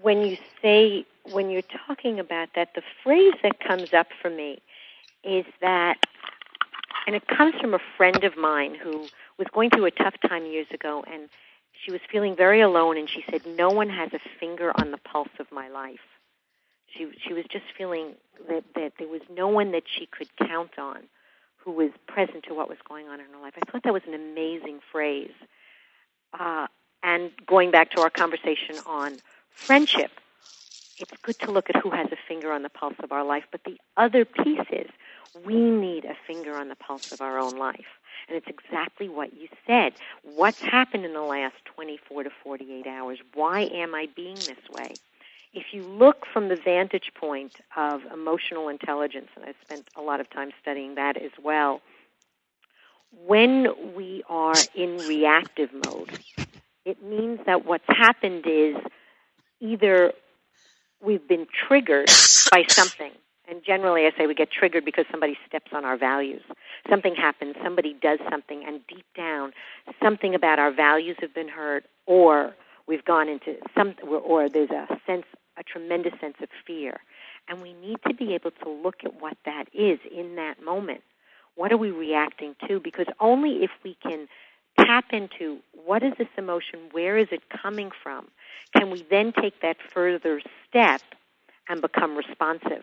When 0.00 0.22
you 0.22 0.36
say, 0.60 1.06
when 1.30 1.50
you're 1.50 1.62
talking 1.86 2.18
about 2.18 2.48
that, 2.56 2.70
the 2.74 2.82
phrase 3.04 3.34
that 3.42 3.60
comes 3.60 3.94
up 3.94 4.08
for 4.20 4.30
me 4.30 4.60
is 5.22 5.44
that, 5.60 5.98
and 7.06 7.14
it 7.14 7.26
comes 7.28 7.54
from 7.60 7.74
a 7.74 7.78
friend 7.96 8.24
of 8.24 8.36
mine 8.36 8.74
who 8.74 9.06
was 9.38 9.46
going 9.54 9.70
through 9.70 9.86
a 9.86 9.90
tough 9.92 10.14
time 10.28 10.44
years 10.46 10.66
ago 10.72 11.04
and 11.10 11.28
she 11.84 11.90
was 11.90 12.00
feeling 12.10 12.36
very 12.36 12.60
alone 12.60 12.96
and 12.96 13.08
she 13.08 13.24
said 13.30 13.42
no 13.46 13.70
one 13.70 13.90
has 13.90 14.12
a 14.12 14.20
finger 14.38 14.72
on 14.74 14.90
the 14.90 14.98
pulse 14.98 15.34
of 15.38 15.46
my 15.50 15.68
life. 15.68 16.00
She 16.86 17.08
she 17.26 17.32
was 17.32 17.44
just 17.50 17.64
feeling 17.76 18.14
that 18.48 18.64
that 18.74 18.92
there 18.98 19.08
was 19.08 19.22
no 19.34 19.48
one 19.48 19.72
that 19.72 19.84
she 19.86 20.06
could 20.06 20.28
count 20.36 20.78
on 20.78 21.02
who 21.56 21.72
was 21.72 21.90
present 22.06 22.44
to 22.44 22.54
what 22.54 22.68
was 22.68 22.78
going 22.88 23.08
on 23.08 23.20
in 23.20 23.26
her 23.26 23.40
life. 23.40 23.54
I 23.56 23.70
thought 23.70 23.82
that 23.84 23.92
was 23.92 24.02
an 24.06 24.14
amazing 24.14 24.80
phrase. 24.90 25.32
Uh, 26.38 26.66
and 27.02 27.30
going 27.46 27.70
back 27.70 27.90
to 27.92 28.00
our 28.00 28.10
conversation 28.10 28.78
on 28.86 29.20
friendship 29.66 30.10
it's 30.98 31.12
good 31.22 31.38
to 31.40 31.50
look 31.50 31.68
at 31.68 31.76
who 31.82 31.90
has 31.90 32.06
a 32.12 32.16
finger 32.28 32.52
on 32.52 32.62
the 32.62 32.68
pulse 32.68 32.94
of 33.02 33.12
our 33.12 33.24
life 33.24 33.44
but 33.50 33.60
the 33.64 33.76
other 33.96 34.24
piece 34.24 34.66
is 34.70 34.88
we 35.44 35.56
need 35.56 36.04
a 36.04 36.16
finger 36.26 36.56
on 36.56 36.68
the 36.68 36.76
pulse 36.76 37.02
of 37.10 37.20
our 37.20 37.38
own 37.38 37.58
life 37.58 38.00
and 38.28 38.36
it's 38.36 38.46
exactly 38.46 39.08
what 39.08 39.32
you 39.34 39.48
said. 39.66 39.94
What's 40.22 40.60
happened 40.60 41.04
in 41.04 41.12
the 41.12 41.22
last 41.22 41.56
24 41.64 42.24
to 42.24 42.30
48 42.42 42.86
hours? 42.86 43.18
Why 43.34 43.62
am 43.62 43.94
I 43.94 44.08
being 44.14 44.36
this 44.36 44.68
way? 44.70 44.94
If 45.54 45.66
you 45.72 45.82
look 45.82 46.24
from 46.32 46.48
the 46.48 46.56
vantage 46.56 47.12
point 47.14 47.52
of 47.76 48.02
emotional 48.12 48.68
intelligence, 48.68 49.28
and 49.36 49.44
I've 49.44 49.56
spent 49.64 49.86
a 49.96 50.00
lot 50.00 50.20
of 50.20 50.30
time 50.30 50.50
studying 50.60 50.94
that 50.94 51.16
as 51.16 51.32
well, 51.42 51.82
when 53.26 53.94
we 53.94 54.22
are 54.28 54.54
in 54.74 54.96
reactive 55.06 55.70
mode, 55.72 56.18
it 56.84 57.02
means 57.02 57.40
that 57.44 57.66
what's 57.66 57.84
happened 57.86 58.44
is 58.46 58.76
either 59.60 60.12
we've 61.00 61.26
been 61.28 61.46
triggered 61.68 62.08
by 62.50 62.64
something 62.68 63.12
and 63.52 63.62
generally, 63.62 64.06
I 64.06 64.12
say 64.16 64.26
we 64.26 64.34
get 64.34 64.50
triggered 64.50 64.82
because 64.82 65.04
somebody 65.10 65.36
steps 65.46 65.72
on 65.74 65.84
our 65.84 65.98
values. 65.98 66.40
Something 66.88 67.14
happens, 67.14 67.54
somebody 67.62 67.94
does 68.00 68.18
something, 68.30 68.64
and 68.66 68.80
deep 68.86 69.04
down, 69.14 69.52
something 70.02 70.34
about 70.34 70.58
our 70.58 70.72
values 70.72 71.18
have 71.20 71.34
been 71.34 71.48
hurt, 71.48 71.84
or 72.06 72.54
we've 72.86 73.04
gone 73.04 73.28
into 73.28 73.56
some, 73.76 73.94
or 74.08 74.48
there's 74.48 74.70
a 74.70 74.86
sense, 75.06 75.26
a 75.58 75.62
tremendous 75.62 76.14
sense 76.18 76.36
of 76.42 76.48
fear. 76.66 77.00
And 77.46 77.60
we 77.60 77.74
need 77.74 77.98
to 78.08 78.14
be 78.14 78.32
able 78.32 78.52
to 78.52 78.70
look 78.70 79.04
at 79.04 79.20
what 79.20 79.36
that 79.44 79.66
is 79.74 79.98
in 80.10 80.36
that 80.36 80.64
moment. 80.64 81.02
What 81.54 81.72
are 81.72 81.76
we 81.76 81.90
reacting 81.90 82.56
to? 82.68 82.80
Because 82.80 83.06
only 83.20 83.62
if 83.62 83.70
we 83.84 83.98
can 84.02 84.28
tap 84.80 85.12
into 85.12 85.58
what 85.84 86.02
is 86.02 86.14
this 86.16 86.28
emotion, 86.38 86.88
where 86.92 87.18
is 87.18 87.28
it 87.30 87.42
coming 87.50 87.90
from, 88.02 88.28
can 88.74 88.90
we 88.90 89.04
then 89.10 89.34
take 89.38 89.60
that 89.60 89.76
further 89.92 90.40
step 90.70 91.02
and 91.68 91.82
become 91.82 92.16
responsive 92.16 92.82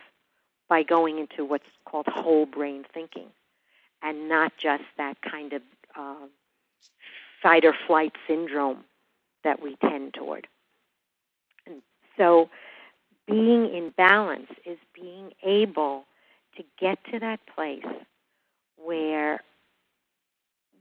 by 0.69 0.83
going 0.83 1.17
into 1.19 1.43
what's 1.43 1.65
called 1.85 2.05
whole 2.07 2.45
brain 2.45 2.85
thinking 2.93 3.27
and 4.01 4.29
not 4.29 4.53
just 4.57 4.83
that 4.97 5.21
kind 5.21 5.53
of 5.53 5.61
uh, 5.97 6.27
fight 7.41 7.65
or 7.65 7.73
flight 7.87 8.13
syndrome 8.27 8.83
that 9.43 9.61
we 9.61 9.75
tend 9.77 10.13
toward. 10.13 10.47
And 11.65 11.81
so 12.17 12.49
being 13.27 13.73
in 13.73 13.91
balance 13.97 14.49
is 14.65 14.77
being 14.93 15.31
able 15.43 16.05
to 16.55 16.63
get 16.79 16.99
to 17.11 17.19
that 17.19 17.39
place 17.53 17.85
where 18.77 19.41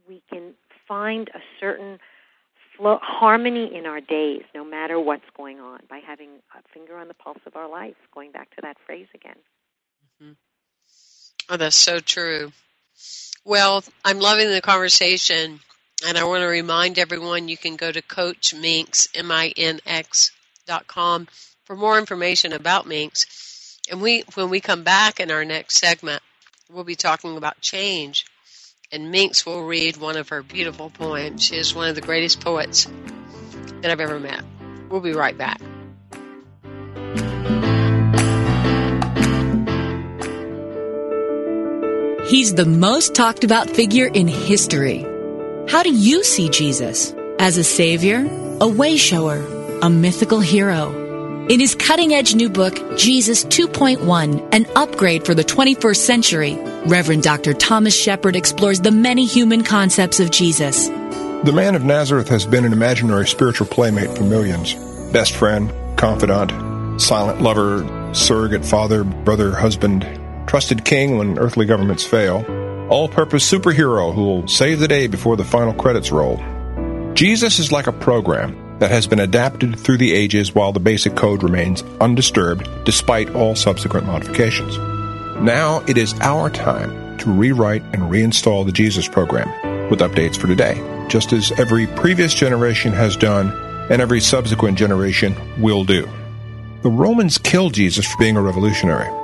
we 0.08 0.22
can 0.30 0.54
find 0.86 1.28
a 1.34 1.40
certain 1.60 1.98
harmony 2.80 3.74
in 3.74 3.86
our 3.86 4.00
days, 4.00 4.42
no 4.54 4.64
matter 4.64 5.00
what's 5.00 5.28
going 5.36 5.58
on, 5.58 5.80
by 5.90 5.98
having 5.98 6.30
a 6.56 6.62
finger 6.72 6.96
on 6.96 7.08
the 7.08 7.14
pulse 7.14 7.40
of 7.44 7.56
our 7.56 7.68
life, 7.68 7.96
going 8.14 8.30
back 8.30 8.54
to 8.54 8.62
that 8.62 8.76
phrase 8.86 9.08
again. 9.14 9.36
Oh, 11.50 11.56
that's 11.56 11.76
so 11.76 11.98
true. 11.98 12.52
Well, 13.44 13.82
I'm 14.04 14.20
loving 14.20 14.50
the 14.50 14.60
conversation, 14.60 15.60
and 16.06 16.18
I 16.18 16.24
want 16.24 16.42
to 16.42 16.46
remind 16.46 16.98
everyone 16.98 17.48
you 17.48 17.56
can 17.56 17.76
go 17.76 17.90
to 17.90 18.02
Coach 18.02 18.54
Minx, 18.54 19.08
M-I-N-X 19.14 20.32
dot 20.66 20.86
com 20.86 21.26
for 21.64 21.74
more 21.74 21.98
information 21.98 22.52
about 22.52 22.86
Minx. 22.86 23.78
And 23.90 24.02
we, 24.02 24.24
when 24.34 24.50
we 24.50 24.60
come 24.60 24.84
back 24.84 25.20
in 25.20 25.30
our 25.30 25.46
next 25.46 25.76
segment, 25.76 26.22
we'll 26.70 26.84
be 26.84 26.94
talking 26.94 27.38
about 27.38 27.60
change. 27.62 28.26
And 28.92 29.10
Minx 29.10 29.46
will 29.46 29.64
read 29.64 29.96
one 29.96 30.18
of 30.18 30.28
her 30.28 30.42
beautiful 30.42 30.90
poems. 30.90 31.44
She 31.44 31.56
is 31.56 31.74
one 31.74 31.88
of 31.88 31.94
the 31.94 32.02
greatest 32.02 32.40
poets 32.40 32.86
that 33.80 33.90
I've 33.90 34.00
ever 34.00 34.20
met. 34.20 34.42
We'll 34.90 35.00
be 35.00 35.12
right 35.12 35.36
back. 35.36 35.60
He's 42.28 42.54
the 42.54 42.66
most 42.66 43.14
talked 43.14 43.42
about 43.42 43.70
figure 43.70 44.06
in 44.06 44.28
history. 44.28 44.98
How 45.66 45.82
do 45.82 45.90
you 45.90 46.22
see 46.22 46.50
Jesus? 46.50 47.14
As 47.38 47.56
a 47.56 47.64
savior, 47.64 48.18
a 48.18 48.68
wayshower, 48.68 49.80
a 49.80 49.88
mythical 49.88 50.38
hero? 50.38 51.46
In 51.48 51.58
his 51.58 51.74
cutting 51.74 52.12
edge 52.12 52.34
new 52.34 52.50
book, 52.50 52.98
Jesus 52.98 53.46
2.1, 53.46 54.46
an 54.52 54.66
upgrade 54.76 55.24
for 55.24 55.34
the 55.34 55.42
21st 55.42 55.96
century, 55.96 56.58
Reverend 56.84 57.22
Dr. 57.22 57.54
Thomas 57.54 57.98
Shepard 57.98 58.36
explores 58.36 58.82
the 58.82 58.90
many 58.90 59.24
human 59.24 59.64
concepts 59.64 60.20
of 60.20 60.30
Jesus. 60.30 60.88
The 60.88 61.52
man 61.54 61.74
of 61.74 61.82
Nazareth 61.82 62.28
has 62.28 62.44
been 62.44 62.66
an 62.66 62.74
imaginary 62.74 63.26
spiritual 63.26 63.68
playmate 63.68 64.14
for 64.18 64.24
millions. 64.24 64.74
Best 65.14 65.34
friend, 65.34 65.72
confidant, 65.96 67.00
silent 67.00 67.40
lover, 67.40 68.12
surrogate 68.12 68.66
father, 68.66 69.02
brother, 69.02 69.52
husband, 69.52 70.04
trusted 70.48 70.82
king 70.82 71.18
when 71.18 71.38
earthly 71.38 71.66
governments 71.66 72.04
fail, 72.04 72.44
all 72.88 73.06
purpose 73.06 73.48
superhero 73.48 74.14
who 74.14 74.24
will 74.24 74.48
save 74.48 74.80
the 74.80 74.88
day 74.88 75.06
before 75.06 75.36
the 75.36 75.44
final 75.44 75.74
credits 75.74 76.10
roll. 76.10 76.42
Jesus 77.12 77.58
is 77.58 77.70
like 77.70 77.86
a 77.86 77.92
program 77.92 78.78
that 78.78 78.90
has 78.90 79.06
been 79.06 79.20
adapted 79.20 79.78
through 79.78 79.98
the 79.98 80.14
ages 80.14 80.54
while 80.54 80.72
the 80.72 80.80
basic 80.80 81.14
code 81.14 81.42
remains 81.42 81.82
undisturbed 82.00 82.66
despite 82.84 83.28
all 83.34 83.54
subsequent 83.54 84.06
modifications. 84.06 84.78
Now 85.38 85.82
it 85.86 85.98
is 85.98 86.18
our 86.20 86.48
time 86.48 87.18
to 87.18 87.30
rewrite 87.30 87.82
and 87.92 88.04
reinstall 88.04 88.64
the 88.64 88.72
Jesus 88.72 89.06
program 89.06 89.48
with 89.90 90.00
updates 90.00 90.38
for 90.38 90.46
today, 90.46 90.80
just 91.08 91.34
as 91.34 91.52
every 91.58 91.86
previous 91.88 92.32
generation 92.32 92.92
has 92.92 93.16
done 93.16 93.50
and 93.90 94.00
every 94.00 94.20
subsequent 94.20 94.78
generation 94.78 95.34
will 95.60 95.84
do. 95.84 96.08
The 96.82 96.90
Romans 96.90 97.36
killed 97.36 97.74
Jesus 97.74 98.06
for 98.06 98.16
being 98.18 98.36
a 98.36 98.42
revolutionary. 98.42 99.17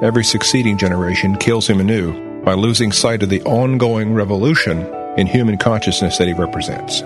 Every 0.00 0.22
succeeding 0.22 0.78
generation 0.78 1.34
kills 1.36 1.68
him 1.68 1.80
anew 1.80 2.44
by 2.44 2.54
losing 2.54 2.92
sight 2.92 3.24
of 3.24 3.30
the 3.30 3.42
ongoing 3.42 4.14
revolution 4.14 4.86
in 5.16 5.26
human 5.26 5.58
consciousness 5.58 6.18
that 6.18 6.28
he 6.28 6.34
represents. 6.34 7.02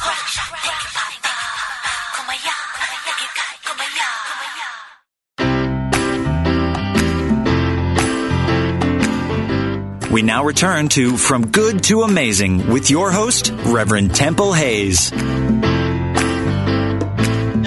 We 10.11 10.21
now 10.23 10.43
return 10.43 10.89
to 10.89 11.15
From 11.15 11.51
Good 11.51 11.85
to 11.85 12.01
Amazing 12.01 12.67
with 12.67 12.89
your 12.89 13.11
host, 13.11 13.53
Reverend 13.63 14.13
Temple 14.13 14.51
Hayes. 14.51 15.09
And 15.13 15.63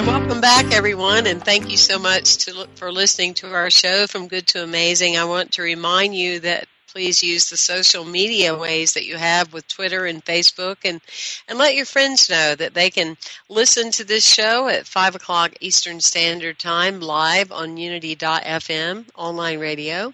welcome 0.07 0.43
back, 0.43 0.71
everyone, 0.71 1.27
and 1.27 1.43
thank 1.43 1.71
you 1.71 1.79
so 1.79 1.99
much 1.99 2.45
to, 2.45 2.69
for 2.75 2.93
listening 2.93 3.33
to 3.35 3.55
our 3.55 3.71
show, 3.71 4.07
From 4.07 4.29
Good 4.29 4.47
to 4.49 4.63
Amazing. 4.63 5.17
I 5.17 5.25
want 5.25 5.53
to 5.53 5.63
remind 5.63 6.15
you 6.15 6.41
that 6.41 6.69
please 6.89 7.23
use 7.23 7.49
the 7.49 7.57
social 7.57 8.05
media 8.05 8.55
ways 8.55 8.93
that 8.93 9.07
you 9.07 9.17
have 9.17 9.55
with 9.55 9.67
Twitter 9.67 10.05
and 10.05 10.23
Facebook 10.23 10.77
and, 10.85 11.01
and 11.49 11.59
let 11.59 11.75
your 11.75 11.87
friends 11.87 12.29
know 12.29 12.55
that 12.55 12.75
they 12.75 12.91
can 12.91 13.17
listen 13.49 13.91
to 13.91 14.05
this 14.05 14.27
show 14.27 14.69
at 14.69 14.87
5 14.87 15.15
o'clock 15.15 15.55
Eastern 15.61 15.99
Standard 15.99 16.59
Time 16.59 17.01
live 17.01 17.51
on 17.51 17.79
unity.fm 17.79 19.07
online 19.17 19.61
radio. 19.61 20.13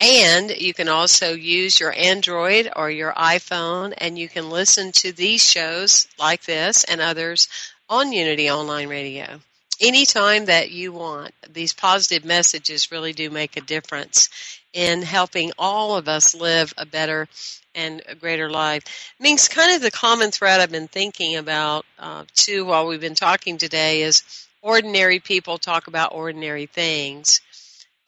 And 0.00 0.50
you 0.50 0.74
can 0.74 0.88
also 0.88 1.32
use 1.32 1.80
your 1.80 1.92
Android 1.92 2.70
or 2.76 2.88
your 2.90 3.12
iPhone 3.12 3.94
and 3.98 4.16
you 4.16 4.28
can 4.28 4.48
listen 4.48 4.92
to 4.92 5.12
these 5.12 5.42
shows 5.42 6.06
like 6.18 6.44
this 6.44 6.84
and 6.84 7.00
others 7.00 7.48
on 7.88 8.12
Unity 8.12 8.48
Online 8.48 8.88
Radio. 8.88 9.40
Anytime 9.80 10.46
that 10.46 10.70
you 10.70 10.92
want, 10.92 11.32
these 11.50 11.72
positive 11.72 12.24
messages 12.24 12.92
really 12.92 13.12
do 13.12 13.30
make 13.30 13.56
a 13.56 13.60
difference 13.60 14.28
in 14.72 15.02
helping 15.02 15.52
all 15.58 15.96
of 15.96 16.08
us 16.08 16.34
live 16.34 16.72
a 16.76 16.86
better 16.86 17.28
and 17.74 18.02
a 18.06 18.14
greater 18.14 18.50
life. 18.50 19.12
I 19.18 19.22
mean, 19.22 19.34
it's 19.34 19.48
kind 19.48 19.74
of 19.74 19.82
the 19.82 19.90
common 19.90 20.30
thread 20.30 20.60
I've 20.60 20.70
been 20.70 20.88
thinking 20.88 21.36
about 21.36 21.86
uh, 21.98 22.24
too 22.34 22.64
while 22.64 22.86
we've 22.86 23.00
been 23.00 23.14
talking 23.14 23.58
today 23.58 24.02
is 24.02 24.22
ordinary 24.62 25.20
people 25.20 25.58
talk 25.58 25.86
about 25.86 26.12
ordinary 26.12 26.66
things. 26.66 27.40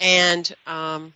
And 0.00 0.52
um, 0.66 1.14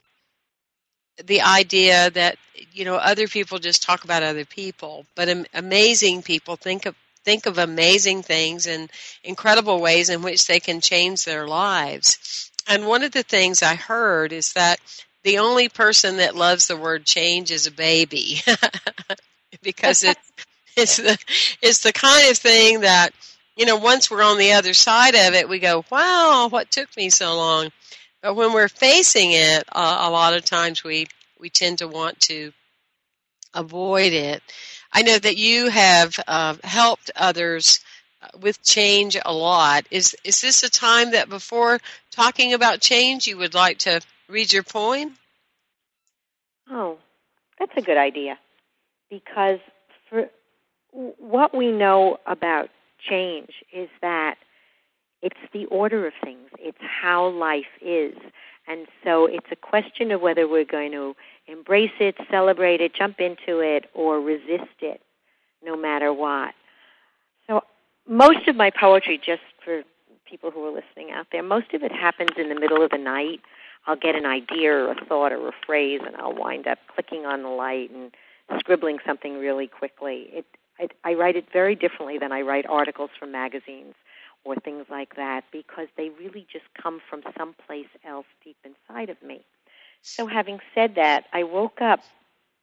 the 1.22 1.42
idea 1.42 2.10
that 2.10 2.36
you 2.72 2.84
know 2.84 2.96
other 2.96 3.28
people 3.28 3.58
just 3.58 3.82
talk 3.82 4.04
about 4.04 4.22
other 4.22 4.44
people, 4.44 5.06
but 5.14 5.28
am- 5.28 5.46
amazing 5.54 6.22
people 6.22 6.56
think 6.56 6.86
of 6.86 6.94
think 7.24 7.46
of 7.46 7.58
amazing 7.58 8.22
things 8.22 8.66
and 8.66 8.90
incredible 9.22 9.80
ways 9.80 10.10
in 10.10 10.22
which 10.22 10.46
they 10.46 10.60
can 10.60 10.80
change 10.80 11.24
their 11.24 11.46
lives. 11.46 12.50
And 12.66 12.86
one 12.86 13.02
of 13.02 13.12
the 13.12 13.22
things 13.22 13.62
I 13.62 13.74
heard 13.74 14.32
is 14.32 14.52
that 14.52 14.78
the 15.22 15.38
only 15.38 15.68
person 15.68 16.18
that 16.18 16.36
loves 16.36 16.66
the 16.66 16.76
word 16.76 17.04
change 17.06 17.50
is 17.50 17.66
a 17.66 17.70
baby, 17.70 18.42
because 19.62 20.04
it, 20.04 20.16
it's 20.76 20.96
the 20.96 21.18
it's 21.62 21.80
the 21.80 21.92
kind 21.92 22.30
of 22.30 22.36
thing 22.36 22.80
that 22.80 23.10
you 23.56 23.66
know 23.66 23.76
once 23.76 24.10
we're 24.10 24.22
on 24.22 24.38
the 24.38 24.52
other 24.52 24.74
side 24.74 25.14
of 25.14 25.34
it, 25.34 25.48
we 25.48 25.58
go, 25.58 25.84
"Wow, 25.90 26.48
what 26.50 26.70
took 26.70 26.94
me 26.96 27.10
so 27.10 27.36
long?" 27.36 27.70
But 28.24 28.36
when 28.36 28.54
we're 28.54 28.68
facing 28.68 29.32
it, 29.32 29.64
uh, 29.70 29.98
a 30.00 30.10
lot 30.10 30.32
of 30.32 30.46
times 30.46 30.82
we 30.82 31.08
we 31.38 31.50
tend 31.50 31.80
to 31.80 31.88
want 31.88 32.18
to 32.20 32.54
avoid 33.52 34.14
it. 34.14 34.42
I 34.90 35.02
know 35.02 35.18
that 35.18 35.36
you 35.36 35.68
have 35.68 36.18
uh, 36.26 36.56
helped 36.64 37.10
others 37.16 37.80
uh, 38.22 38.28
with 38.40 38.62
change 38.62 39.18
a 39.22 39.30
lot. 39.34 39.86
Is 39.90 40.16
is 40.24 40.40
this 40.40 40.62
a 40.62 40.70
time 40.70 41.10
that 41.10 41.28
before 41.28 41.80
talking 42.10 42.54
about 42.54 42.80
change, 42.80 43.26
you 43.26 43.36
would 43.36 43.52
like 43.52 43.76
to 43.80 44.00
read 44.26 44.54
your 44.54 44.62
poem? 44.62 45.18
Oh, 46.70 46.96
that's 47.58 47.76
a 47.76 47.82
good 47.82 47.98
idea. 47.98 48.38
Because 49.10 49.58
for 50.08 50.30
what 50.92 51.54
we 51.54 51.70
know 51.70 52.20
about 52.26 52.70
change 53.06 53.50
is 53.70 53.90
that 54.00 54.36
it's 55.24 55.40
the 55.54 55.64
order 55.66 56.06
of 56.06 56.12
things. 56.22 56.50
It's 56.58 56.78
how 56.80 57.28
life 57.28 57.72
is. 57.80 58.14
And 58.68 58.86
so 59.02 59.24
it's 59.24 59.46
a 59.50 59.56
question 59.56 60.10
of 60.10 60.20
whether 60.20 60.46
we're 60.46 60.66
going 60.66 60.92
to 60.92 61.14
embrace 61.46 61.96
it, 61.98 62.14
celebrate 62.30 62.82
it, 62.82 62.94
jump 62.94 63.20
into 63.20 63.60
it, 63.60 63.86
or 63.94 64.20
resist 64.20 64.78
it. 64.82 65.00
no 65.64 65.76
matter 65.76 66.12
what. 66.12 66.52
So 67.46 67.62
most 68.06 68.46
of 68.48 68.54
my 68.54 68.70
poetry, 68.70 69.16
just 69.16 69.40
for 69.64 69.82
people 70.28 70.50
who 70.50 70.62
are 70.66 70.70
listening 70.70 71.10
out 71.10 71.28
there, 71.32 71.42
most 71.42 71.72
of 71.72 71.82
it 71.82 71.90
happens 71.92 72.32
in 72.36 72.50
the 72.50 72.60
middle 72.60 72.84
of 72.84 72.90
the 72.90 72.98
night. 72.98 73.40
I'll 73.86 73.96
get 73.96 74.14
an 74.14 74.26
idea 74.26 74.72
or 74.72 74.92
a 74.92 75.04
thought 75.06 75.32
or 75.32 75.48
a 75.48 75.52
phrase, 75.64 76.00
and 76.06 76.16
I'll 76.16 76.34
wind 76.34 76.66
up 76.66 76.78
clicking 76.94 77.24
on 77.24 77.42
the 77.42 77.48
light 77.48 77.90
and 77.90 78.14
scribbling 78.58 78.98
something 79.06 79.38
really 79.38 79.68
quickly. 79.68 80.28
It, 80.32 80.44
I, 80.78 80.88
I 81.02 81.14
write 81.14 81.36
it 81.36 81.46
very 81.50 81.74
differently 81.74 82.18
than 82.18 82.30
I 82.30 82.42
write 82.42 82.66
articles 82.66 83.10
for 83.18 83.26
magazines 83.26 83.94
or 84.44 84.56
things 84.56 84.86
like 84.90 85.16
that 85.16 85.44
because 85.52 85.88
they 85.96 86.10
really 86.10 86.46
just 86.52 86.66
come 86.80 87.00
from 87.08 87.22
someplace 87.36 87.88
else 88.06 88.26
deep 88.42 88.56
inside 88.64 89.10
of 89.10 89.22
me. 89.22 89.44
So, 90.02 90.26
having 90.26 90.60
said 90.74 90.96
that, 90.96 91.24
I 91.32 91.44
woke 91.44 91.80
up 91.80 92.00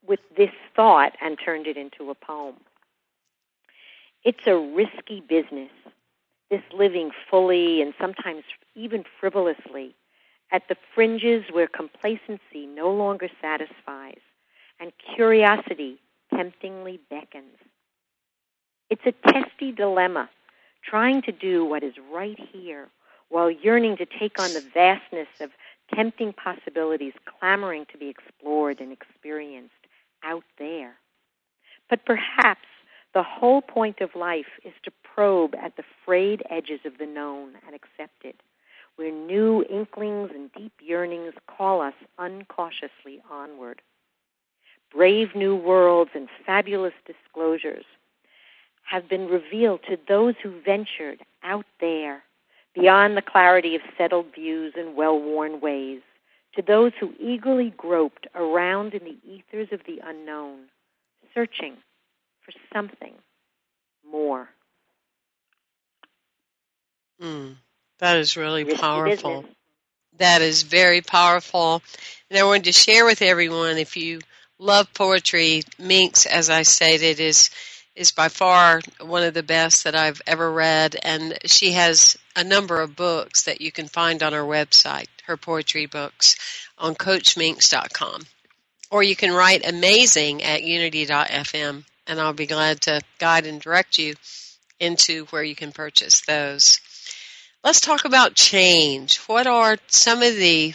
with 0.05 0.19
this 0.37 0.51
thought 0.75 1.15
and 1.21 1.37
turned 1.43 1.67
it 1.67 1.77
into 1.77 2.09
a 2.09 2.15
poem. 2.15 2.55
It's 4.23 4.45
a 4.45 4.55
risky 4.55 5.21
business, 5.21 5.71
this 6.49 6.61
living 6.73 7.11
fully 7.29 7.81
and 7.81 7.93
sometimes 7.99 8.43
even 8.75 9.03
frivolously 9.19 9.95
at 10.51 10.67
the 10.67 10.75
fringes 10.93 11.45
where 11.51 11.67
complacency 11.67 12.67
no 12.67 12.91
longer 12.91 13.29
satisfies 13.41 14.19
and 14.79 14.91
curiosity 15.15 15.97
temptingly 16.35 16.99
beckons. 17.09 17.57
It's 18.89 19.05
a 19.05 19.13
testy 19.31 19.71
dilemma, 19.71 20.29
trying 20.83 21.21
to 21.23 21.31
do 21.31 21.65
what 21.65 21.83
is 21.83 21.93
right 22.11 22.39
here 22.51 22.87
while 23.29 23.49
yearning 23.49 23.97
to 23.97 24.05
take 24.05 24.39
on 24.39 24.53
the 24.53 24.63
vastness 24.73 25.27
of 25.39 25.51
tempting 25.93 26.33
possibilities 26.33 27.13
clamoring 27.25 27.85
to 27.91 27.97
be 27.97 28.07
explored 28.07 28.79
and 28.79 28.91
experienced 28.91 29.73
out 30.23 30.43
there. 30.57 30.95
But 31.89 32.05
perhaps 32.05 32.67
the 33.13 33.23
whole 33.23 33.61
point 33.61 33.99
of 34.01 34.15
life 34.15 34.59
is 34.63 34.73
to 34.83 34.91
probe 35.03 35.55
at 35.55 35.75
the 35.75 35.83
frayed 36.05 36.43
edges 36.49 36.79
of 36.85 36.97
the 36.97 37.05
known 37.05 37.53
and 37.65 37.75
accepted, 37.75 38.35
where 38.95 39.11
new 39.11 39.65
inklings 39.69 40.31
and 40.33 40.51
deep 40.53 40.73
yearnings 40.81 41.33
call 41.47 41.81
us 41.81 41.93
uncautiously 42.17 43.21
onward. 43.29 43.81
Brave 44.93 45.35
new 45.35 45.55
worlds 45.55 46.11
and 46.13 46.27
fabulous 46.45 46.93
disclosures 47.05 47.85
have 48.83 49.07
been 49.09 49.27
revealed 49.27 49.81
to 49.89 49.97
those 50.07 50.35
who 50.43 50.61
ventured 50.61 51.19
out 51.43 51.65
there 51.79 52.23
beyond 52.73 53.17
the 53.17 53.21
clarity 53.21 53.75
of 53.75 53.81
settled 53.97 54.27
views 54.33 54.73
and 54.77 54.95
well 54.95 55.19
worn 55.19 55.59
ways, 55.59 56.01
to 56.55 56.61
those 56.61 56.91
who 56.99 57.13
eagerly 57.19 57.73
groped 57.77 58.27
around 58.35 58.93
in 58.93 59.03
the 59.03 59.17
ethers 59.29 59.69
of 59.71 59.81
the 59.85 59.99
unknown, 60.03 60.65
searching 61.33 61.75
for 62.45 62.51
something 62.73 63.13
more. 64.09 64.49
Mm, 67.21 67.55
that 67.99 68.17
is 68.17 68.35
really 68.35 68.65
powerful. 68.65 69.45
That 70.17 70.41
is 70.41 70.63
very 70.63 71.01
powerful. 71.01 71.81
And 72.29 72.39
I 72.39 72.43
wanted 72.43 72.65
to 72.65 72.71
share 72.73 73.05
with 73.05 73.21
everyone 73.21 73.77
if 73.77 73.95
you 73.95 74.19
love 74.59 74.93
poetry, 74.93 75.63
Minx, 75.79 76.25
as 76.25 76.49
I 76.49 76.63
stated, 76.63 77.19
is 77.19 77.49
is 77.95 78.11
by 78.11 78.29
far 78.29 78.81
one 79.01 79.23
of 79.23 79.33
the 79.33 79.43
best 79.43 79.83
that 79.83 79.95
I've 79.95 80.21
ever 80.25 80.51
read, 80.51 80.95
and 81.01 81.37
she 81.45 81.73
has 81.73 82.17
a 82.35 82.43
number 82.43 82.79
of 82.79 82.95
books 82.95 83.43
that 83.43 83.61
you 83.61 83.71
can 83.71 83.87
find 83.87 84.23
on 84.23 84.33
her 84.33 84.43
website, 84.43 85.07
her 85.25 85.37
poetry 85.37 85.85
books, 85.85 86.35
on 86.77 86.95
CoachMinx.com. 86.95 88.21
Or 88.89 89.03
you 89.03 89.15
can 89.15 89.33
write 89.33 89.67
amazing 89.67 90.43
at 90.43 90.63
unity.fm, 90.63 91.83
and 92.07 92.19
I'll 92.19 92.33
be 92.33 92.47
glad 92.47 92.81
to 92.81 93.01
guide 93.19 93.45
and 93.45 93.61
direct 93.61 93.97
you 93.97 94.15
into 94.79 95.25
where 95.25 95.43
you 95.43 95.55
can 95.55 95.71
purchase 95.71 96.21
those. 96.21 96.79
Let's 97.63 97.81
talk 97.81 98.05
about 98.05 98.35
change. 98.35 99.17
What 99.27 99.47
are 99.47 99.77
some 99.87 100.21
of 100.21 100.35
the 100.35 100.73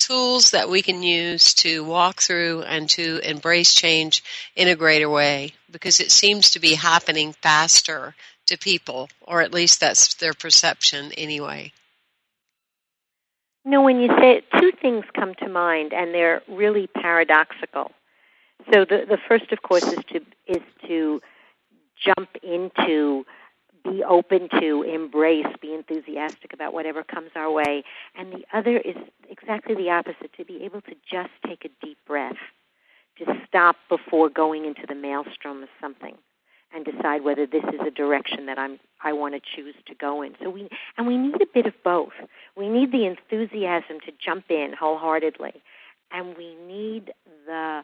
tools 0.00 0.50
that 0.50 0.68
we 0.68 0.82
can 0.82 1.02
use 1.02 1.54
to 1.54 1.84
walk 1.84 2.20
through 2.20 2.62
and 2.62 2.88
to 2.90 3.18
embrace 3.18 3.74
change 3.74 4.24
in 4.56 4.66
a 4.66 4.74
greater 4.74 5.08
way 5.08 5.52
because 5.70 6.00
it 6.00 6.10
seems 6.10 6.50
to 6.50 6.60
be 6.60 6.74
happening 6.74 7.32
faster 7.34 8.14
to 8.46 8.58
people, 8.58 9.08
or 9.22 9.42
at 9.42 9.54
least 9.54 9.78
that's 9.78 10.14
their 10.14 10.32
perception 10.32 11.12
anyway. 11.16 11.72
No, 13.64 13.82
when 13.82 14.00
you 14.00 14.08
say 14.18 14.38
it, 14.38 14.44
two 14.58 14.72
things 14.80 15.04
come 15.14 15.34
to 15.36 15.48
mind, 15.48 15.92
and 15.92 16.14
they're 16.14 16.42
really 16.48 16.86
paradoxical. 16.88 17.92
So 18.72 18.84
the 18.84 19.04
the 19.06 19.18
first, 19.28 19.52
of 19.52 19.62
course, 19.62 19.84
is 19.84 20.02
to 20.12 20.20
is 20.46 20.62
to 20.86 21.20
jump 22.04 22.30
into 22.42 23.24
be 23.84 24.02
open 24.04 24.48
to, 24.60 24.82
embrace, 24.82 25.46
be 25.60 25.74
enthusiastic 25.74 26.52
about 26.52 26.72
whatever 26.72 27.02
comes 27.02 27.30
our 27.34 27.50
way. 27.50 27.84
And 28.16 28.32
the 28.32 28.44
other 28.52 28.78
is 28.78 28.96
exactly 29.28 29.74
the 29.74 29.90
opposite 29.90 30.32
to 30.36 30.44
be 30.44 30.64
able 30.64 30.80
to 30.82 30.94
just 31.10 31.30
take 31.46 31.64
a 31.64 31.84
deep 31.84 31.98
breath, 32.06 32.36
to 33.18 33.24
stop 33.46 33.76
before 33.88 34.28
going 34.28 34.64
into 34.64 34.86
the 34.86 34.94
maelstrom 34.94 35.62
of 35.62 35.68
something 35.80 36.16
and 36.72 36.84
decide 36.84 37.24
whether 37.24 37.46
this 37.46 37.64
is 37.72 37.80
a 37.84 37.90
direction 37.90 38.46
that 38.46 38.58
I'm 38.58 38.78
I 39.02 39.12
want 39.12 39.34
to 39.34 39.40
choose 39.40 39.74
to 39.86 39.94
go 39.94 40.22
in. 40.22 40.34
So 40.42 40.50
we 40.50 40.68
and 40.96 41.06
we 41.06 41.16
need 41.16 41.40
a 41.40 41.46
bit 41.52 41.66
of 41.66 41.74
both. 41.82 42.12
We 42.56 42.68
need 42.68 42.92
the 42.92 43.06
enthusiasm 43.06 43.98
to 44.06 44.12
jump 44.24 44.50
in 44.50 44.72
wholeheartedly 44.78 45.62
and 46.12 46.36
we 46.36 46.54
need 46.66 47.12
the 47.46 47.82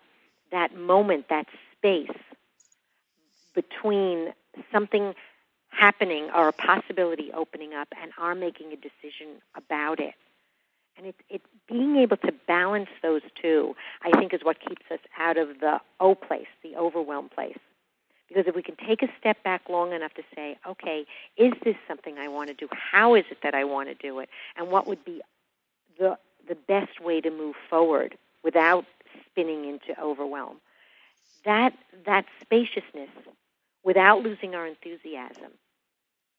that 0.53 0.76
moment, 0.76 1.26
that 1.28 1.47
space 1.76 2.16
between 3.55 4.32
something 4.72 5.14
happening 5.79 6.31
or 6.35 6.49
a 6.49 6.53
possibility 6.53 7.31
opening 7.33 7.74
up 7.74 7.89
and 8.01 8.12
are 8.18 8.35
making 8.35 8.72
a 8.72 8.77
decision 8.77 9.41
about 9.55 10.01
it. 10.01 10.14
And 10.97 11.07
it, 11.07 11.14
it 11.29 11.43
being 11.68 11.97
able 11.97 12.16
to 12.18 12.33
balance 12.47 12.89
those 13.03 13.20
two, 13.41 13.77
I 14.03 14.18
think, 14.18 14.33
is 14.33 14.41
what 14.43 14.61
keeps 14.61 14.85
us 14.91 15.01
out 15.18 15.37
of 15.37 15.61
the 15.61 15.81
O 16.01 16.14
place, 16.14 16.47
the 16.62 16.77
overwhelm 16.77 17.29
place. 17.29 17.59
Because 18.29 18.47
if 18.47 18.57
we 18.57 18.62
can 18.62 18.77
take 18.77 19.03
a 19.03 19.09
step 19.18 19.43
back 19.43 19.68
long 19.68 19.93
enough 19.93 20.14
to 20.14 20.22
say, 20.35 20.59
okay, 20.66 21.07
is 21.37 21.53
this 21.64 21.77
something 21.87 22.18
I 22.18 22.29
want 22.29 22.49
to 22.49 22.55
do? 22.55 22.68
How 22.72 23.14
is 23.14 23.24
it 23.31 23.39
that 23.43 23.55
I 23.55 23.64
want 23.64 23.89
to 23.89 23.95
do 23.95 24.18
it? 24.18 24.29
And 24.57 24.68
what 24.68 24.87
would 24.87 25.05
be 25.05 25.20
the 25.99 26.18
the 26.49 26.55
best 26.55 27.01
way 27.01 27.20
to 27.20 27.31
move 27.31 27.57
forward 27.68 28.16
without 28.45 28.85
spinning 29.31 29.64
into 29.64 30.01
overwhelm? 30.01 30.57
That 31.45 31.74
that 32.05 32.24
spaciousness, 32.41 33.11
without 33.85 34.22
losing 34.22 34.55
our 34.55 34.66
enthusiasm, 34.66 35.53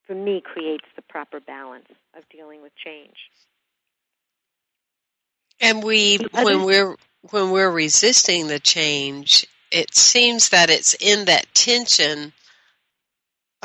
for 0.08 0.16
me, 0.16 0.41
creates 0.41 0.86
the 0.95 1.01
proper 1.03 1.39
balance 1.39 1.88
of 2.18 2.24
dealing 2.30 2.62
with 2.62 2.72
change. 2.76 3.18
And 5.60 5.84
we, 5.84 6.18
when 6.32 6.64
we're 6.64 6.95
when 7.32 7.51
we're 7.51 7.72
resisting 7.72 8.47
the 8.47 8.60
change, 8.60 9.45
it 9.72 9.93
seems 9.95 10.49
that 10.49 10.70
it's 10.70 10.95
in 10.99 11.26
that 11.26 11.53
tension 11.53 12.32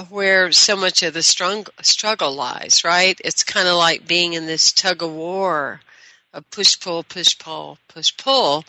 where 0.08 0.50
so 0.50 0.74
much 0.74 1.02
of 1.02 1.14
the 1.14 1.22
strung, 1.22 1.66
struggle 1.82 2.34
lies. 2.34 2.82
Right? 2.84 3.20
It's 3.24 3.44
kind 3.44 3.68
of 3.68 3.76
like 3.76 4.06
being 4.08 4.32
in 4.32 4.46
this 4.46 4.72
tug 4.72 5.02
of 5.02 5.12
war, 5.12 5.80
of 6.32 6.50
push 6.50 6.80
pull, 6.80 7.04
push 7.04 7.38
pull, 7.38 7.78
push 7.88 8.16
pull, 8.16 8.64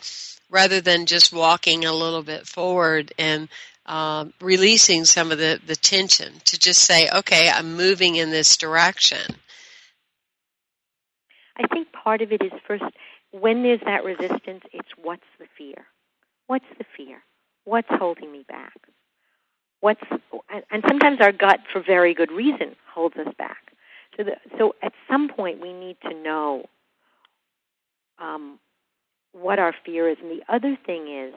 rather 0.50 0.80
than 0.80 1.06
just 1.06 1.32
walking 1.32 1.84
a 1.84 1.92
little 1.92 2.22
bit 2.22 2.46
forward 2.46 3.12
and 3.18 3.48
uh, 3.86 4.26
releasing 4.40 5.04
some 5.04 5.30
of 5.30 5.38
the, 5.38 5.60
the 5.66 5.76
tension 5.76 6.32
to 6.46 6.58
just 6.58 6.82
say, 6.82 7.08
okay, 7.12 7.50
I'm 7.50 7.76
moving 7.76 8.16
in 8.16 8.30
this 8.30 8.56
direction? 8.56 9.36
I 11.56 11.66
think 11.66 11.92
part 11.92 12.22
of 12.22 12.32
it 12.32 12.42
is 12.42 12.52
first, 12.66 12.84
when 13.30 13.62
there's 13.62 13.80
that 13.84 14.04
resistance, 14.04 14.62
it's 14.72 14.88
what's 15.00 15.22
the 15.38 15.46
fear? 15.56 15.86
What's 16.46 16.64
the 16.78 16.84
fear? 16.96 17.22
What's 17.64 17.88
holding 17.90 18.30
me 18.30 18.44
back? 18.48 18.74
What's 19.80 20.02
and 20.70 20.82
sometimes 20.88 21.20
our 21.20 21.32
gut, 21.32 21.60
for 21.72 21.82
very 21.82 22.14
good 22.14 22.32
reason, 22.32 22.74
holds 22.92 23.16
us 23.16 23.32
back. 23.36 23.72
So, 24.16 24.24
the, 24.24 24.36
so 24.58 24.74
at 24.82 24.92
some 25.10 25.28
point, 25.28 25.60
we 25.60 25.72
need 25.72 25.96
to 26.08 26.14
know 26.14 26.66
um, 28.18 28.58
what 29.32 29.58
our 29.58 29.74
fear 29.84 30.08
is. 30.08 30.16
And 30.22 30.30
the 30.30 30.42
other 30.48 30.76
thing 30.86 31.08
is 31.08 31.34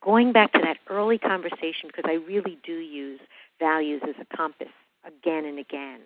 going 0.00 0.32
back 0.32 0.52
to 0.52 0.60
that 0.60 0.78
early 0.88 1.18
conversation, 1.18 1.88
because 1.88 2.04
I 2.06 2.14
really 2.14 2.58
do 2.62 2.72
use 2.72 3.20
values 3.58 4.02
as 4.08 4.14
a 4.20 4.36
compass 4.36 4.68
again 5.04 5.44
and 5.44 5.58
again. 5.58 6.00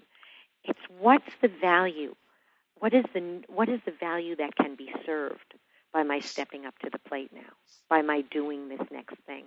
It's 0.64 0.80
what's 0.99 1.30
the 1.43 1.49
value? 1.49 2.14
What 2.78 2.95
is 2.95 3.05
the 3.12 3.43
what 3.49 3.68
is 3.68 3.80
the 3.85 3.93
value 3.93 4.37
that 4.37 4.57
can 4.57 4.74
be 4.74 4.93
served 5.07 5.55
by 5.93 6.03
my 6.03 6.20
stepping 6.20 6.66
up 6.66 6.78
to 6.80 6.91
the 6.91 6.99
plate 6.99 7.30
now? 7.32 7.53
By 7.89 8.03
my 8.03 8.22
doing 8.22 8.68
this 8.68 8.80
next 8.91 9.16
thing? 9.26 9.45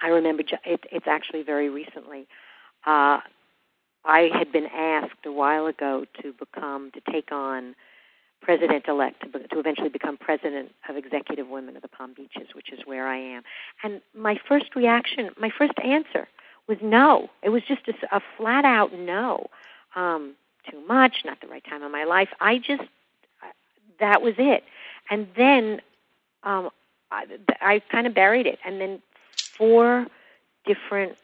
I 0.00 0.08
remember 0.08 0.42
it, 0.64 0.86
it's 0.90 1.06
actually 1.06 1.42
very 1.42 1.68
recently. 1.68 2.26
Uh, 2.86 3.20
I 4.04 4.30
had 4.32 4.52
been 4.52 4.66
asked 4.66 5.26
a 5.26 5.32
while 5.32 5.66
ago 5.66 6.06
to 6.22 6.32
become 6.32 6.90
to 6.92 7.12
take 7.12 7.32
on 7.32 7.74
president-elect 8.40 9.20
to, 9.20 9.38
to 9.48 9.58
eventually 9.58 9.88
become 9.88 10.16
president 10.16 10.72
of 10.88 10.96
Executive 10.96 11.48
Women 11.48 11.76
of 11.76 11.82
the 11.82 11.88
Palm 11.88 12.14
Beaches, 12.14 12.48
which 12.54 12.72
is 12.72 12.80
where 12.84 13.06
I 13.06 13.16
am. 13.18 13.42
And 13.82 14.00
my 14.16 14.38
first 14.48 14.74
reaction, 14.74 15.30
my 15.38 15.50
first 15.50 15.74
answer 15.82 16.28
was 16.66 16.78
no. 16.82 17.30
It 17.42 17.50
was 17.50 17.62
just 17.66 17.82
a, 17.88 18.16
a 18.16 18.22
flat 18.36 18.64
out 18.64 18.92
no. 18.92 19.48
Um, 19.96 20.34
too 20.70 20.80
much, 20.86 21.22
not 21.24 21.40
the 21.40 21.46
right 21.46 21.64
time 21.64 21.82
in 21.82 21.90
my 21.90 22.04
life. 22.04 22.28
I 22.40 22.58
just, 22.58 22.82
that 24.00 24.22
was 24.22 24.34
it. 24.38 24.64
And 25.10 25.26
then 25.36 25.80
um, 26.42 26.70
I, 27.10 27.24
I 27.60 27.80
kind 27.90 28.06
of 28.06 28.14
buried 28.14 28.46
it. 28.46 28.58
And 28.64 28.80
then 28.80 29.02
four 29.56 30.06
different 30.66 31.16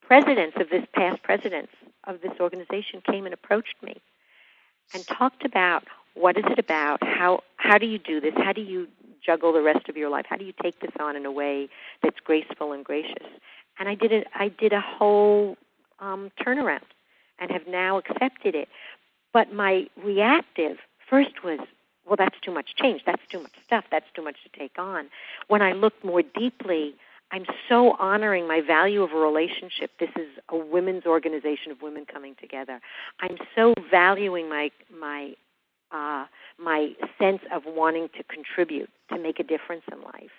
presidents 0.00 0.56
of 0.58 0.70
this 0.70 0.84
past 0.94 1.22
presidents 1.22 1.72
of 2.04 2.20
this 2.20 2.32
organization 2.40 3.02
came 3.02 3.24
and 3.24 3.34
approached 3.34 3.76
me 3.82 4.00
and 4.94 5.06
talked 5.06 5.44
about 5.44 5.84
what 6.16 6.36
is 6.36 6.44
it 6.48 6.58
about? 6.58 7.02
How 7.02 7.42
how 7.56 7.78
do 7.78 7.86
you 7.86 7.98
do 7.98 8.20
this? 8.20 8.32
How 8.36 8.52
do 8.52 8.60
you 8.60 8.88
juggle 9.24 9.52
the 9.52 9.62
rest 9.62 9.88
of 9.88 9.96
your 9.96 10.08
life? 10.08 10.26
How 10.28 10.36
do 10.36 10.44
you 10.44 10.54
take 10.62 10.80
this 10.80 10.92
on 10.98 11.16
in 11.16 11.26
a 11.26 11.32
way 11.32 11.68
that's 12.02 12.18
graceful 12.20 12.72
and 12.72 12.84
gracious? 12.84 13.26
And 13.78 13.88
i 13.88 13.94
did 13.94 14.12
it 14.12 14.26
i 14.34 14.48
did 14.48 14.72
a 14.72 14.80
whole 14.80 15.56
um 16.00 16.30
turnaround 16.40 16.80
and 17.38 17.50
have 17.50 17.66
now 17.68 17.98
accepted 17.98 18.54
it. 18.54 18.68
But 19.32 19.52
my 19.52 19.88
reactive 20.02 20.78
first 21.08 21.44
was 21.44 21.60
well 22.06 22.16
that's 22.16 22.38
too 22.40 22.52
much 22.52 22.74
change. 22.76 23.02
That's 23.04 23.22
too 23.30 23.40
much 23.40 23.52
stuff. 23.64 23.84
That's 23.90 24.06
too 24.14 24.22
much 24.22 24.36
to 24.44 24.58
take 24.58 24.78
on. 24.78 25.08
When 25.48 25.62
i 25.62 25.72
looked 25.72 26.04
more 26.04 26.22
deeply 26.22 26.94
I'm 27.32 27.44
so 27.68 27.96
honoring 27.98 28.46
my 28.46 28.60
value 28.60 29.02
of 29.02 29.10
a 29.10 29.16
relationship. 29.16 29.90
This 29.98 30.10
is 30.16 30.28
a 30.48 30.56
women's 30.56 31.06
organization 31.06 31.72
of 31.72 31.82
women 31.82 32.06
coming 32.06 32.36
together. 32.40 32.80
I'm 33.20 33.36
so 33.54 33.74
valuing 33.90 34.48
my 34.48 34.70
my 34.96 35.34
uh, 35.92 36.26
my 36.58 36.94
sense 37.18 37.42
of 37.52 37.62
wanting 37.66 38.08
to 38.16 38.24
contribute 38.24 38.90
to 39.12 39.18
make 39.18 39.38
a 39.38 39.44
difference 39.44 39.82
in 39.90 40.00
life 40.02 40.32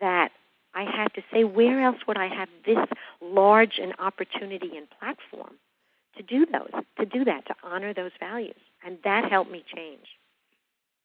that 0.00 0.30
I 0.74 0.82
had 0.82 1.12
to 1.14 1.22
say, 1.32 1.44
where 1.44 1.82
else 1.82 1.98
would 2.06 2.18
I 2.18 2.28
have 2.28 2.48
this 2.64 2.78
large 3.20 3.78
an 3.78 3.94
opportunity 3.98 4.76
and 4.76 4.86
platform 4.98 5.54
to 6.16 6.22
do 6.22 6.46
those, 6.46 6.70
to 6.98 7.06
do 7.06 7.24
that, 7.24 7.46
to 7.46 7.54
honor 7.62 7.92
those 7.92 8.12
values? 8.20 8.60
And 8.84 8.98
that 9.04 9.30
helped 9.30 9.50
me 9.50 9.64
change. 9.74 10.06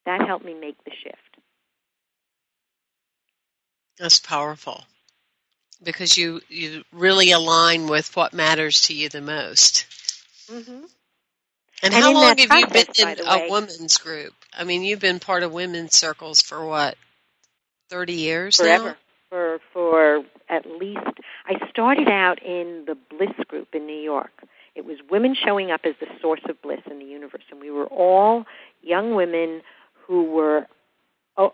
That 0.05 0.25
helped 0.27 0.45
me 0.45 0.53
make 0.53 0.83
the 0.83 0.91
shift. 0.91 1.17
That's 3.97 4.19
powerful 4.19 4.83
because 5.81 6.17
you 6.17 6.41
you 6.49 6.83
really 6.91 7.31
align 7.31 7.87
with 7.87 8.15
what 8.15 8.33
matters 8.33 8.81
to 8.81 8.93
you 8.93 9.09
the 9.09 9.21
most. 9.21 9.85
Mm-hmm. 10.51 10.85
And, 11.83 11.93
and 11.93 12.03
how 12.03 12.13
long 12.13 12.37
have 12.37 12.47
process, 12.47 12.87
you 12.97 13.05
been 13.05 13.19
in 13.19 13.27
a 13.27 13.51
women's 13.51 13.97
group? 13.97 14.33
I 14.57 14.63
mean, 14.63 14.83
you've 14.83 15.01
been 15.01 15.19
part 15.19 15.43
of 15.43 15.51
women's 15.51 15.95
circles 15.97 16.41
for 16.41 16.65
what, 16.65 16.95
thirty 17.89 18.13
years 18.13 18.55
forever. 18.55 18.83
now? 18.91 18.95
For 19.29 19.59
for 19.73 20.23
at 20.47 20.65
least, 20.65 21.19
I 21.45 21.69
started 21.69 22.07
out 22.07 22.41
in 22.41 22.85
the 22.87 22.95
Bliss 23.09 23.35
group 23.47 23.75
in 23.75 23.85
New 23.85 23.99
York. 23.99 24.31
It 24.75 24.85
was 24.85 24.97
women 25.11 25.35
showing 25.35 25.71
up 25.71 25.81
as 25.83 25.93
the 25.99 26.07
source 26.21 26.41
of 26.49 26.59
bliss 26.61 26.79
in 26.89 26.99
the 26.99 27.05
universe, 27.05 27.43
and 27.51 27.59
we 27.59 27.69
were 27.69 27.85
all 27.87 28.45
young 28.81 29.13
women 29.13 29.61
who 30.07 30.23
were 30.23 30.67
o- 31.37 31.53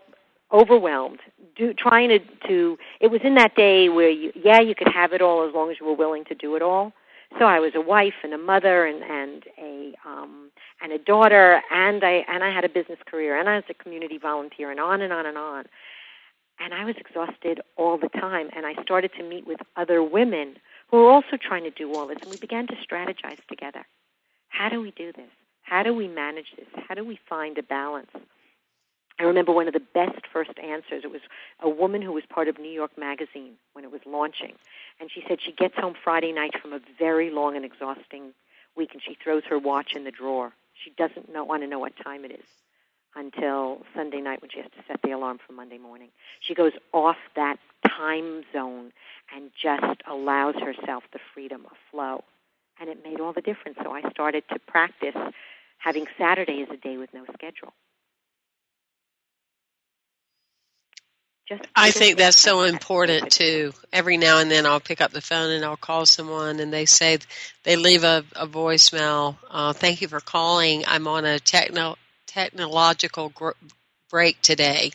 overwhelmed, 0.52 1.20
do, 1.56 1.74
trying 1.74 2.08
to, 2.08 2.18
to. 2.48 2.78
It 3.00 3.10
was 3.10 3.20
in 3.22 3.34
that 3.34 3.54
day 3.56 3.88
where 3.88 4.10
you, 4.10 4.32
yeah, 4.34 4.60
you 4.60 4.74
could 4.74 4.88
have 4.88 5.12
it 5.12 5.20
all 5.20 5.46
as 5.46 5.54
long 5.54 5.70
as 5.70 5.76
you 5.80 5.86
were 5.86 5.94
willing 5.94 6.24
to 6.26 6.34
do 6.34 6.56
it 6.56 6.62
all. 6.62 6.92
So 7.38 7.44
I 7.44 7.60
was 7.60 7.72
a 7.74 7.80
wife 7.80 8.14
and 8.22 8.34
a 8.34 8.38
mother 8.38 8.84
and 8.84 9.02
and 9.02 9.44
a 9.58 9.94
um, 10.06 10.50
and 10.82 10.92
a 10.92 10.98
daughter, 10.98 11.62
and 11.70 12.02
I 12.04 12.24
and 12.28 12.42
I 12.42 12.52
had 12.52 12.64
a 12.64 12.68
business 12.68 12.98
career, 13.06 13.38
and 13.38 13.48
I 13.48 13.56
was 13.56 13.64
a 13.68 13.74
community 13.74 14.18
volunteer, 14.18 14.70
and 14.70 14.80
on 14.80 15.00
and 15.00 15.12
on 15.12 15.26
and 15.26 15.38
on. 15.38 15.64
And 16.58 16.74
I 16.74 16.84
was 16.84 16.96
exhausted 16.98 17.60
all 17.76 17.96
the 17.96 18.08
time, 18.08 18.50
and 18.54 18.66
I 18.66 18.74
started 18.82 19.12
to 19.16 19.22
meet 19.22 19.46
with 19.46 19.60
other 19.76 20.02
women 20.02 20.56
who 20.90 20.98
were 20.98 21.10
also 21.10 21.38
trying 21.40 21.62
to 21.64 21.70
do 21.70 21.94
all 21.94 22.06
this, 22.06 22.18
and 22.20 22.30
we 22.30 22.36
began 22.36 22.66
to 22.66 22.74
strategize 22.74 23.38
together. 23.48 23.86
How 24.48 24.68
do 24.68 24.80
we 24.80 24.90
do 24.90 25.12
this? 25.12 25.30
How 25.62 25.82
do 25.82 25.94
we 25.94 26.08
manage 26.08 26.52
this? 26.58 26.66
How 26.88 26.94
do 26.94 27.04
we 27.04 27.18
find 27.28 27.56
a 27.56 27.62
balance? 27.62 28.10
I 29.20 29.24
remember 29.24 29.52
one 29.52 29.68
of 29.68 29.74
the 29.74 29.80
best 29.80 30.26
first 30.32 30.58
answers. 30.58 31.04
It 31.04 31.10
was 31.10 31.20
a 31.60 31.68
woman 31.68 32.00
who 32.00 32.12
was 32.12 32.24
part 32.30 32.48
of 32.48 32.58
New 32.58 32.70
York 32.70 32.96
Magazine 32.96 33.52
when 33.74 33.84
it 33.84 33.92
was 33.92 34.00
launching. 34.06 34.54
And 34.98 35.10
she 35.12 35.22
said 35.28 35.40
she 35.44 35.52
gets 35.52 35.76
home 35.76 35.94
Friday 36.02 36.32
night 36.32 36.52
from 36.60 36.72
a 36.72 36.80
very 36.98 37.30
long 37.30 37.54
and 37.54 37.62
exhausting 37.62 38.32
week 38.76 38.94
and 38.94 39.02
she 39.02 39.18
throws 39.22 39.42
her 39.50 39.58
watch 39.58 39.92
in 39.94 40.04
the 40.04 40.10
drawer. 40.10 40.52
She 40.72 40.90
doesn't 40.96 41.30
know, 41.30 41.44
want 41.44 41.62
to 41.62 41.68
know 41.68 41.78
what 41.78 41.92
time 42.02 42.24
it 42.24 42.30
is 42.30 42.46
until 43.14 43.82
Sunday 43.94 44.22
night 44.22 44.40
when 44.40 44.50
she 44.50 44.60
has 44.60 44.70
to 44.70 44.82
set 44.88 45.02
the 45.02 45.10
alarm 45.10 45.38
for 45.46 45.52
Monday 45.52 45.76
morning. 45.76 46.08
She 46.40 46.54
goes 46.54 46.72
off 46.94 47.18
that 47.36 47.58
time 47.86 48.42
zone 48.54 48.90
and 49.36 49.50
just 49.60 50.00
allows 50.10 50.54
herself 50.54 51.04
the 51.12 51.18
freedom 51.34 51.66
of 51.66 51.76
flow. 51.90 52.24
And 52.80 52.88
it 52.88 53.04
made 53.04 53.20
all 53.20 53.34
the 53.34 53.42
difference. 53.42 53.76
So 53.84 53.92
I 53.92 54.00
started 54.10 54.44
to 54.50 54.58
practice 54.60 55.16
having 55.76 56.06
Saturday 56.16 56.62
as 56.62 56.70
a 56.70 56.78
day 56.78 56.96
with 56.96 57.12
no 57.12 57.26
schedule. 57.34 57.74
Just 61.50 61.66
I 61.74 61.90
think 61.90 62.16
that's 62.16 62.36
so 62.36 62.62
important 62.62 63.32
too. 63.32 63.72
Every 63.92 64.16
now 64.16 64.38
and 64.38 64.48
then 64.48 64.66
I'll 64.66 64.78
pick 64.78 65.00
up 65.00 65.10
the 65.10 65.20
phone 65.20 65.50
and 65.50 65.64
I'll 65.64 65.76
call 65.76 66.06
someone 66.06 66.60
and 66.60 66.72
they 66.72 66.86
say 66.86 67.18
they 67.64 67.74
leave 67.74 68.04
a, 68.04 68.24
a 68.36 68.46
voicemail. 68.46 69.36
Uh, 69.50 69.72
thank 69.72 70.00
you 70.00 70.06
for 70.06 70.20
calling. 70.20 70.84
I'm 70.86 71.08
on 71.08 71.24
a 71.24 71.40
techno, 71.40 71.96
technological 72.28 73.30
gr- 73.30 73.50
break 74.08 74.40
today 74.42 74.92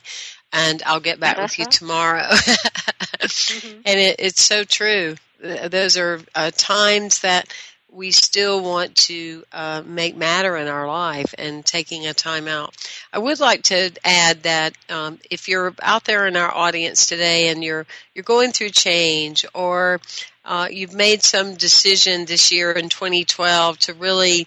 and 0.53 0.81
I'll 0.85 1.01
get 1.01 1.19
back 1.19 1.35
uh-huh. 1.35 1.43
with 1.43 1.59
you 1.59 1.63
uh-huh. 1.65 1.71
tomorrow. 1.71 2.29
mm-hmm. 2.29 3.81
And 3.85 3.99
it, 3.99 4.15
it's 4.19 4.41
so 4.41 4.63
true. 4.63 5.15
Those 5.41 5.97
are 5.97 6.21
uh, 6.33 6.51
times 6.55 7.19
that 7.19 7.53
we 7.95 8.11
still 8.11 8.61
want 8.61 8.93
to 8.95 9.43
uh, 9.53 9.81
make 9.85 10.17
matter 10.17 10.57
in 10.57 10.67
our 10.67 10.85
life 10.85 11.33
and 11.37 11.65
taking 11.65 12.05
a 12.05 12.13
time 12.13 12.47
out. 12.47 12.75
I 13.13 13.19
would 13.19 13.39
like 13.39 13.63
to 13.63 13.91
add 14.03 14.43
that 14.43 14.73
um, 14.89 15.19
if 15.31 15.47
you're 15.47 15.73
out 15.81 16.03
there 16.03 16.27
in 16.27 16.35
our 16.35 16.53
audience 16.53 17.05
today 17.05 17.47
and 17.47 17.63
you're 17.63 17.85
you're 18.13 18.23
going 18.23 18.51
through 18.51 18.69
change 18.69 19.45
or 19.53 20.01
uh, 20.43 20.67
you've 20.69 20.93
made 20.93 21.23
some 21.23 21.55
decision 21.55 22.25
this 22.25 22.51
year 22.51 22.71
in 22.71 22.89
2012 22.89 23.79
to 23.79 23.93
really 23.93 24.45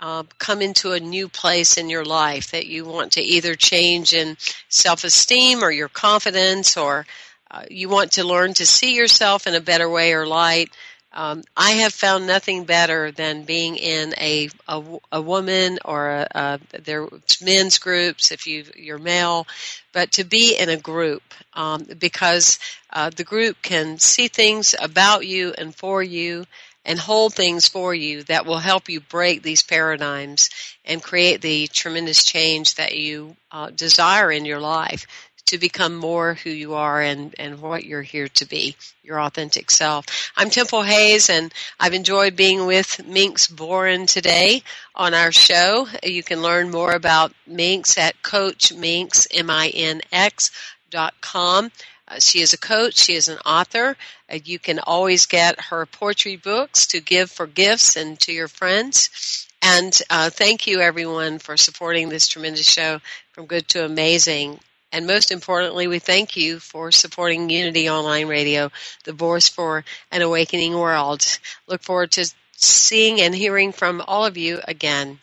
uh, 0.00 0.22
come 0.38 0.62
into 0.62 0.92
a 0.92 1.00
new 1.00 1.28
place 1.28 1.76
in 1.76 1.90
your 1.90 2.04
life 2.04 2.50
that 2.52 2.66
you 2.66 2.84
want 2.84 3.12
to 3.12 3.22
either 3.22 3.54
change 3.54 4.14
in 4.14 4.36
self-esteem 4.68 5.62
or 5.62 5.70
your 5.70 5.88
confidence 5.88 6.76
or 6.76 7.06
uh, 7.50 7.62
you 7.70 7.88
want 7.88 8.12
to 8.12 8.24
learn 8.24 8.54
to 8.54 8.66
see 8.66 8.94
yourself 8.94 9.46
in 9.46 9.54
a 9.54 9.60
better 9.60 9.88
way 9.88 10.12
or 10.14 10.26
light 10.26 10.70
um, 11.16 11.42
I 11.56 11.70
have 11.70 11.94
found 11.94 12.26
nothing 12.26 12.64
better 12.64 13.10
than 13.10 13.44
being 13.44 13.76
in 13.76 14.14
a 14.18 14.50
a, 14.68 14.82
a 15.10 15.20
woman 15.22 15.78
or 15.82 16.10
a, 16.10 16.28
a 16.30 16.60
there 16.82 17.08
men's 17.42 17.78
groups 17.78 18.30
if 18.30 18.46
you 18.46 18.64
you're 18.76 18.98
male, 18.98 19.46
but 19.94 20.12
to 20.12 20.24
be 20.24 20.54
in 20.56 20.68
a 20.68 20.76
group 20.76 21.22
um, 21.54 21.86
because 21.98 22.58
uh, 22.92 23.10
the 23.10 23.24
group 23.24 23.56
can 23.62 23.98
see 23.98 24.28
things 24.28 24.74
about 24.78 25.26
you 25.26 25.54
and 25.56 25.74
for 25.74 26.02
you 26.02 26.44
and 26.84 26.98
hold 26.98 27.34
things 27.34 27.66
for 27.66 27.94
you 27.94 28.22
that 28.24 28.44
will 28.44 28.58
help 28.58 28.88
you 28.88 29.00
break 29.00 29.42
these 29.42 29.62
paradigms 29.62 30.50
and 30.84 31.02
create 31.02 31.40
the 31.40 31.66
tremendous 31.68 32.24
change 32.24 32.74
that 32.76 32.96
you 32.96 33.34
uh, 33.50 33.70
desire 33.70 34.30
in 34.30 34.44
your 34.44 34.60
life 34.60 35.06
to 35.46 35.58
become 35.58 35.96
more 35.96 36.34
who 36.34 36.50
you 36.50 36.74
are 36.74 37.00
and, 37.00 37.34
and 37.38 37.60
what 37.60 37.84
you're 37.84 38.02
here 38.02 38.28
to 38.28 38.44
be, 38.44 38.76
your 39.02 39.20
authentic 39.20 39.70
self. 39.70 40.06
I'm 40.36 40.50
Temple 40.50 40.82
Hayes 40.82 41.30
and 41.30 41.52
I've 41.78 41.94
enjoyed 41.94 42.36
being 42.36 42.66
with 42.66 43.06
Minx 43.06 43.46
Boren 43.46 44.06
today 44.06 44.62
on 44.94 45.14
our 45.14 45.32
show. 45.32 45.86
You 46.02 46.22
can 46.22 46.42
learn 46.42 46.70
more 46.70 46.92
about 46.92 47.32
Minx 47.46 47.96
at 47.96 48.22
Coach 48.22 48.72
Minx, 48.72 49.26
M-I-N-X 49.32 50.50
dot 50.90 51.14
com. 51.20 51.70
Uh, 52.08 52.20
she 52.20 52.40
is 52.40 52.52
a 52.52 52.58
coach. 52.58 52.96
She 52.96 53.14
is 53.14 53.28
an 53.28 53.38
author. 53.44 53.96
Uh, 54.30 54.38
you 54.44 54.58
can 54.58 54.78
always 54.78 55.26
get 55.26 55.60
her 55.60 55.86
poetry 55.86 56.36
books 56.36 56.86
to 56.88 57.00
give 57.00 57.30
for 57.30 57.46
gifts 57.46 57.96
and 57.96 58.18
to 58.20 58.32
your 58.32 58.48
friends. 58.48 59.46
And 59.62 59.98
uh, 60.10 60.30
thank 60.30 60.66
you, 60.66 60.80
everyone, 60.80 61.38
for 61.38 61.56
supporting 61.56 62.08
this 62.08 62.28
tremendous 62.28 62.70
show 62.70 63.00
from 63.32 63.46
good 63.46 63.66
to 63.70 63.84
amazing. 63.84 64.60
And 64.92 65.06
most 65.06 65.30
importantly, 65.30 65.88
we 65.88 65.98
thank 65.98 66.36
you 66.36 66.58
for 66.58 66.92
supporting 66.92 67.50
Unity 67.50 67.90
Online 67.90 68.28
Radio, 68.28 68.70
the 69.04 69.12
voice 69.12 69.48
for 69.48 69.84
an 70.10 70.22
awakening 70.22 70.74
world. 70.74 71.24
Look 71.66 71.82
forward 71.82 72.12
to 72.12 72.32
seeing 72.52 73.20
and 73.20 73.34
hearing 73.34 73.72
from 73.72 74.02
all 74.06 74.24
of 74.24 74.36
you 74.36 74.60
again. 74.66 75.18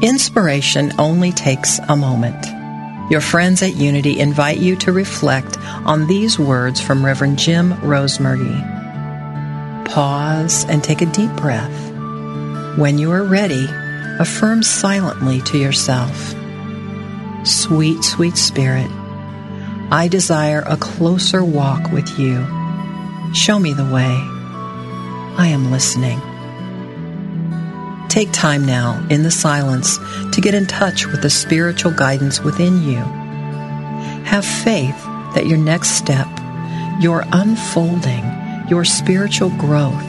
Inspiration 0.03 0.91
only 0.99 1.31
takes 1.31 1.79
a 1.87 1.95
moment. 1.95 2.45
Your 3.09 3.21
friends 3.21 3.61
at 3.61 3.75
Unity 3.75 4.19
invite 4.19 4.57
you 4.57 4.75
to 4.77 4.91
reflect 4.91 5.57
on 5.85 6.07
these 6.07 6.37
words 6.37 6.81
from 6.81 7.05
Reverend 7.05 7.39
Jim 7.39 7.73
Rosemergy. 7.75 8.71
Pause 9.85 10.65
and 10.65 10.83
take 10.83 11.01
a 11.01 11.05
deep 11.05 11.31
breath. 11.37 11.91
When 12.77 12.97
you 12.97 13.11
are 13.11 13.23
ready, 13.23 13.67
affirm 14.19 14.63
silently 14.63 15.41
to 15.41 15.57
yourself 15.57 16.35
Sweet, 17.43 18.05
sweet 18.05 18.37
Spirit, 18.37 18.89
I 19.91 20.07
desire 20.09 20.63
a 20.65 20.77
closer 20.77 21.43
walk 21.43 21.91
with 21.91 22.17
you. 22.17 22.37
Show 23.33 23.59
me 23.59 23.73
the 23.73 23.83
way. 23.83 24.17
I 25.35 25.47
am 25.47 25.69
listening. 25.69 26.21
Take 28.07 28.31
time 28.31 28.65
now 28.65 29.05
in 29.09 29.23
the 29.23 29.31
silence 29.31 29.97
to 30.31 30.39
get 30.39 30.53
in 30.53 30.67
touch 30.67 31.05
with 31.07 31.21
the 31.21 31.29
spiritual 31.29 31.91
guidance 31.91 32.39
within 32.39 32.81
you. 32.81 32.99
Have 34.23 34.45
faith 34.45 34.95
that 35.35 35.45
your 35.45 35.57
next 35.57 35.97
step, 35.97 36.29
your 37.01 37.25
unfolding, 37.33 38.23
your 38.69 38.85
spiritual 38.85 39.49
growth 39.57 40.01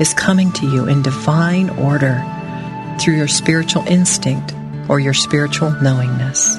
is 0.00 0.14
coming 0.14 0.50
to 0.54 0.66
you 0.66 0.88
in 0.88 1.02
divine 1.02 1.70
order 1.70 2.24
through 3.00 3.16
your 3.16 3.28
spiritual 3.28 3.86
instinct 3.86 4.54
or 4.88 5.00
your 5.00 5.14
spiritual 5.14 5.70
knowingness. 5.82 6.56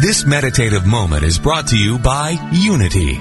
This 0.00 0.26
meditative 0.26 0.86
moment 0.86 1.24
is 1.24 1.38
brought 1.38 1.68
to 1.68 1.78
you 1.78 1.98
by 1.98 2.30
Unity. 2.52 3.20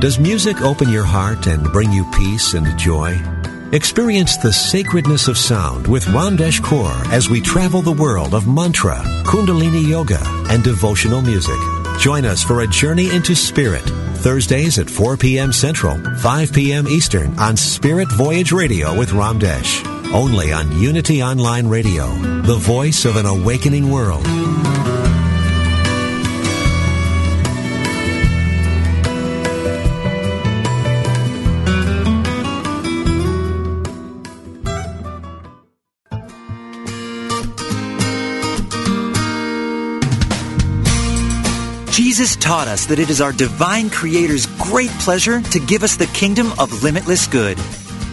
Does 0.00 0.18
music 0.18 0.60
open 0.62 0.88
your 0.88 1.04
heart 1.04 1.46
and 1.46 1.64
bring 1.72 1.90
you 1.90 2.04
peace 2.12 2.54
and 2.54 2.78
joy? 2.78 3.35
Experience 3.76 4.38
the 4.38 4.54
sacredness 4.54 5.28
of 5.28 5.36
sound 5.36 5.86
with 5.86 6.06
Ramdesh 6.06 6.62
Kaur 6.62 6.94
as 7.12 7.28
we 7.28 7.42
travel 7.42 7.82
the 7.82 7.92
world 7.92 8.32
of 8.32 8.48
mantra, 8.48 8.96
kundalini 9.26 9.86
yoga, 9.86 10.18
and 10.48 10.64
devotional 10.64 11.20
music. 11.20 11.58
Join 11.98 12.24
us 12.24 12.42
for 12.42 12.62
a 12.62 12.66
journey 12.66 13.14
into 13.14 13.34
spirit, 13.34 13.84
Thursdays 14.24 14.78
at 14.78 14.88
4 14.88 15.18
p.m. 15.18 15.52
Central, 15.52 15.98
5 16.20 16.54
p.m. 16.54 16.88
Eastern 16.88 17.38
on 17.38 17.54
Spirit 17.54 18.10
Voyage 18.12 18.50
Radio 18.50 18.98
with 18.98 19.10
Ramdesh. 19.10 19.84
Only 20.10 20.54
on 20.54 20.80
Unity 20.80 21.22
Online 21.22 21.66
Radio, 21.66 22.06
the 22.44 22.56
voice 22.56 23.04
of 23.04 23.16
an 23.16 23.26
awakening 23.26 23.90
world. 23.90 24.24
Taught 42.46 42.68
us 42.68 42.86
that 42.86 43.00
it 43.00 43.10
is 43.10 43.20
our 43.20 43.32
divine 43.32 43.90
Creator's 43.90 44.46
great 44.70 44.90
pleasure 45.00 45.42
to 45.42 45.58
give 45.58 45.82
us 45.82 45.96
the 45.96 46.06
kingdom 46.06 46.52
of 46.60 46.84
limitless 46.84 47.26
good. 47.26 47.58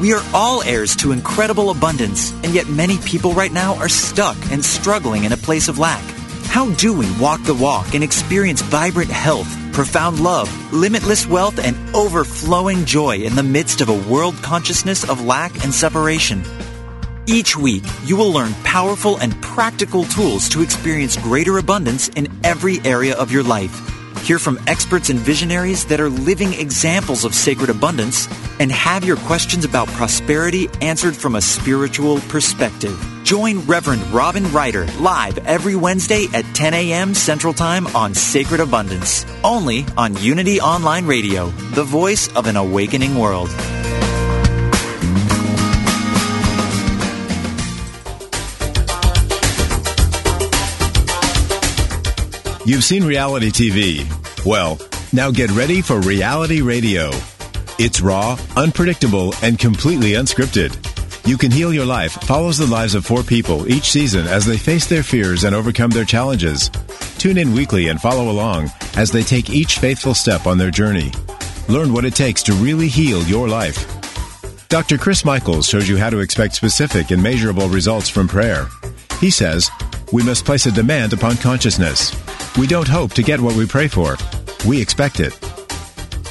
We 0.01 0.11
are 0.11 0.23
all 0.33 0.63
heirs 0.63 0.95
to 0.95 1.11
incredible 1.11 1.69
abundance, 1.69 2.31
and 2.43 2.51
yet 2.51 2.67
many 2.67 2.97
people 2.97 3.33
right 3.33 3.51
now 3.51 3.75
are 3.75 3.87
stuck 3.87 4.35
and 4.51 4.65
struggling 4.65 5.25
in 5.25 5.33
a 5.33 5.37
place 5.37 5.67
of 5.67 5.77
lack. 5.77 6.03
How 6.45 6.71
do 6.71 6.97
we 6.97 7.05
walk 7.19 7.43
the 7.43 7.53
walk 7.53 7.93
and 7.93 8.03
experience 8.03 8.63
vibrant 8.63 9.11
health, 9.11 9.47
profound 9.71 10.19
love, 10.19 10.49
limitless 10.73 11.27
wealth, 11.27 11.59
and 11.59 11.77
overflowing 11.95 12.85
joy 12.85 13.17
in 13.17 13.35
the 13.35 13.43
midst 13.43 13.81
of 13.81 13.89
a 13.89 14.09
world 14.09 14.33
consciousness 14.41 15.07
of 15.07 15.23
lack 15.23 15.63
and 15.63 15.71
separation? 15.71 16.41
Each 17.27 17.55
week, 17.55 17.83
you 18.03 18.17
will 18.17 18.31
learn 18.31 18.55
powerful 18.63 19.17
and 19.17 19.39
practical 19.43 20.05
tools 20.05 20.49
to 20.49 20.63
experience 20.63 21.17
greater 21.17 21.59
abundance 21.59 22.07
in 22.09 22.27
every 22.43 22.79
area 22.83 23.15
of 23.15 23.31
your 23.31 23.43
life. 23.43 23.82
Hear 24.23 24.39
from 24.39 24.57
experts 24.67 25.09
and 25.09 25.19
visionaries 25.19 25.83
that 25.87 25.99
are 25.99 26.09
living 26.09 26.53
examples 26.53 27.25
of 27.25 27.35
sacred 27.35 27.69
abundance, 27.69 28.29
and 28.57 28.71
have 28.71 29.03
your 29.03 29.17
questions 29.17 29.65
about 29.65 29.89
prosperity 29.89 30.69
answered 30.79 31.13
from 31.13 31.35
a 31.35 31.41
spiritual 31.41 32.21
perspective. 32.29 32.97
Join 33.25 33.59
Reverend 33.65 34.01
Robin 34.13 34.49
Ryder 34.53 34.87
live 35.01 35.39
every 35.39 35.75
Wednesday 35.75 36.27
at 36.33 36.45
10 36.55 36.73
a.m. 36.73 37.13
Central 37.13 37.53
Time 37.53 37.85
on 37.87 38.13
Sacred 38.13 38.61
Abundance, 38.61 39.25
only 39.43 39.85
on 39.97 40.15
Unity 40.15 40.61
Online 40.61 41.05
Radio, 41.05 41.47
the 41.73 41.83
voice 41.83 42.33
of 42.33 42.47
an 42.47 42.55
awakening 42.55 43.17
world. 43.17 43.49
You've 52.65 52.85
seen 52.85 53.03
reality 53.03 53.51
TV. 53.51 54.45
Well, 54.45 54.79
now 55.11 55.31
get 55.31 55.51
ready 55.51 55.81
for 55.81 55.99
reality 55.99 56.61
radio. 56.61 57.09
It's 57.77 57.99
raw, 57.99 58.39
unpredictable, 58.55 59.33
and 59.43 59.59
completely 59.59 60.11
unscripted. 60.11 60.71
You 61.27 61.37
Can 61.37 61.51
Heal 61.51 61.73
Your 61.73 61.85
Life 61.85 62.13
follows 62.23 62.57
the 62.57 62.65
lives 62.65 62.95
of 62.95 63.05
four 63.05 63.21
people 63.21 63.69
each 63.69 63.91
season 63.91 64.27
as 64.27 64.45
they 64.45 64.55
face 64.55 64.87
their 64.87 65.03
fears 65.03 65.43
and 65.43 65.53
overcome 65.53 65.89
their 65.89 66.05
challenges. 66.05 66.69
Tune 67.17 67.37
in 67.37 67.51
weekly 67.51 67.89
and 67.89 67.99
follow 67.99 68.31
along 68.31 68.71
as 68.95 69.11
they 69.11 69.23
take 69.23 69.49
each 69.49 69.79
faithful 69.79 70.13
step 70.13 70.47
on 70.47 70.57
their 70.57 70.71
journey. 70.71 71.11
Learn 71.67 71.91
what 71.91 72.05
it 72.05 72.15
takes 72.15 72.41
to 72.43 72.53
really 72.53 72.87
heal 72.87 73.21
your 73.23 73.49
life. 73.49 73.85
Dr. 74.69 74.97
Chris 74.97 75.25
Michaels 75.25 75.67
shows 75.67 75.89
you 75.89 75.97
how 75.97 76.09
to 76.09 76.19
expect 76.19 76.55
specific 76.55 77.11
and 77.11 77.21
measurable 77.21 77.67
results 77.67 78.07
from 78.07 78.29
prayer. 78.29 78.67
He 79.19 79.31
says, 79.31 79.69
We 80.13 80.23
must 80.23 80.45
place 80.45 80.65
a 80.65 80.71
demand 80.71 81.11
upon 81.11 81.35
consciousness. 81.35 82.22
We 82.57 82.67
don't 82.67 82.87
hope 82.87 83.13
to 83.13 83.23
get 83.23 83.41
what 83.41 83.55
we 83.55 83.65
pray 83.65 83.87
for. 83.87 84.15
We 84.67 84.79
expect 84.79 85.19
it. 85.19 85.33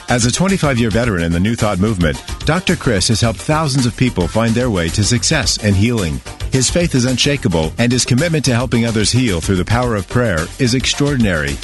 As 0.08 0.24
a 0.24 0.30
25 0.30 0.78
year 0.78 0.90
veteran 0.90 1.24
in 1.24 1.32
the 1.32 1.40
New 1.40 1.56
Thought 1.56 1.80
movement, 1.80 2.22
Dr. 2.44 2.76
Chris 2.76 3.08
has 3.08 3.20
helped 3.20 3.40
thousands 3.40 3.86
of 3.86 3.96
people 3.96 4.28
find 4.28 4.54
their 4.54 4.70
way 4.70 4.88
to 4.90 5.02
success 5.02 5.58
and 5.64 5.74
healing. 5.74 6.20
His 6.52 6.70
faith 6.70 6.94
is 6.94 7.06
unshakable, 7.06 7.72
and 7.78 7.90
his 7.90 8.04
commitment 8.04 8.44
to 8.44 8.54
helping 8.54 8.84
others 8.84 9.10
heal 9.10 9.40
through 9.40 9.56
the 9.56 9.64
power 9.64 9.96
of 9.96 10.08
prayer 10.08 10.46
is 10.58 10.74
extraordinary. 10.74 11.56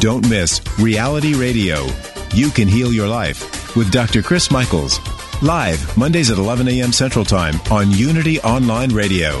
Don't 0.00 0.28
miss 0.28 0.60
Reality 0.78 1.34
Radio. 1.34 1.86
You 2.34 2.50
can 2.50 2.68
heal 2.68 2.92
your 2.92 3.08
life 3.08 3.74
with 3.74 3.90
Dr. 3.90 4.22
Chris 4.22 4.50
Michaels. 4.50 4.98
Live 5.40 5.96
Mondays 5.96 6.30
at 6.30 6.38
11 6.38 6.68
a.m. 6.68 6.92
Central 6.92 7.24
Time 7.24 7.54
on 7.70 7.90
Unity 7.92 8.40
Online 8.40 8.92
Radio. 8.92 9.40